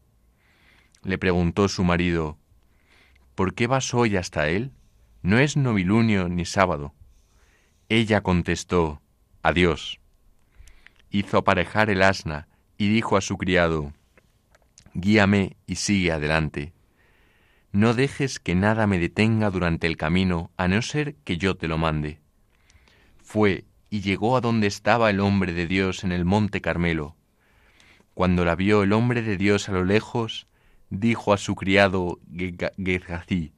Le 1.03 1.18
preguntó 1.18 1.66
su 1.68 1.82
marido, 1.82 2.38
¿Por 3.34 3.53
qué 3.53 3.66
vas 3.66 3.93
hoy 3.93 4.16
hasta 4.16 4.49
él? 4.49 4.70
No 5.22 5.41
es 5.41 5.57
novilunio 5.57 6.28
ni 6.28 6.45
sábado. 6.45 6.95
Ella 7.88 8.20
contestó, 8.20 9.03
Adiós. 9.43 9.99
Hizo 11.11 11.38
aparejar 11.38 11.91
el 11.91 12.03
asna 12.03 12.47
y 12.78 12.88
dijo 12.88 13.16
a 13.16 13.20
su 13.20 13.36
criado, 13.38 13.93
Guíame 14.95 15.57
y 15.66 15.74
sigue 15.74 16.12
adelante. 16.12 16.72
No 17.72 17.95
dejes 17.95 18.38
que 18.38 18.55
nada 18.55 18.86
me 18.86 19.01
detenga 19.01 19.51
durante 19.51 19.88
el 19.88 19.97
camino, 19.97 20.53
a 20.57 20.68
no 20.68 20.80
ser 20.80 21.16
que 21.24 21.38
yo 21.38 21.57
te 21.57 21.66
lo 21.66 21.76
mande. 21.76 22.20
Fue 23.18 23.64
y 23.91 24.01
llegó 24.01 24.36
a 24.36 24.41
donde 24.41 24.68
estaba 24.68 25.11
el 25.11 25.20
hombre 25.20 25.53
de 25.53 25.66
Dios 25.66 26.05
en 26.05 26.12
el 26.12 26.24
monte 26.24 26.61
Carmelo. 26.61 27.16
Cuando 28.14 28.45
la 28.45 28.55
vio 28.55 28.84
el 28.84 28.93
hombre 28.93 29.22
de 29.22 29.36
Dios 29.36 29.68
a 29.68 29.72
lo 29.72 29.84
lejos, 29.84 30.47
dijo 30.88 31.32
a 31.32 31.38
su 31.38 31.57
criado 31.57 32.20
Gehazi, 32.32 33.53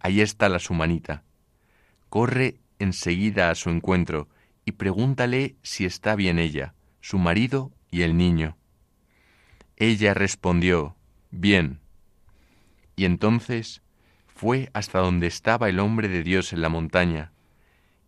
Ahí 0.00 0.20
está 0.20 0.48
la 0.48 0.58
sumanita. 0.58 1.22
Corre 2.08 2.58
enseguida 2.78 3.50
a 3.50 3.54
su 3.54 3.70
encuentro 3.70 4.28
y 4.64 4.72
pregúntale 4.72 5.56
si 5.62 5.84
está 5.84 6.16
bien 6.16 6.38
ella, 6.38 6.74
su 7.00 7.18
marido 7.18 7.72
y 7.90 8.02
el 8.02 8.16
niño. 8.16 8.56
Ella 9.76 10.14
respondió, 10.14 10.96
Bien. 11.30 11.80
Y 12.96 13.04
entonces 13.04 13.82
fue 14.26 14.70
hasta 14.74 14.98
donde 14.98 15.26
estaba 15.26 15.68
el 15.68 15.78
hombre 15.78 16.08
de 16.08 16.22
Dios 16.22 16.52
en 16.52 16.62
la 16.62 16.68
montaña, 16.68 17.31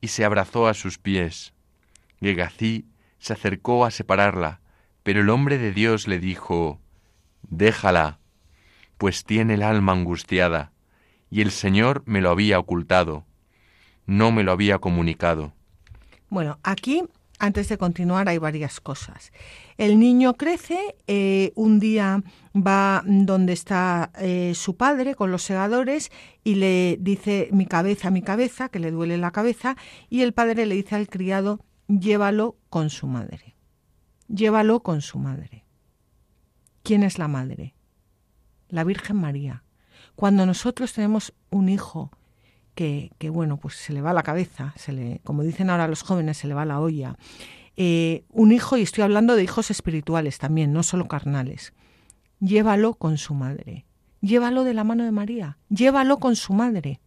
y 0.04 0.08
se 0.08 0.22
abrazó 0.26 0.66
a 0.66 0.74
sus 0.74 0.98
pies. 0.98 1.54
Gegací 2.20 2.84
se 3.18 3.32
acercó 3.32 3.86
a 3.86 3.90
separarla, 3.90 4.60
pero 5.02 5.22
el 5.22 5.30
hombre 5.30 5.56
de 5.56 5.72
Dios 5.72 6.06
le 6.08 6.18
dijo, 6.18 6.78
Déjala, 7.48 8.18
pues 8.98 9.24
tiene 9.24 9.54
el 9.54 9.62
alma 9.62 9.92
angustiada, 9.92 10.72
y 11.30 11.40
el 11.40 11.50
Señor 11.50 12.02
me 12.04 12.20
lo 12.20 12.28
había 12.28 12.58
ocultado, 12.58 13.24
no 14.04 14.30
me 14.30 14.42
lo 14.42 14.52
había 14.52 14.78
comunicado. 14.78 15.54
Bueno, 16.28 16.58
aquí, 16.64 17.04
antes 17.44 17.68
de 17.68 17.76
continuar, 17.76 18.28
hay 18.28 18.38
varias 18.38 18.80
cosas. 18.80 19.30
El 19.76 19.98
niño 19.98 20.34
crece, 20.34 20.96
eh, 21.06 21.52
un 21.56 21.78
día 21.78 22.22
va 22.54 23.02
donde 23.04 23.52
está 23.52 24.10
eh, 24.18 24.52
su 24.54 24.76
padre 24.76 25.14
con 25.14 25.30
los 25.30 25.42
segadores 25.42 26.10
y 26.42 26.54
le 26.54 26.96
dice 27.00 27.50
mi 27.52 27.66
cabeza, 27.66 28.10
mi 28.10 28.22
cabeza, 28.22 28.70
que 28.70 28.78
le 28.78 28.90
duele 28.90 29.18
la 29.18 29.30
cabeza, 29.30 29.76
y 30.08 30.22
el 30.22 30.32
padre 30.32 30.64
le 30.64 30.74
dice 30.74 30.94
al 30.94 31.08
criado, 31.08 31.60
llévalo 31.86 32.56
con 32.70 32.88
su 32.88 33.06
madre. 33.06 33.56
Llévalo 34.28 34.80
con 34.80 35.02
su 35.02 35.18
madre. 35.18 35.66
¿Quién 36.82 37.02
es 37.02 37.18
la 37.18 37.28
madre? 37.28 37.74
La 38.68 38.84
Virgen 38.84 39.16
María. 39.16 39.64
Cuando 40.14 40.46
nosotros 40.46 40.94
tenemos 40.94 41.34
un 41.50 41.68
hijo 41.68 42.10
que, 42.74 43.10
bueno, 43.30 43.56
pues 43.56 43.74
se 43.74 43.92
le 43.92 44.02
va 44.02 44.12
la 44.12 44.22
cabeza, 44.22 44.74
se 44.76 44.92
le, 44.92 45.20
como 45.24 45.42
dicen 45.42 45.70
ahora 45.70 45.88
los 45.88 46.02
jóvenes, 46.02 46.38
se 46.38 46.48
le 46.48 46.54
va 46.54 46.64
la 46.64 46.80
olla, 46.80 47.16
eh, 47.76 48.24
un 48.30 48.52
hijo, 48.52 48.76
y 48.76 48.82
estoy 48.82 49.02
hablando 49.02 49.36
de 49.36 49.42
hijos 49.42 49.70
espirituales 49.70 50.38
también, 50.38 50.72
no 50.72 50.82
solo 50.82 51.08
carnales, 51.08 51.72
llévalo 52.40 52.94
con 52.94 53.18
su 53.18 53.34
madre, 53.34 53.86
llévalo 54.20 54.64
de 54.64 54.74
la 54.74 54.84
mano 54.84 55.04
de 55.04 55.12
María, 55.12 55.58
llévalo 55.68 56.18
con 56.18 56.36
su 56.36 56.52
madre. 56.52 57.00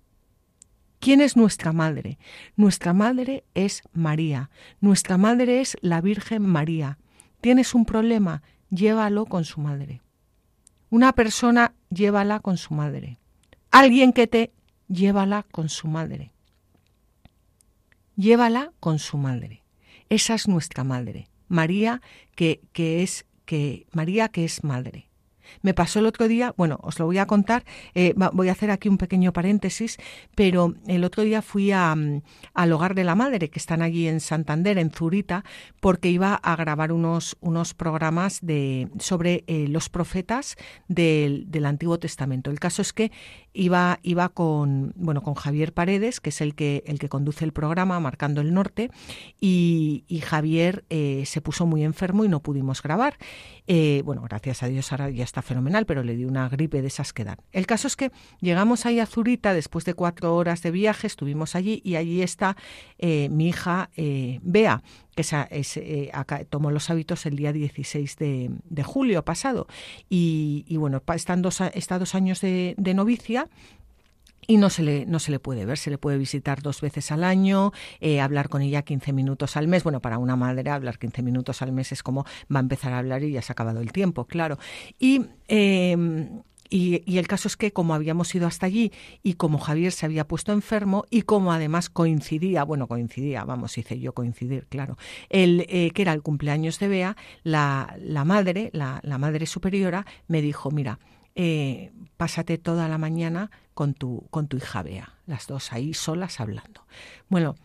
¿Quién 0.99 1.22
es 1.22 1.38
nuestra 1.38 1.74
madre? 1.74 2.18
Nuestra 2.55 2.91
madre 2.91 3.43
es 3.53 3.84
María, 3.93 4.49
nuestra 4.82 5.18
madre 5.18 5.61
es 5.61 5.78
la 5.82 6.01
Virgen 6.01 6.41
María. 6.41 6.97
¿Tienes 7.39 7.76
un 7.76 7.86
problema? 7.86 8.41
Llévalo 8.72 9.26
con 9.26 9.45
su 9.45 9.61
madre. 9.61 10.01
Una 10.89 11.13
persona, 11.13 11.76
llévala 11.89 12.39
con 12.39 12.57
su 12.57 12.74
madre. 12.74 13.20
Alguien 13.72 14.11
que 14.11 14.26
te, 14.26 14.51
llévala 14.88 15.43
con 15.43 15.69
su 15.69 15.88
madre. 15.88 16.31
Llévala 18.15 18.71
con 18.79 18.99
su 18.99 19.17
madre. 19.17 19.63
Esa 20.09 20.33
es 20.33 20.47
nuestra 20.47 20.83
madre, 20.83 21.29
María, 21.47 22.01
que, 22.35 22.61
que 22.71 23.03
es 23.03 23.25
que 23.45 23.88
María 23.91 24.29
que 24.29 24.45
es 24.45 24.63
madre. 24.63 25.07
Me 25.61 25.73
pasó 25.73 25.99
el 25.99 26.05
otro 26.05 26.27
día, 26.27 26.53
bueno, 26.57 26.79
os 26.81 26.99
lo 26.99 27.05
voy 27.05 27.17
a 27.17 27.25
contar, 27.25 27.63
eh, 27.95 28.13
voy 28.33 28.49
a 28.49 28.51
hacer 28.51 28.71
aquí 28.71 28.89
un 28.89 28.97
pequeño 28.97 29.33
paréntesis, 29.33 29.97
pero 30.35 30.75
el 30.87 31.03
otro 31.03 31.23
día 31.23 31.41
fui 31.41 31.71
a, 31.71 31.95
mm, 31.95 32.21
al 32.53 32.71
hogar 32.71 32.95
de 32.95 33.03
la 33.03 33.15
madre, 33.15 33.49
que 33.49 33.59
están 33.59 33.81
allí 33.81 34.07
en 34.07 34.19
Santander, 34.19 34.77
en 34.77 34.91
Zurita, 34.91 35.43
porque 35.79 36.09
iba 36.09 36.35
a 36.35 36.55
grabar 36.55 36.91
unos, 36.91 37.37
unos 37.41 37.73
programas 37.73 38.39
de, 38.41 38.89
sobre 38.99 39.43
eh, 39.47 39.67
los 39.67 39.89
profetas 39.89 40.55
del, 40.87 41.45
del, 41.49 41.65
Antiguo 41.65 41.99
Testamento. 41.99 42.49
El 42.49 42.59
caso 42.59 42.81
es 42.81 42.93
que 42.93 43.11
iba, 43.53 43.99
iba 44.03 44.29
con, 44.29 44.93
bueno, 44.95 45.21
con 45.21 45.33
Javier 45.33 45.73
Paredes, 45.73 46.19
que 46.19 46.29
es 46.29 46.41
el 46.41 46.55
que, 46.55 46.83
el 46.85 46.99
que 46.99 47.09
conduce 47.09 47.43
el 47.43 47.51
programa, 47.51 47.99
Marcando 47.99 48.41
el 48.41 48.53
Norte, 48.53 48.89
y, 49.39 50.03
Javier 50.27 50.83
eh, 50.89 51.23
se 51.25 51.41
puso 51.41 51.65
muy 51.65 51.83
enfermo 51.83 52.25
y 52.25 52.27
no 52.27 52.41
pudimos 52.41 52.81
grabar. 52.81 53.17
bueno, 54.03 54.21
gracias 54.23 54.63
a 54.63 54.67
Dios 54.67 54.91
ahora 54.91 55.09
ya 55.09 55.23
está 55.23 55.36
fenomenal, 55.41 55.85
pero 55.85 56.03
le 56.03 56.15
dio 56.15 56.27
una 56.27 56.49
gripe 56.49 56.81
de 56.81 56.88
esas 56.88 57.13
que 57.13 57.23
dan. 57.23 57.38
El 57.51 57.65
caso 57.65 57.88
es 57.88 57.95
que 57.95 58.11
llegamos 58.41 58.85
ahí 58.85 58.99
a 58.99 59.05
Zurita 59.05 59.53
después 59.53 59.85
de 59.85 59.93
cuatro 59.93 60.35
horas 60.35 60.61
de 60.61 60.71
viaje, 60.71 61.07
estuvimos 61.07 61.55
allí 61.55 61.81
y 61.83 61.95
allí 61.95 62.21
está 62.21 62.55
eh, 62.97 63.29
mi 63.29 63.49
hija 63.49 63.89
eh, 63.95 64.39
Bea, 64.43 64.83
que 65.15 65.25
eh, 65.31 66.11
tomó 66.49 66.71
los 66.71 66.89
hábitos 66.89 67.25
el 67.25 67.35
día 67.35 67.51
16 67.51 68.17
de, 68.17 68.83
julio 68.83 69.25
pasado. 69.25 69.67
Y, 70.09 70.75
bueno, 70.77 71.01
están 71.15 71.41
dos, 71.41 71.61
está 71.61 71.97
dos 71.97 72.13
años 72.13 72.41
de 72.41 72.93
novicia 72.93 73.47
y 74.47 74.57
no 74.57 74.69
se 74.69 74.81
le 74.83 75.05
no 75.05 75.19
se 75.19 75.31
le 75.31 75.39
puede 75.39 75.65
ver, 75.65 75.77
se 75.77 75.89
le 75.89 75.97
puede 75.97 76.17
visitar 76.17 76.61
dos 76.61 76.81
veces 76.81 77.11
al 77.11 77.23
año, 77.23 77.73
eh, 77.99 78.21
hablar 78.21 78.49
con 78.49 78.61
ella 78.61 78.81
15 78.81 79.13
minutos 79.13 79.57
al 79.57 79.67
mes. 79.67 79.83
Bueno, 79.83 80.01
para 80.01 80.17
una 80.17 80.35
madre 80.35 80.69
hablar 80.69 80.97
15 80.97 81.21
minutos 81.21 81.61
al 81.61 81.71
mes 81.71 81.91
es 81.91 82.01
como 82.01 82.25
va 82.53 82.59
a 82.59 82.61
empezar 82.61 82.93
a 82.93 82.99
hablar 82.99 83.23
y 83.23 83.31
ya 83.31 83.41
se 83.41 83.51
ha 83.51 83.53
acabado 83.53 83.81
el 83.81 83.91
tiempo, 83.91 84.25
claro. 84.25 84.57
Y 84.97 85.25
em, 85.47 86.41
y, 86.69 87.17
el 87.17 87.27
caso 87.27 87.47
es 87.47 87.55
que 87.55 87.71
como 87.71 87.93
habíamos 87.93 88.33
ido 88.35 88.47
hasta 88.47 88.65
allí 88.65 88.91
y 89.23 89.33
como 89.33 89.57
Javier 89.57 89.91
se 89.91 90.05
había 90.05 90.27
puesto 90.27 90.51
enfermo 90.51 91.05
y 91.09 91.21
como 91.21 91.53
además 91.53 91.89
coincidía, 91.89 92.63
bueno, 92.63 92.87
coincidía, 92.87 93.43
vamos, 93.45 93.77
hice 93.77 93.99
yo 93.99 94.13
coincidir, 94.13 94.67
claro, 94.67 94.97
el, 95.29 95.65
eh, 95.69 95.91
que 95.91 96.01
era 96.01 96.13
el 96.13 96.21
cumpleaños 96.21 96.79
de 96.79 96.87
Bea, 96.87 97.17
la, 97.43 97.95
la 97.99 98.25
madre, 98.25 98.69
la, 98.73 98.99
la 99.03 99.17
madre 99.17 99.45
superiora, 99.45 100.05
me 100.27 100.41
dijo, 100.41 100.71
mira, 100.71 100.99
eh, 101.39 101.91
pásate 102.17 102.57
toda 102.57 102.89
la 102.89 102.97
mañana 102.97 103.51
con 103.75 103.93
tu, 103.93 104.25
con 104.31 104.47
tu 104.47 104.57
hija 104.57 104.81
Bea, 104.81 105.13
las 105.27 105.45
dos 105.45 105.71
ahí 105.71 105.93
solas 105.93 106.39
hablando. 106.39 106.88
Bueno, 107.29 107.55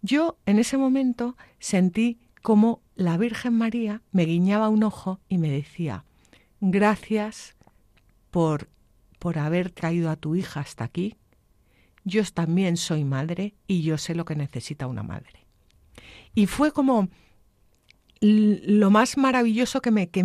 yo 0.00 0.38
en 0.46 0.58
ese 0.58 0.78
momento 0.78 1.36
sentí 1.58 2.18
como 2.42 2.80
la 2.94 3.18
Virgen 3.18 3.52
María 3.52 4.00
me 4.12 4.24
guiñaba 4.24 4.70
un 4.70 4.82
ojo 4.82 5.20
y 5.28 5.36
me 5.36 5.50
decía, 5.50 6.06
gracias 6.62 7.54
por, 8.30 8.70
por 9.18 9.38
haber 9.38 9.70
traído 9.72 10.08
a 10.08 10.16
tu 10.16 10.34
hija 10.34 10.60
hasta 10.60 10.84
aquí. 10.84 11.14
Yo 12.04 12.24
también 12.32 12.78
soy 12.78 13.04
madre 13.04 13.54
y 13.66 13.82
yo 13.82 13.98
sé 13.98 14.14
lo 14.14 14.24
que 14.24 14.36
necesita 14.36 14.86
una 14.86 15.02
madre. 15.02 15.44
Y 16.34 16.46
fue 16.46 16.72
como 16.72 17.08
lo 18.20 18.90
más 18.90 19.16
maravilloso 19.16 19.80
que 19.80 19.90
me 19.90 20.08
que 20.08 20.24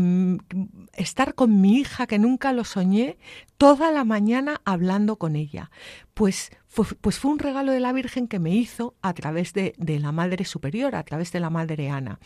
estar 0.94 1.36
con 1.36 1.62
mi 1.62 1.78
hija 1.78 2.08
que 2.08 2.20
nunca 2.20 2.54
lo 2.54 2.64
soñé 2.64 3.18
toda 3.58 3.92
la 3.92 4.04
mañana 4.04 4.62
hablando 4.66 5.18
con 5.18 5.36
ella. 5.36 5.72
Pues 6.14 6.52
fue, 6.68 6.86
pues 7.02 7.20
fue 7.20 7.32
un 7.32 7.40
regalo 7.40 7.72
de 7.72 7.80
la 7.80 7.94
Virgen 7.94 8.28
que 8.28 8.40
me 8.40 8.56
hizo 8.56 8.96
a 9.02 9.14
través 9.14 9.54
de, 9.54 9.74
de, 9.78 10.00
la 10.00 10.12
Madre 10.12 10.46
Superior 10.46 10.96
a 10.96 11.04
través 11.04 11.32
de 11.32 11.40
la 11.40 11.50
Madre 11.50 11.90
Ana. 11.90 12.20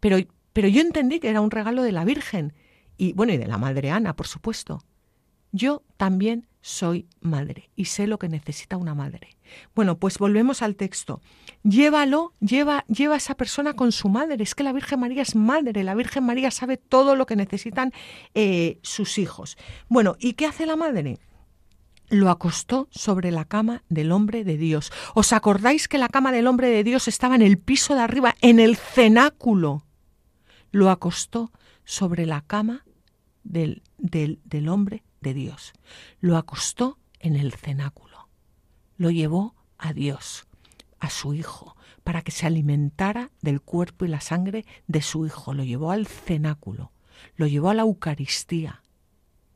Pero 0.00 0.18
pero 0.52 0.68
yo 0.68 0.80
entendí 0.80 1.20
que 1.20 1.28
era 1.28 1.40
un 1.40 1.50
regalo 1.50 1.82
de 1.82 1.92
la 1.92 2.04
Virgen 2.04 2.54
y 2.96 3.12
bueno 3.12 3.32
y 3.32 3.38
de 3.38 3.46
la 3.46 3.58
Madre 3.58 3.90
Ana 3.90 4.16
por 4.16 4.26
supuesto 4.26 4.82
yo 5.52 5.82
también 5.96 6.46
soy 6.62 7.06
madre 7.20 7.70
y 7.74 7.86
sé 7.86 8.06
lo 8.06 8.18
que 8.18 8.28
necesita 8.28 8.76
una 8.76 8.94
madre. 8.94 9.36
Bueno, 9.74 9.98
pues 9.98 10.18
volvemos 10.18 10.62
al 10.62 10.76
texto. 10.76 11.20
Llévalo, 11.62 12.34
lleva, 12.40 12.84
lleva 12.86 13.14
a 13.14 13.18
esa 13.18 13.34
persona 13.34 13.74
con 13.74 13.92
su 13.92 14.08
madre. 14.08 14.42
Es 14.42 14.54
que 14.54 14.62
la 14.62 14.72
Virgen 14.72 15.00
María 15.00 15.22
es 15.22 15.34
madre, 15.34 15.84
la 15.84 15.94
Virgen 15.94 16.24
María 16.24 16.50
sabe 16.50 16.76
todo 16.76 17.16
lo 17.16 17.26
que 17.26 17.36
necesitan 17.36 17.92
eh, 18.34 18.78
sus 18.82 19.18
hijos. 19.18 19.56
Bueno, 19.88 20.16
¿y 20.18 20.34
qué 20.34 20.46
hace 20.46 20.66
la 20.66 20.76
madre? 20.76 21.18
lo 22.12 22.28
acostó 22.28 22.88
sobre 22.90 23.30
la 23.30 23.44
cama 23.44 23.84
del 23.88 24.10
hombre 24.10 24.42
de 24.42 24.56
Dios. 24.56 24.90
¿Os 25.14 25.32
acordáis 25.32 25.86
que 25.86 25.96
la 25.96 26.08
cama 26.08 26.32
del 26.32 26.48
hombre 26.48 26.68
de 26.68 26.82
Dios 26.82 27.06
estaba 27.06 27.36
en 27.36 27.42
el 27.42 27.56
piso 27.56 27.94
de 27.94 28.00
arriba, 28.00 28.34
en 28.40 28.58
el 28.58 28.76
cenáculo? 28.76 29.84
Lo 30.72 30.90
acostó 30.90 31.52
sobre 31.84 32.26
la 32.26 32.40
cama 32.40 32.84
del, 33.44 33.82
del, 33.96 34.40
del 34.44 34.68
hombre 34.68 35.04
de 35.20 35.34
Dios. 35.34 35.72
Lo 36.20 36.36
acostó 36.36 36.98
en 37.18 37.36
el 37.36 37.52
cenáculo. 37.52 38.28
Lo 38.96 39.10
llevó 39.10 39.54
a 39.78 39.92
Dios, 39.92 40.46
a 40.98 41.10
su 41.10 41.34
Hijo, 41.34 41.76
para 42.04 42.22
que 42.22 42.32
se 42.32 42.46
alimentara 42.46 43.30
del 43.40 43.60
cuerpo 43.60 44.04
y 44.04 44.08
la 44.08 44.20
sangre 44.20 44.64
de 44.86 45.02
su 45.02 45.26
Hijo. 45.26 45.54
Lo 45.54 45.64
llevó 45.64 45.90
al 45.90 46.06
cenáculo, 46.06 46.92
lo 47.36 47.46
llevó 47.46 47.70
a 47.70 47.74
la 47.74 47.82
Eucaristía, 47.82 48.82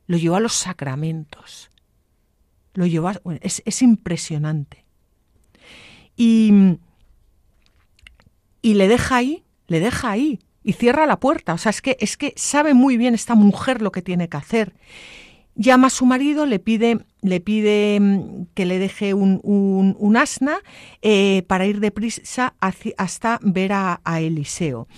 lo 0.06 0.16
llevó 0.16 0.36
a 0.36 0.40
los 0.40 0.54
sacramentos. 0.54 1.70
Lo 2.74 2.86
llevó 2.86 3.12
es, 3.40 3.62
es 3.64 3.82
impresionante. 3.82 4.84
Y, 6.16 6.78
y 8.62 8.74
le 8.74 8.88
deja 8.88 9.16
ahí, 9.16 9.44
le 9.68 9.80
deja 9.80 10.10
ahí 10.10 10.40
y 10.62 10.72
cierra 10.72 11.06
la 11.06 11.20
puerta. 11.20 11.54
O 11.54 11.58
sea, 11.58 11.70
es 11.70 11.80
que, 11.80 11.96
es 12.00 12.16
que 12.16 12.34
sabe 12.36 12.74
muy 12.74 12.96
bien 12.96 13.14
esta 13.14 13.34
mujer 13.34 13.80
lo 13.80 13.92
que 13.92 14.02
tiene 14.02 14.28
que 14.28 14.36
hacer 14.36 14.74
llama 15.54 15.88
a 15.88 15.90
su 15.90 16.06
marido, 16.06 16.46
le 16.46 16.58
pide, 16.58 17.04
le 17.22 17.40
pide 17.40 17.98
mm, 18.00 18.46
que 18.54 18.66
le 18.66 18.78
deje 18.78 19.14
un, 19.14 19.40
un, 19.42 20.16
asna 20.16 20.58
eh, 21.02 21.42
para 21.46 21.66
ir 21.66 21.80
deprisa 21.80 22.54
hasta 22.96 23.38
ver 23.42 23.72
a 23.72 24.20
Eliseo. 24.20 24.88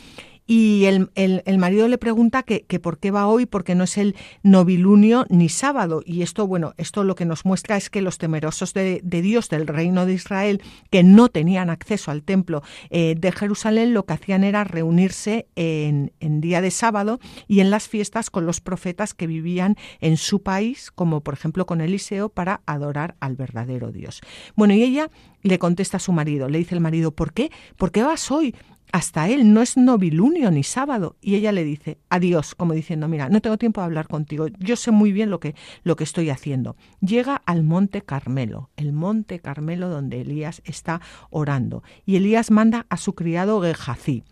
Y 0.47 0.85
el, 0.85 1.11
el, 1.15 1.59
marido 1.59 1.89
le 1.89 1.99
pregunta 1.99 2.45
que, 2.45 2.65
que, 2.65 2.79
por 2.79 2.99
qué 2.99 3.11
va 3.11 3.27
hoy, 3.27 3.47
porque 3.47 3.75
no 3.75 3.85
es 3.85 3.99
el 3.99 4.15
novilunio 4.45 5.27
ni 5.29 5.49
sábado. 5.49 6.03
Y 6.05 6.23
esto, 6.23 6.47
bueno, 6.47 6.73
esto 6.77 7.03
lo 7.03 7.17
que 7.17 7.25
nos 7.25 7.45
muestra 7.45 7.77
es 7.77 7.91
que 7.91 8.01
los 8.01 8.19
temerosos 8.19 8.73
de, 8.73 9.01
Dios 9.03 9.49
del 9.49 9.67
reino 9.67 10.07
de 10.07 10.13
Israel, 10.13 10.63
que 10.91 11.03
no 11.03 11.29
tenían 11.29 11.69
acceso 11.69 12.13
al 12.13 12.23
templo 12.23 12.63
eh, 12.91 13.17
de 13.19 13.33
Jerusalén, 13.33 13.93
lo 13.93 14.05
que 14.05 14.15
hacían 14.15 14.45
era 14.45 14.63
reunirse 14.63 15.49
en, 15.57 16.13
en 16.21 16.41
día 16.41 16.61
de 16.61 16.71
sábado 16.71 17.19
y 17.49 17.59
en 17.61 17.71
las 17.71 17.89
fiestas 17.89 18.31
con 18.31 18.47
los 18.47 18.61
profetas 18.61 19.15
que 19.15 19.27
vivían 19.27 19.77
en 20.01 20.17
su 20.17 20.43
país, 20.43 20.93
como 20.93 21.23
por 21.23 21.35
ejemplo 21.35 21.67
con 21.67 21.81
Eliseo, 21.81 22.29
para 22.29 22.61
adorar 22.67 23.17
al 23.19 23.35
verdadero 23.35 23.91
Dios. 23.91 24.21
Bueno, 24.55 24.75
y 24.75 24.83
ella 24.85 25.11
le 25.43 25.59
contesta 25.59 25.97
a 25.97 26.01
su 26.01 26.13
marido, 26.13 26.49
le 26.49 26.59
dice 26.59 26.75
el 26.75 26.81
marido, 26.81 27.11
¿por 27.11 27.33
qué? 27.33 27.51
¿Por 27.77 27.91
qué 27.91 28.03
vas 28.03 28.31
hoy? 28.31 28.55
Hasta 28.93 29.29
él, 29.29 29.53
no 29.53 29.63
es 29.63 29.77
novilunio 29.77 30.51
ni 30.51 30.63
sábado. 30.63 31.17
Y 31.21 31.35
ella 31.35 31.53
le 31.53 31.65
dice, 31.65 31.99
adiós, 32.09 32.55
como 32.55 32.73
diciendo, 32.73 33.09
mira, 33.09 33.29
no 33.29 33.41
tengo 33.41 33.59
tiempo 33.59 33.81
de 33.81 33.87
hablar 33.87 34.09
contigo, 34.09 34.47
yo 34.59 34.77
sé 34.77 34.91
muy 34.91 35.13
bien 35.13 35.31
lo 35.31 35.41
que, 35.41 35.55
lo 35.83 35.97
que 35.97 36.05
estoy 36.05 36.31
haciendo. 36.31 36.77
Llega 37.01 37.37
al 37.47 37.63
monte 37.63 38.03
Carmelo, 38.03 38.71
el 38.77 38.93
monte 38.93 39.41
Carmelo 39.41 39.89
donde 39.89 40.21
Elías 40.21 40.63
está 40.65 41.01
orando. 41.31 41.83
Y 42.05 42.17
Elías 42.17 42.51
manda 42.51 42.87
a 42.89 42.97
su 42.97 43.15
criado 43.15 43.61
Gehazi 43.61 44.25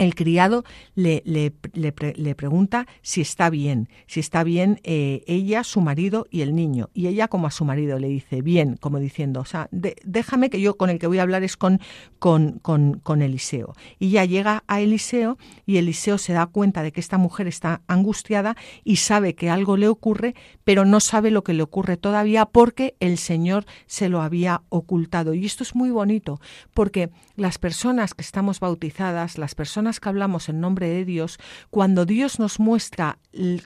el 0.00 0.14
criado 0.14 0.64
le, 0.94 1.22
le, 1.26 1.52
le, 1.74 2.34
pregunta 2.34 2.86
si 3.02 3.20
está 3.20 3.50
bien, 3.50 3.90
si 4.06 4.18
está 4.18 4.42
bien 4.44 4.80
eh, 4.82 5.22
ella, 5.26 5.62
su 5.62 5.82
marido 5.82 6.26
y 6.30 6.40
el 6.40 6.54
niño. 6.54 6.88
Y 6.94 7.06
ella 7.08 7.28
como 7.28 7.46
a 7.46 7.50
su 7.50 7.66
marido 7.66 7.98
le 7.98 8.08
dice, 8.08 8.40
bien, 8.40 8.78
como 8.80 8.98
diciendo, 8.98 9.40
o 9.40 9.44
sea, 9.44 9.68
déjame 9.70 10.48
que 10.48 10.58
yo 10.58 10.78
con 10.78 10.88
el 10.88 10.98
que 10.98 11.06
voy 11.06 11.18
a 11.18 11.22
hablar 11.22 11.42
es 11.42 11.58
con, 11.58 11.80
con, 12.18 12.60
con, 12.60 12.94
con, 13.00 13.20
Eliseo. 13.20 13.74
Y 13.98 14.08
ya 14.08 14.24
llega 14.24 14.64
a 14.68 14.80
Eliseo 14.80 15.36
y 15.66 15.76
Eliseo 15.76 16.16
se 16.16 16.32
da 16.32 16.46
cuenta 16.46 16.82
de 16.82 16.92
que 16.92 17.00
esta 17.00 17.18
mujer 17.18 17.46
está 17.46 17.82
angustiada 17.86 18.56
y 18.82 18.96
sabe 18.96 19.34
que 19.34 19.50
algo 19.50 19.76
le 19.76 19.88
ocurre, 19.88 20.34
pero 20.64 20.86
no 20.86 21.00
sabe 21.00 21.30
lo 21.30 21.44
que 21.44 21.52
le 21.52 21.62
ocurre 21.62 21.98
todavía 21.98 22.46
porque 22.46 22.94
el 23.00 23.18
Señor 23.18 23.66
se 23.86 24.08
lo 24.08 24.22
había 24.22 24.62
ocultado. 24.70 25.34
Y 25.34 25.44
esto 25.44 25.62
es 25.62 25.74
muy 25.74 25.90
bonito 25.90 26.40
porque 26.72 27.10
las 27.36 27.58
personas 27.58 28.14
que 28.14 28.22
estamos 28.22 28.60
bautizadas, 28.60 29.36
las 29.36 29.54
personas 29.54 29.89
que 29.98 30.08
hablamos 30.08 30.48
en 30.48 30.60
nombre 30.60 30.88
de 30.88 31.04
Dios, 31.04 31.38
cuando 31.70 32.06
Dios 32.06 32.38
nos 32.38 32.60
muestra 32.60 33.18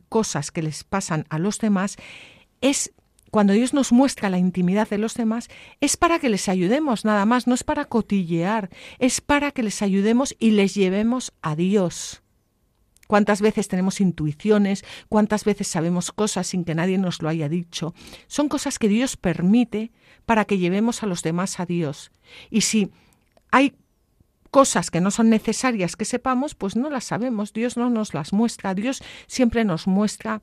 cosas 0.08 0.50
que 0.50 0.62
les 0.62 0.84
pasan 0.84 1.26
a 1.28 1.38
los 1.38 1.58
demás, 1.58 1.96
es 2.60 2.92
cuando 3.30 3.52
Dios 3.52 3.74
nos 3.74 3.90
muestra 3.90 4.30
la 4.30 4.38
intimidad 4.38 4.88
de 4.88 4.96
los 4.96 5.14
demás, 5.14 5.48
es 5.80 5.96
para 5.96 6.20
que 6.20 6.28
les 6.28 6.48
ayudemos, 6.48 7.04
nada 7.04 7.26
más, 7.26 7.48
no 7.48 7.54
es 7.54 7.64
para 7.64 7.84
cotillear, 7.84 8.70
es 9.00 9.20
para 9.20 9.50
que 9.50 9.64
les 9.64 9.82
ayudemos 9.82 10.36
y 10.38 10.52
les 10.52 10.74
llevemos 10.74 11.32
a 11.42 11.56
Dios. 11.56 12.22
¿Cuántas 13.08 13.42
veces 13.42 13.68
tenemos 13.68 14.00
intuiciones? 14.00 14.84
¿Cuántas 15.08 15.44
veces 15.44 15.66
sabemos 15.66 16.10
cosas 16.12 16.46
sin 16.46 16.64
que 16.64 16.74
nadie 16.74 16.96
nos 16.96 17.20
lo 17.22 17.28
haya 17.28 17.48
dicho? 17.48 17.92
Son 18.28 18.48
cosas 18.48 18.78
que 18.78 18.88
Dios 18.88 19.16
permite 19.16 19.90
para 20.26 20.44
que 20.44 20.58
llevemos 20.58 21.02
a 21.02 21.06
los 21.06 21.22
demás 21.22 21.60
a 21.60 21.66
Dios. 21.66 22.12
Y 22.50 22.62
si 22.62 22.90
hay 23.50 23.74
cosas 24.54 24.92
que 24.92 25.00
no 25.00 25.10
son 25.10 25.30
necesarias 25.30 25.96
que 25.96 26.04
sepamos, 26.04 26.54
pues 26.54 26.76
no 26.76 26.88
las 26.88 27.02
sabemos, 27.02 27.52
Dios 27.52 27.76
no 27.76 27.90
nos 27.90 28.14
las 28.14 28.32
muestra, 28.32 28.72
Dios 28.72 29.02
siempre 29.26 29.64
nos 29.64 29.88
muestra 29.88 30.42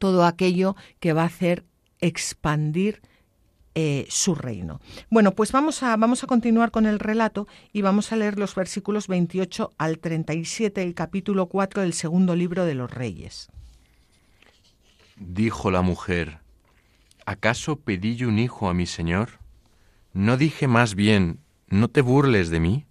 todo 0.00 0.24
aquello 0.24 0.74
que 0.98 1.12
va 1.12 1.22
a 1.22 1.26
hacer 1.26 1.64
expandir 2.00 3.02
eh, 3.76 4.04
su 4.08 4.34
reino. 4.34 4.80
Bueno, 5.10 5.30
pues 5.36 5.52
vamos 5.52 5.84
a, 5.84 5.96
vamos 5.96 6.24
a 6.24 6.26
continuar 6.26 6.72
con 6.72 6.86
el 6.86 6.98
relato 6.98 7.46
y 7.72 7.82
vamos 7.82 8.10
a 8.10 8.16
leer 8.16 8.36
los 8.36 8.56
versículos 8.56 9.06
28 9.06 9.74
al 9.78 10.00
37 10.00 10.80
del 10.80 10.96
capítulo 10.96 11.46
4 11.46 11.82
del 11.82 11.92
segundo 11.92 12.34
libro 12.34 12.64
de 12.64 12.74
los 12.74 12.90
Reyes. 12.90 13.48
Dijo 15.14 15.70
la 15.70 15.82
mujer, 15.82 16.40
¿acaso 17.26 17.76
pedí 17.76 18.16
yo 18.16 18.26
un 18.26 18.40
hijo 18.40 18.68
a 18.68 18.74
mi 18.74 18.86
señor? 18.86 19.38
¿No 20.12 20.36
dije 20.36 20.66
más 20.66 20.96
bien, 20.96 21.38
no 21.68 21.86
te 21.86 22.00
burles 22.00 22.50
de 22.50 22.58
mí? 22.58 22.86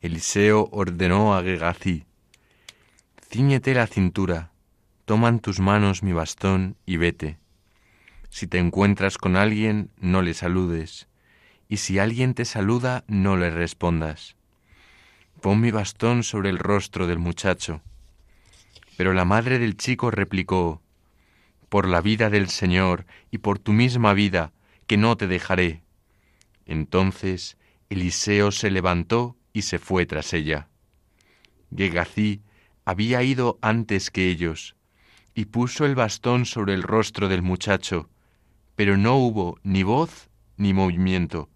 Eliseo 0.00 0.68
ordenó 0.72 1.34
a 1.34 1.42
Gegazi, 1.42 2.04
Cíñete 3.28 3.74
la 3.74 3.86
cintura, 3.86 4.52
toma 5.04 5.28
en 5.28 5.40
tus 5.40 5.58
manos 5.58 6.02
mi 6.02 6.12
bastón 6.12 6.76
y 6.84 6.98
vete. 6.98 7.38
Si 8.28 8.46
te 8.46 8.58
encuentras 8.58 9.16
con 9.16 9.36
alguien, 9.36 9.90
no 9.98 10.20
le 10.20 10.34
saludes, 10.34 11.08
y 11.68 11.78
si 11.78 11.98
alguien 11.98 12.34
te 12.34 12.44
saluda, 12.44 13.04
no 13.08 13.36
le 13.36 13.50
respondas. 13.50 14.36
Pon 15.40 15.60
mi 15.60 15.70
bastón 15.70 16.22
sobre 16.22 16.50
el 16.50 16.58
rostro 16.58 17.06
del 17.06 17.18
muchacho. 17.18 17.80
Pero 18.96 19.14
la 19.14 19.24
madre 19.24 19.58
del 19.58 19.76
chico 19.76 20.10
replicó, 20.10 20.82
Por 21.70 21.88
la 21.88 22.00
vida 22.02 22.28
del 22.28 22.48
Señor 22.48 23.06
y 23.30 23.38
por 23.38 23.58
tu 23.58 23.72
misma 23.72 24.12
vida, 24.12 24.52
que 24.86 24.98
no 24.98 25.16
te 25.16 25.26
dejaré. 25.26 25.82
Entonces 26.66 27.56
Eliseo 27.88 28.52
se 28.52 28.70
levantó 28.70 29.36
y 29.56 29.62
se 29.62 29.78
fue 29.78 30.04
tras 30.04 30.34
ella. 30.34 30.68
Gegazi 31.74 32.42
había 32.84 33.22
ido 33.22 33.58
antes 33.62 34.10
que 34.10 34.28
ellos, 34.28 34.76
y 35.34 35.46
puso 35.46 35.86
el 35.86 35.94
bastón 35.94 36.44
sobre 36.44 36.74
el 36.74 36.82
rostro 36.82 37.26
del 37.26 37.40
muchacho, 37.40 38.10
pero 38.74 38.98
no 38.98 39.16
hubo 39.16 39.58
ni 39.62 39.82
voz 39.82 40.28
ni 40.58 40.74
movimiento. 40.74 41.48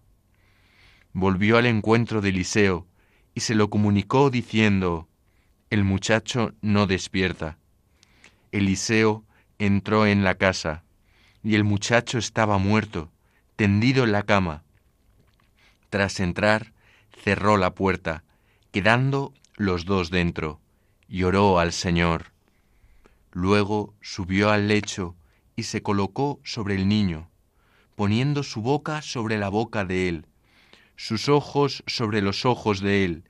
Volvió 1.12 1.58
al 1.58 1.66
encuentro 1.66 2.22
de 2.22 2.30
Eliseo 2.30 2.86
y 3.34 3.40
se 3.40 3.54
lo 3.54 3.68
comunicó 3.68 4.30
diciendo, 4.30 5.06
El 5.68 5.84
muchacho 5.84 6.54
no 6.62 6.86
despierta. 6.86 7.58
Eliseo 8.50 9.26
entró 9.58 10.06
en 10.06 10.24
la 10.24 10.36
casa, 10.36 10.84
y 11.42 11.54
el 11.54 11.64
muchacho 11.64 12.16
estaba 12.16 12.56
muerto, 12.56 13.12
tendido 13.56 14.04
en 14.04 14.12
la 14.12 14.22
cama. 14.22 14.62
Tras 15.90 16.18
entrar, 16.18 16.72
cerró 17.22 17.56
la 17.56 17.74
puerta, 17.74 18.24
quedando 18.72 19.34
los 19.56 19.84
dos 19.84 20.10
dentro, 20.10 20.60
y 21.08 21.24
oró 21.24 21.58
al 21.58 21.72
Señor. 21.72 22.32
Luego 23.32 23.94
subió 24.00 24.50
al 24.50 24.68
lecho 24.68 25.16
y 25.54 25.64
se 25.64 25.82
colocó 25.82 26.40
sobre 26.44 26.74
el 26.74 26.88
niño, 26.88 27.28
poniendo 27.94 28.42
su 28.42 28.62
boca 28.62 29.02
sobre 29.02 29.38
la 29.38 29.50
boca 29.50 29.84
de 29.84 30.08
él, 30.08 30.26
sus 30.96 31.28
ojos 31.28 31.82
sobre 31.86 32.22
los 32.22 32.44
ojos 32.44 32.80
de 32.80 33.04
él, 33.04 33.24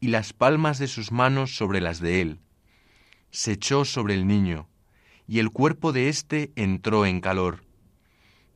y 0.00 0.08
las 0.08 0.32
palmas 0.32 0.78
de 0.78 0.88
sus 0.88 1.12
manos 1.12 1.56
sobre 1.56 1.80
las 1.80 2.00
de 2.00 2.20
él. 2.20 2.40
Se 3.30 3.52
echó 3.52 3.84
sobre 3.84 4.14
el 4.14 4.26
niño, 4.26 4.68
y 5.28 5.38
el 5.38 5.50
cuerpo 5.50 5.92
de 5.92 6.08
éste 6.08 6.52
entró 6.56 7.06
en 7.06 7.20
calor. 7.20 7.64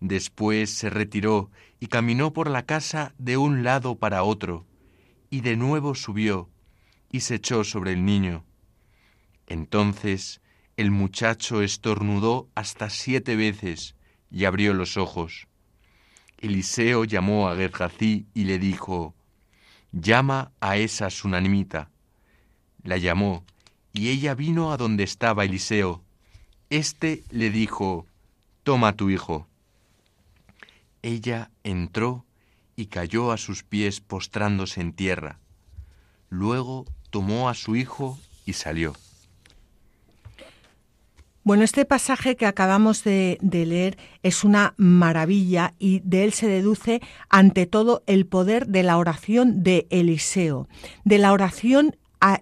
Después 0.00 0.70
se 0.70 0.90
retiró 0.90 1.50
y 1.78 1.86
caminó 1.86 2.32
por 2.32 2.50
la 2.50 2.64
casa 2.64 3.14
de 3.18 3.36
un 3.36 3.64
lado 3.64 3.96
para 3.96 4.22
otro, 4.22 4.66
y 5.30 5.40
de 5.40 5.56
nuevo 5.56 5.94
subió 5.94 6.50
y 7.10 7.20
se 7.20 7.36
echó 7.36 7.64
sobre 7.64 7.92
el 7.92 8.04
niño. 8.04 8.44
Entonces 9.46 10.40
el 10.76 10.90
muchacho 10.90 11.62
estornudó 11.62 12.48
hasta 12.54 12.90
siete 12.90 13.36
veces 13.36 13.94
y 14.30 14.44
abrió 14.44 14.74
los 14.74 14.96
ojos. 14.96 15.46
Eliseo 16.38 17.04
llamó 17.04 17.48
a 17.48 17.56
Gerjací 17.56 18.26
y 18.34 18.44
le 18.44 18.58
dijo, 18.58 19.14
Llama 19.92 20.52
a 20.60 20.76
esa 20.76 21.10
sunanimita. 21.10 21.90
La 22.82 22.96
llamó, 22.96 23.44
y 23.92 24.08
ella 24.08 24.34
vino 24.34 24.72
a 24.72 24.76
donde 24.76 25.02
estaba 25.02 25.44
Eliseo. 25.44 26.02
Este 26.70 27.24
le 27.30 27.50
dijo, 27.50 28.06
Toma 28.62 28.94
tu 28.94 29.10
hijo. 29.10 29.48
Ella 31.02 31.50
entró 31.64 32.24
y 32.80 32.86
cayó 32.86 33.30
a 33.30 33.36
sus 33.36 33.62
pies 33.62 34.00
postrándose 34.00 34.80
en 34.80 34.94
tierra. 34.94 35.38
Luego 36.30 36.86
tomó 37.10 37.50
a 37.50 37.54
su 37.54 37.76
hijo 37.76 38.18
y 38.46 38.54
salió. 38.54 38.94
Bueno, 41.42 41.62
este 41.62 41.84
pasaje 41.84 42.36
que 42.36 42.46
acabamos 42.46 43.04
de, 43.04 43.38
leer 43.42 43.98
es 44.22 44.44
una 44.44 44.72
maravilla 44.78 45.74
y 45.78 46.00
de 46.04 46.24
él 46.24 46.32
se 46.32 46.48
deduce 46.48 47.02
ante 47.28 47.66
todo 47.66 48.02
el 48.06 48.26
poder 48.26 48.66
de 48.66 48.82
la 48.82 48.96
oración 48.96 49.62
de 49.62 49.86
Eliseo, 49.90 50.66
de 51.04 51.18
la 51.18 51.32
oración 51.32 51.96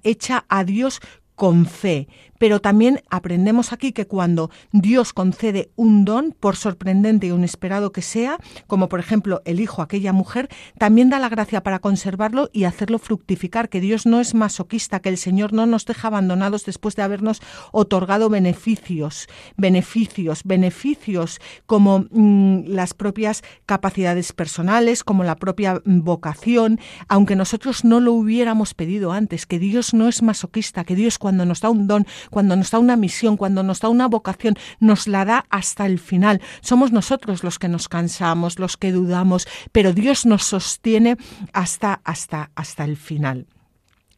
hecha 0.05 0.45
a 0.49 0.62
Dios 0.62 1.01
con 1.34 1.66
fe, 1.66 2.09
pero 2.39 2.61
también 2.61 3.03
aprendemos 3.11 3.72
aquí 3.72 3.93
que 3.93 4.07
cuando 4.07 4.51
Dios 4.72 5.12
concede 5.12 5.70
un 5.76 6.05
don, 6.05 6.34
por 6.39 6.57
sorprendente 6.57 7.26
y 7.26 7.30
inesperado 7.30 7.93
que 7.93 8.03
sea, 8.03 8.39
como 8.66 8.89
por 8.89 9.01
ejemplo 9.01 9.43
el 9.45 9.61
hijo 9.61 9.80
a 9.80 9.84
aquella 9.84 10.12
mujer, 10.12 10.49
también 10.78 11.11
da 11.11 11.18
la 11.18 11.28
gracia 11.28 11.62
para 11.62 11.78
conservarlo 11.78 12.51
y 12.53 12.64
hacerlo 12.64 12.99
fructificar, 12.99 13.68
que 13.68 13.80
Dios 13.80 14.07
no 14.07 14.20
es 14.20 14.34
masoquista, 14.34 15.01
que 15.01 15.09
el 15.09 15.18
Señor 15.18 15.53
no 15.53 15.66
nos 15.66 15.84
deja 15.84 16.09
abandonados 16.09 16.64
después 16.64 16.97
de 16.97 17.03
habernos 17.03 17.41
otorgado 17.72 18.28
beneficios, 18.28 19.28
beneficios, 19.57 20.43
beneficios 20.45 21.41
como 21.66 22.07
mm, 22.11 22.64
las 22.66 22.95
propias 22.95 23.43
capacidades 23.66 24.32
personales, 24.32 25.05
como 25.05 25.24
la 25.24 25.36
propia 25.36 25.80
vocación, 25.84 26.78
aunque 27.09 27.36
nosotros 27.36 27.84
no 27.84 28.01
lo 28.01 28.12
hubiéramos 28.12 28.74
pedido 28.74 29.12
antes, 29.12 29.47
que 29.47 29.59
Dios 29.59 29.95
no 29.95 30.09
es 30.09 30.22
masoquista, 30.22 30.84
que 30.84 30.95
Dios 30.95 31.18
cuando 31.18 31.45
nos 31.45 31.61
da 31.61 31.70
un 31.70 31.86
don, 31.86 32.07
cuando 32.31 32.57
nos 32.57 32.70
da 32.70 32.79
una 32.79 32.97
misión, 32.97 33.37
cuando 33.37 33.62
nos 33.62 33.81
da 33.81 33.89
una 33.89 34.09
vocación, 34.09 34.57
nos 34.81 35.09
la 35.09 35.24
da 35.24 35.45
hasta 35.51 35.87
el 35.87 35.99
final. 35.99 36.41
Somos 36.61 36.93
nosotros 36.93 37.45
los 37.45 37.59
que 37.59 37.68
nos 37.68 37.89
cansamos, 37.89 38.59
los 38.59 38.76
que 38.76 38.93
dudamos, 38.93 39.47
pero 39.72 39.93
Dios 39.93 40.26
nos 40.26 40.45
sostiene 40.45 41.16
hasta, 41.53 42.01
hasta, 42.05 42.51
hasta 42.55 42.85
el 42.85 42.97
final. 42.97 43.47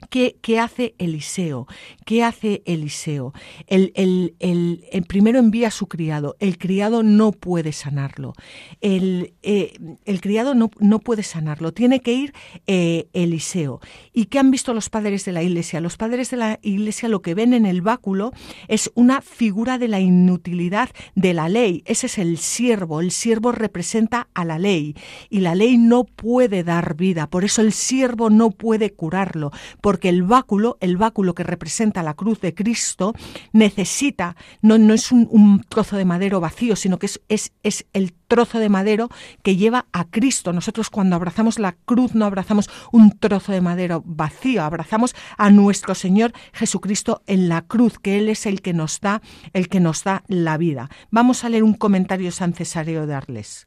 ¿Qué, 0.08 0.58
hace 0.58 0.94
Eliseo? 0.98 1.66
¿Qué 2.04 2.24
hace 2.24 2.62
Eliseo? 2.64 3.34
El, 3.66 3.92
el, 3.94 5.04
primero 5.06 5.38
envía 5.38 5.68
a 5.68 5.70
su 5.70 5.86
criado. 5.86 6.36
El 6.40 6.58
criado 6.58 7.02
no 7.02 7.32
puede 7.32 7.72
sanarlo. 7.72 8.32
El, 8.80 9.34
eh, 9.42 9.74
criado 10.20 10.54
no, 10.54 10.70
no, 10.78 10.98
puede 11.00 11.22
sanarlo. 11.22 11.72
Tiene 11.72 12.00
que 12.00 12.12
ir 12.12 12.32
eh, 12.66 13.08
Eliseo. 13.12 13.80
¿Y 14.12 14.26
qué 14.26 14.38
han 14.38 14.50
visto 14.50 14.74
los 14.74 14.88
padres 14.88 15.24
de 15.24 15.32
la 15.32 15.42
iglesia? 15.42 15.80
Los 15.80 15.96
padres 15.96 16.30
de 16.30 16.38
la 16.38 16.58
iglesia 16.62 17.08
lo 17.08 17.22
que 17.22 17.34
ven 17.34 17.52
en 17.52 17.66
el 17.66 17.82
báculo 17.82 18.32
es 18.68 18.90
una 18.94 19.20
figura 19.20 19.78
de 19.78 19.88
la 19.88 20.00
inutilidad 20.00 20.90
de 21.14 21.34
la 21.34 21.48
ley. 21.48 21.82
Ese 21.86 22.06
es 22.06 22.18
el 22.18 22.38
siervo. 22.38 23.00
El 23.00 23.10
siervo 23.10 23.52
representa 23.52 24.28
a 24.34 24.44
la 24.44 24.58
ley. 24.58 24.96
Y 25.28 25.40
la 25.40 25.54
ley 25.54 25.76
no 25.78 26.04
puede 26.04 26.64
dar 26.64 26.96
vida. 26.96 27.28
Por 27.28 27.44
eso 27.44 27.60
el 27.60 27.72
siervo 27.72 28.30
no 28.30 28.50
puede 28.50 28.90
curarlo 28.90 29.52
porque 29.90 30.08
el 30.08 30.22
báculo, 30.22 30.78
el 30.80 30.96
báculo 30.96 31.34
que 31.34 31.42
representa 31.42 32.04
la 32.04 32.14
cruz 32.14 32.40
de 32.40 32.54
Cristo, 32.54 33.12
necesita, 33.52 34.36
no, 34.62 34.78
no 34.78 34.94
es 34.94 35.10
un, 35.10 35.64
trozo 35.68 35.96
de 35.96 36.04
madero 36.04 36.38
vacío, 36.38 36.76
sino 36.76 37.00
que 37.00 37.06
es, 37.06 37.20
es, 37.28 37.50
es 37.64 37.86
el 37.92 38.12
trozo 38.12 38.60
de 38.60 38.68
madero 38.68 39.08
que 39.42 39.56
lleva 39.56 39.86
a 39.90 40.04
Cristo. 40.04 40.52
Nosotros 40.52 40.90
cuando 40.90 41.16
abrazamos 41.16 41.58
la 41.58 41.72
cruz 41.72 42.14
no 42.14 42.24
abrazamos 42.24 42.70
un 42.92 43.18
trozo 43.18 43.50
de 43.50 43.62
madero 43.62 44.04
vacío, 44.06 44.62
abrazamos 44.62 45.16
a 45.36 45.50
nuestro 45.50 45.96
Señor 45.96 46.34
Jesucristo 46.52 47.24
en 47.26 47.48
la 47.48 47.62
cruz, 47.62 47.98
que 47.98 48.16
Él 48.16 48.28
es 48.28 48.46
el 48.46 48.62
que 48.62 48.72
nos 48.72 49.00
da, 49.00 49.22
el 49.54 49.68
que 49.68 49.80
nos 49.80 50.04
da 50.04 50.22
la 50.28 50.56
vida. 50.56 50.88
Vamos 51.10 51.42
a 51.42 51.48
leer 51.48 51.64
un 51.64 51.74
comentario 51.74 52.30
San 52.30 52.52
Cesareo 52.52 53.08
de 53.08 53.14
Arles. 53.14 53.66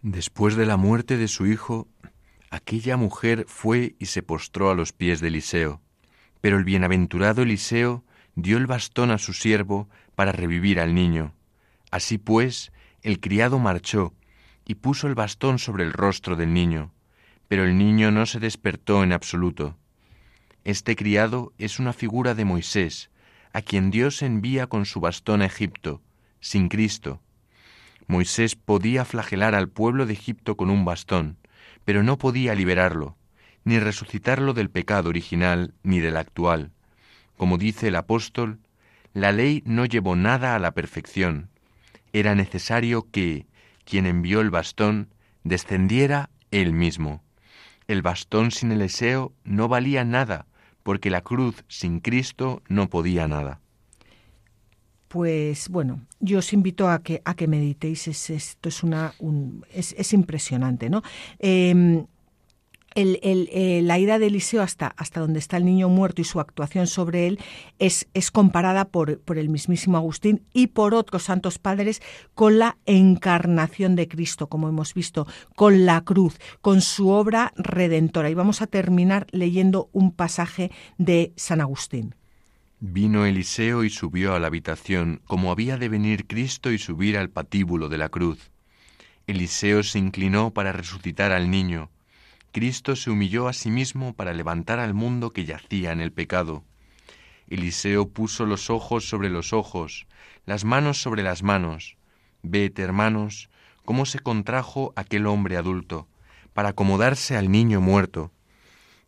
Después 0.00 0.54
de 0.54 0.64
la 0.64 0.76
muerte 0.76 1.16
de 1.16 1.26
su 1.26 1.44
hijo, 1.44 1.88
Aquella 2.50 2.96
mujer 2.96 3.44
fue 3.46 3.94
y 3.98 4.06
se 4.06 4.22
postró 4.22 4.70
a 4.70 4.74
los 4.74 4.92
pies 4.92 5.20
de 5.20 5.28
Eliseo, 5.28 5.82
pero 6.40 6.56
el 6.56 6.64
bienaventurado 6.64 7.42
Eliseo 7.42 8.04
dio 8.36 8.56
el 8.56 8.66
bastón 8.66 9.10
a 9.10 9.18
su 9.18 9.34
siervo 9.34 9.88
para 10.14 10.32
revivir 10.32 10.80
al 10.80 10.94
niño. 10.94 11.34
Así 11.90 12.16
pues, 12.16 12.72
el 13.02 13.20
criado 13.20 13.58
marchó 13.58 14.14
y 14.64 14.76
puso 14.76 15.08
el 15.08 15.14
bastón 15.14 15.58
sobre 15.58 15.84
el 15.84 15.92
rostro 15.92 16.36
del 16.36 16.54
niño, 16.54 16.92
pero 17.48 17.64
el 17.64 17.76
niño 17.76 18.10
no 18.10 18.26
se 18.26 18.40
despertó 18.40 19.02
en 19.02 19.12
absoluto. 19.12 19.76
Este 20.64 20.96
criado 20.96 21.52
es 21.58 21.78
una 21.78 21.92
figura 21.92 22.34
de 22.34 22.44
Moisés, 22.44 23.10
a 23.52 23.62
quien 23.62 23.90
Dios 23.90 24.22
envía 24.22 24.66
con 24.66 24.86
su 24.86 25.00
bastón 25.00 25.42
a 25.42 25.46
Egipto, 25.46 26.02
sin 26.40 26.68
Cristo. 26.68 27.20
Moisés 28.06 28.56
podía 28.56 29.04
flagelar 29.04 29.54
al 29.54 29.68
pueblo 29.68 30.06
de 30.06 30.14
Egipto 30.14 30.56
con 30.56 30.70
un 30.70 30.84
bastón, 30.84 31.38
pero 31.88 32.02
no 32.02 32.18
podía 32.18 32.54
liberarlo, 32.54 33.16
ni 33.64 33.78
resucitarlo 33.78 34.52
del 34.52 34.68
pecado 34.68 35.08
original 35.08 35.72
ni 35.82 36.00
del 36.00 36.18
actual. 36.18 36.70
Como 37.38 37.56
dice 37.56 37.88
el 37.88 37.96
apóstol, 37.96 38.58
la 39.14 39.32
ley 39.32 39.62
no 39.64 39.86
llevó 39.86 40.14
nada 40.14 40.54
a 40.54 40.58
la 40.58 40.72
perfección. 40.72 41.48
Era 42.12 42.34
necesario 42.34 43.08
que 43.10 43.46
quien 43.86 44.04
envió 44.04 44.42
el 44.42 44.50
bastón 44.50 45.08
descendiera 45.44 46.28
él 46.50 46.74
mismo. 46.74 47.22
El 47.86 48.02
bastón 48.02 48.50
sin 48.50 48.70
el 48.70 48.80
deseo 48.80 49.32
no 49.44 49.66
valía 49.68 50.04
nada, 50.04 50.44
porque 50.82 51.08
la 51.08 51.22
cruz 51.22 51.64
sin 51.68 52.00
Cristo 52.00 52.62
no 52.68 52.90
podía 52.90 53.28
nada. 53.28 53.62
Pues 55.08 55.70
bueno, 55.70 56.02
yo 56.20 56.38
os 56.40 56.52
invito 56.52 56.88
a 56.88 57.02
que, 57.02 57.22
a 57.24 57.34
que 57.34 57.48
meditéis. 57.48 58.08
esto 58.08 58.68
es, 58.68 58.82
una, 58.82 59.14
es, 59.72 60.12
impresionante, 60.12 60.90
¿no? 60.90 61.02
Em, 61.38 62.06
eh, 62.94 63.80
la 63.84 63.98
ida 63.98 64.18
de 64.18 64.26
Eliseo 64.26 64.60
hasta, 64.60 64.88
hasta 64.88 65.20
donde 65.20 65.38
está 65.38 65.56
el 65.56 65.64
niño 65.64 65.88
muerto 65.88 66.20
y 66.20 66.24
su 66.24 66.40
actuación 66.40 66.86
sobre 66.88 67.28
él 67.28 67.38
es, 67.78 68.08
es 68.12 68.30
comparada 68.30 68.86
por, 68.86 69.20
por, 69.20 69.38
el 69.38 69.50
mismísimo 69.50 69.96
Agustín 69.96 70.42
y 70.52 70.68
por 70.68 70.94
otros 70.94 71.22
santos 71.22 71.58
padres 71.58 72.02
con 72.34 72.58
la 72.58 72.76
encarnación 72.86 73.94
de 73.94 74.08
Cristo, 74.08 74.48
como 74.48 74.68
hemos 74.68 74.94
visto, 74.94 75.26
con 75.54 75.86
la 75.86 76.00
cruz, 76.00 76.38
con 76.60 76.80
su 76.80 77.10
obra 77.10 77.52
redentora. 77.56 78.30
Y 78.30 78.34
vamos 78.34 78.62
a 78.62 78.66
terminar 78.66 79.26
leyendo 79.30 79.88
un 79.92 80.12
pasaje 80.12 80.72
de 80.96 81.32
San 81.36 81.60
Agustín. 81.60 82.14
Vino 82.80 83.26
Eliseo 83.26 83.82
y 83.82 83.90
subió 83.90 84.36
a 84.36 84.38
la 84.38 84.46
habitación, 84.46 85.20
como 85.26 85.50
había 85.50 85.78
de 85.78 85.88
venir 85.88 86.28
Cristo 86.28 86.70
y 86.70 86.78
subir 86.78 87.18
al 87.18 87.28
patíbulo 87.28 87.88
de 87.88 87.98
la 87.98 88.08
cruz. 88.08 88.52
Eliseo 89.26 89.82
se 89.82 89.98
inclinó 89.98 90.52
para 90.52 90.70
resucitar 90.70 91.32
al 91.32 91.50
niño. 91.50 91.90
Cristo 92.52 92.94
se 92.94 93.10
humilló 93.10 93.48
a 93.48 93.52
sí 93.52 93.72
mismo 93.72 94.14
para 94.14 94.32
levantar 94.32 94.78
al 94.78 94.94
mundo 94.94 95.30
que 95.30 95.44
yacía 95.44 95.90
en 95.90 96.00
el 96.00 96.12
pecado. 96.12 96.62
Eliseo 97.48 98.10
puso 98.10 98.46
los 98.46 98.70
ojos 98.70 99.08
sobre 99.08 99.28
los 99.28 99.52
ojos, 99.52 100.06
las 100.46 100.64
manos 100.64 101.02
sobre 101.02 101.24
las 101.24 101.42
manos. 101.42 101.96
Vete, 102.44 102.82
hermanos, 102.82 103.50
cómo 103.84 104.06
se 104.06 104.20
contrajo 104.20 104.92
aquel 104.94 105.26
hombre 105.26 105.56
adulto, 105.56 106.06
para 106.52 106.68
acomodarse 106.68 107.36
al 107.36 107.50
niño 107.50 107.80
muerto. 107.80 108.30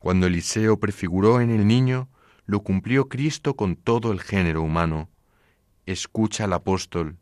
Cuando 0.01 0.27
Eliseo 0.27 0.81
prefiguró 0.81 1.41
en 1.41 1.51
el 1.51 1.68
niño, 1.68 2.09
lo 2.51 2.64
cumplió 2.64 3.09
Cristo 3.09 3.55
con 3.55 3.76
todo 3.76 4.11
el 4.11 4.20
género 4.20 4.62
humano. 4.62 5.09
Escucha 5.86 6.44
al 6.44 6.53
apóstol. 6.53 7.16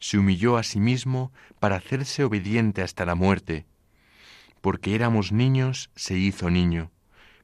Se 0.00 0.18
humilló 0.18 0.58
a 0.58 0.62
sí 0.64 0.80
mismo 0.80 1.32
para 1.60 1.76
hacerse 1.76 2.24
obediente 2.24 2.82
hasta 2.82 3.06
la 3.06 3.14
muerte. 3.14 3.64
Porque 4.60 4.94
éramos 4.94 5.32
niños, 5.32 5.88
se 5.96 6.18
hizo 6.18 6.50
niño. 6.50 6.90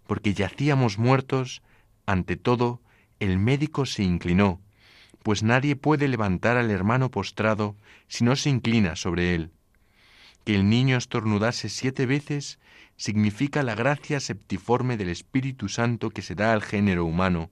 Porque 0.06 0.34
yacíamos 0.34 0.98
muertos, 0.98 1.62
ante 2.04 2.36
todo, 2.36 2.82
el 3.18 3.38
médico 3.38 3.86
se 3.86 4.02
inclinó, 4.02 4.60
pues 5.22 5.42
nadie 5.42 5.74
puede 5.74 6.08
levantar 6.08 6.58
al 6.58 6.70
hermano 6.70 7.10
postrado 7.10 7.76
si 8.08 8.24
no 8.24 8.36
se 8.36 8.50
inclina 8.50 8.94
sobre 8.94 9.34
él. 9.34 9.52
Que 10.44 10.54
el 10.54 10.68
niño 10.68 10.98
estornudase 10.98 11.70
siete 11.70 12.04
veces 12.04 12.58
significa 12.96 13.62
la 13.62 13.74
gracia 13.74 14.20
septiforme 14.20 14.96
del 14.96 15.08
Espíritu 15.08 15.68
Santo 15.68 16.10
que 16.10 16.22
se 16.22 16.34
da 16.34 16.52
al 16.52 16.62
género 16.62 17.04
humano 17.04 17.50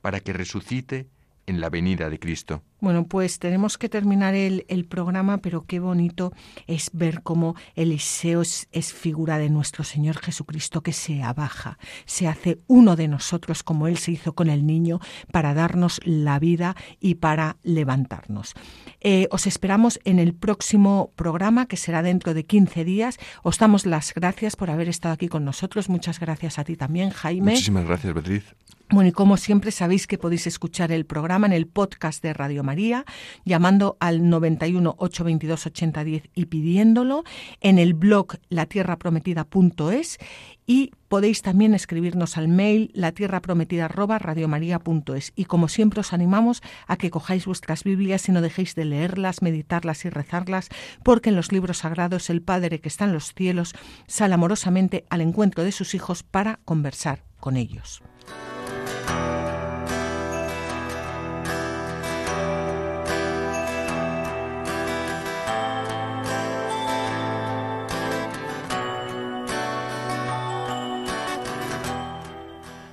para 0.00 0.20
que 0.20 0.32
resucite 0.32 1.08
en 1.52 1.60
la 1.60 1.70
venida 1.70 2.08
de 2.08 2.18
Cristo. 2.18 2.62
Bueno, 2.80 3.06
pues 3.06 3.38
tenemos 3.38 3.78
que 3.78 3.88
terminar 3.88 4.34
el, 4.34 4.86
programa, 4.88 5.38
pero 5.38 5.66
qué 5.66 5.78
bonito 5.78 6.32
es 6.66 6.90
ver 6.92 7.22
cómo 7.22 7.54
Eliseo 7.76 8.42
es, 8.42 8.68
es, 8.72 8.92
figura 8.92 9.38
de 9.38 9.50
nuestro 9.50 9.84
Señor 9.84 10.18
Jesucristo 10.18 10.82
que 10.82 10.92
se 10.92 11.22
abaja, 11.22 11.78
se 12.06 12.26
hace 12.26 12.58
uno 12.66 12.96
de 12.96 13.06
nosotros 13.06 13.62
como 13.62 13.86
Él 13.86 13.98
se 13.98 14.10
hizo 14.10 14.34
con 14.34 14.50
el 14.50 14.66
niño 14.66 14.98
para 15.30 15.54
darnos 15.54 16.00
la 16.04 16.40
vida 16.40 16.74
y 16.98 17.16
para 17.16 17.56
levantarnos. 17.62 18.54
Eh, 19.00 19.28
os 19.30 19.46
esperamos 19.46 20.00
en 20.04 20.18
el 20.18 20.34
próximo 20.34 21.12
programa, 21.14 21.66
que 21.66 21.76
será 21.76 22.02
dentro 22.02 22.34
de 22.34 22.46
15 22.46 22.84
días. 22.84 23.18
Os 23.44 23.58
damos 23.58 23.86
las 23.86 24.12
gracias 24.12 24.56
por 24.56 24.70
haber 24.70 24.88
estado 24.88 25.14
aquí 25.14 25.28
con 25.28 25.44
nosotros. 25.44 25.88
Muchas 25.88 26.18
gracias 26.18 26.58
a 26.58 26.64
ti 26.64 26.76
también, 26.76 27.10
Jaime. 27.10 27.52
Muchísimas 27.52 27.84
gracias, 27.84 28.12
Beatriz. 28.12 28.54
Bueno, 28.92 29.08
y 29.08 29.12
como 29.12 29.36
siempre 29.38 29.70
sabéis 29.70 30.06
que 30.06 30.18
podéis 30.18 30.46
escuchar 30.46 30.92
el 30.92 31.06
programa 31.06 31.46
en 31.46 31.54
el 31.54 31.66
podcast 31.66 32.22
de 32.22 32.34
Radio 32.34 32.62
María, 32.62 33.06
llamando 33.42 33.96
al 34.00 34.28
91 34.28 34.96
822 34.98 35.66
8010 35.66 36.28
y 36.34 36.44
pidiéndolo, 36.44 37.24
en 37.62 37.78
el 37.78 37.94
blog 37.94 38.34
latierraprometida.es 38.50 40.18
y 40.66 40.90
podéis 41.08 41.40
también 41.40 41.72
escribirnos 41.72 42.36
al 42.36 42.48
mail 42.48 42.90
latierraprometida@radiomaria.es 42.92 45.32
y 45.36 45.46
como 45.46 45.68
siempre 45.68 46.00
os 46.00 46.12
animamos 46.12 46.60
a 46.86 46.98
que 46.98 47.08
cojáis 47.08 47.46
vuestras 47.46 47.84
Biblias 47.84 48.28
y 48.28 48.32
no 48.32 48.42
dejéis 48.42 48.74
de 48.74 48.84
leerlas, 48.84 49.40
meditarlas 49.40 50.04
y 50.04 50.10
rezarlas, 50.10 50.68
porque 51.02 51.30
en 51.30 51.36
los 51.36 51.50
libros 51.50 51.78
sagrados 51.78 52.28
el 52.28 52.42
Padre 52.42 52.80
que 52.80 52.90
está 52.90 53.06
en 53.06 53.14
los 53.14 53.32
cielos 53.32 53.74
sale 54.06 54.34
amorosamente 54.34 55.06
al 55.08 55.22
encuentro 55.22 55.64
de 55.64 55.72
sus 55.72 55.94
hijos 55.94 56.22
para 56.22 56.60
conversar 56.66 57.24
con 57.40 57.56
ellos. 57.56 58.02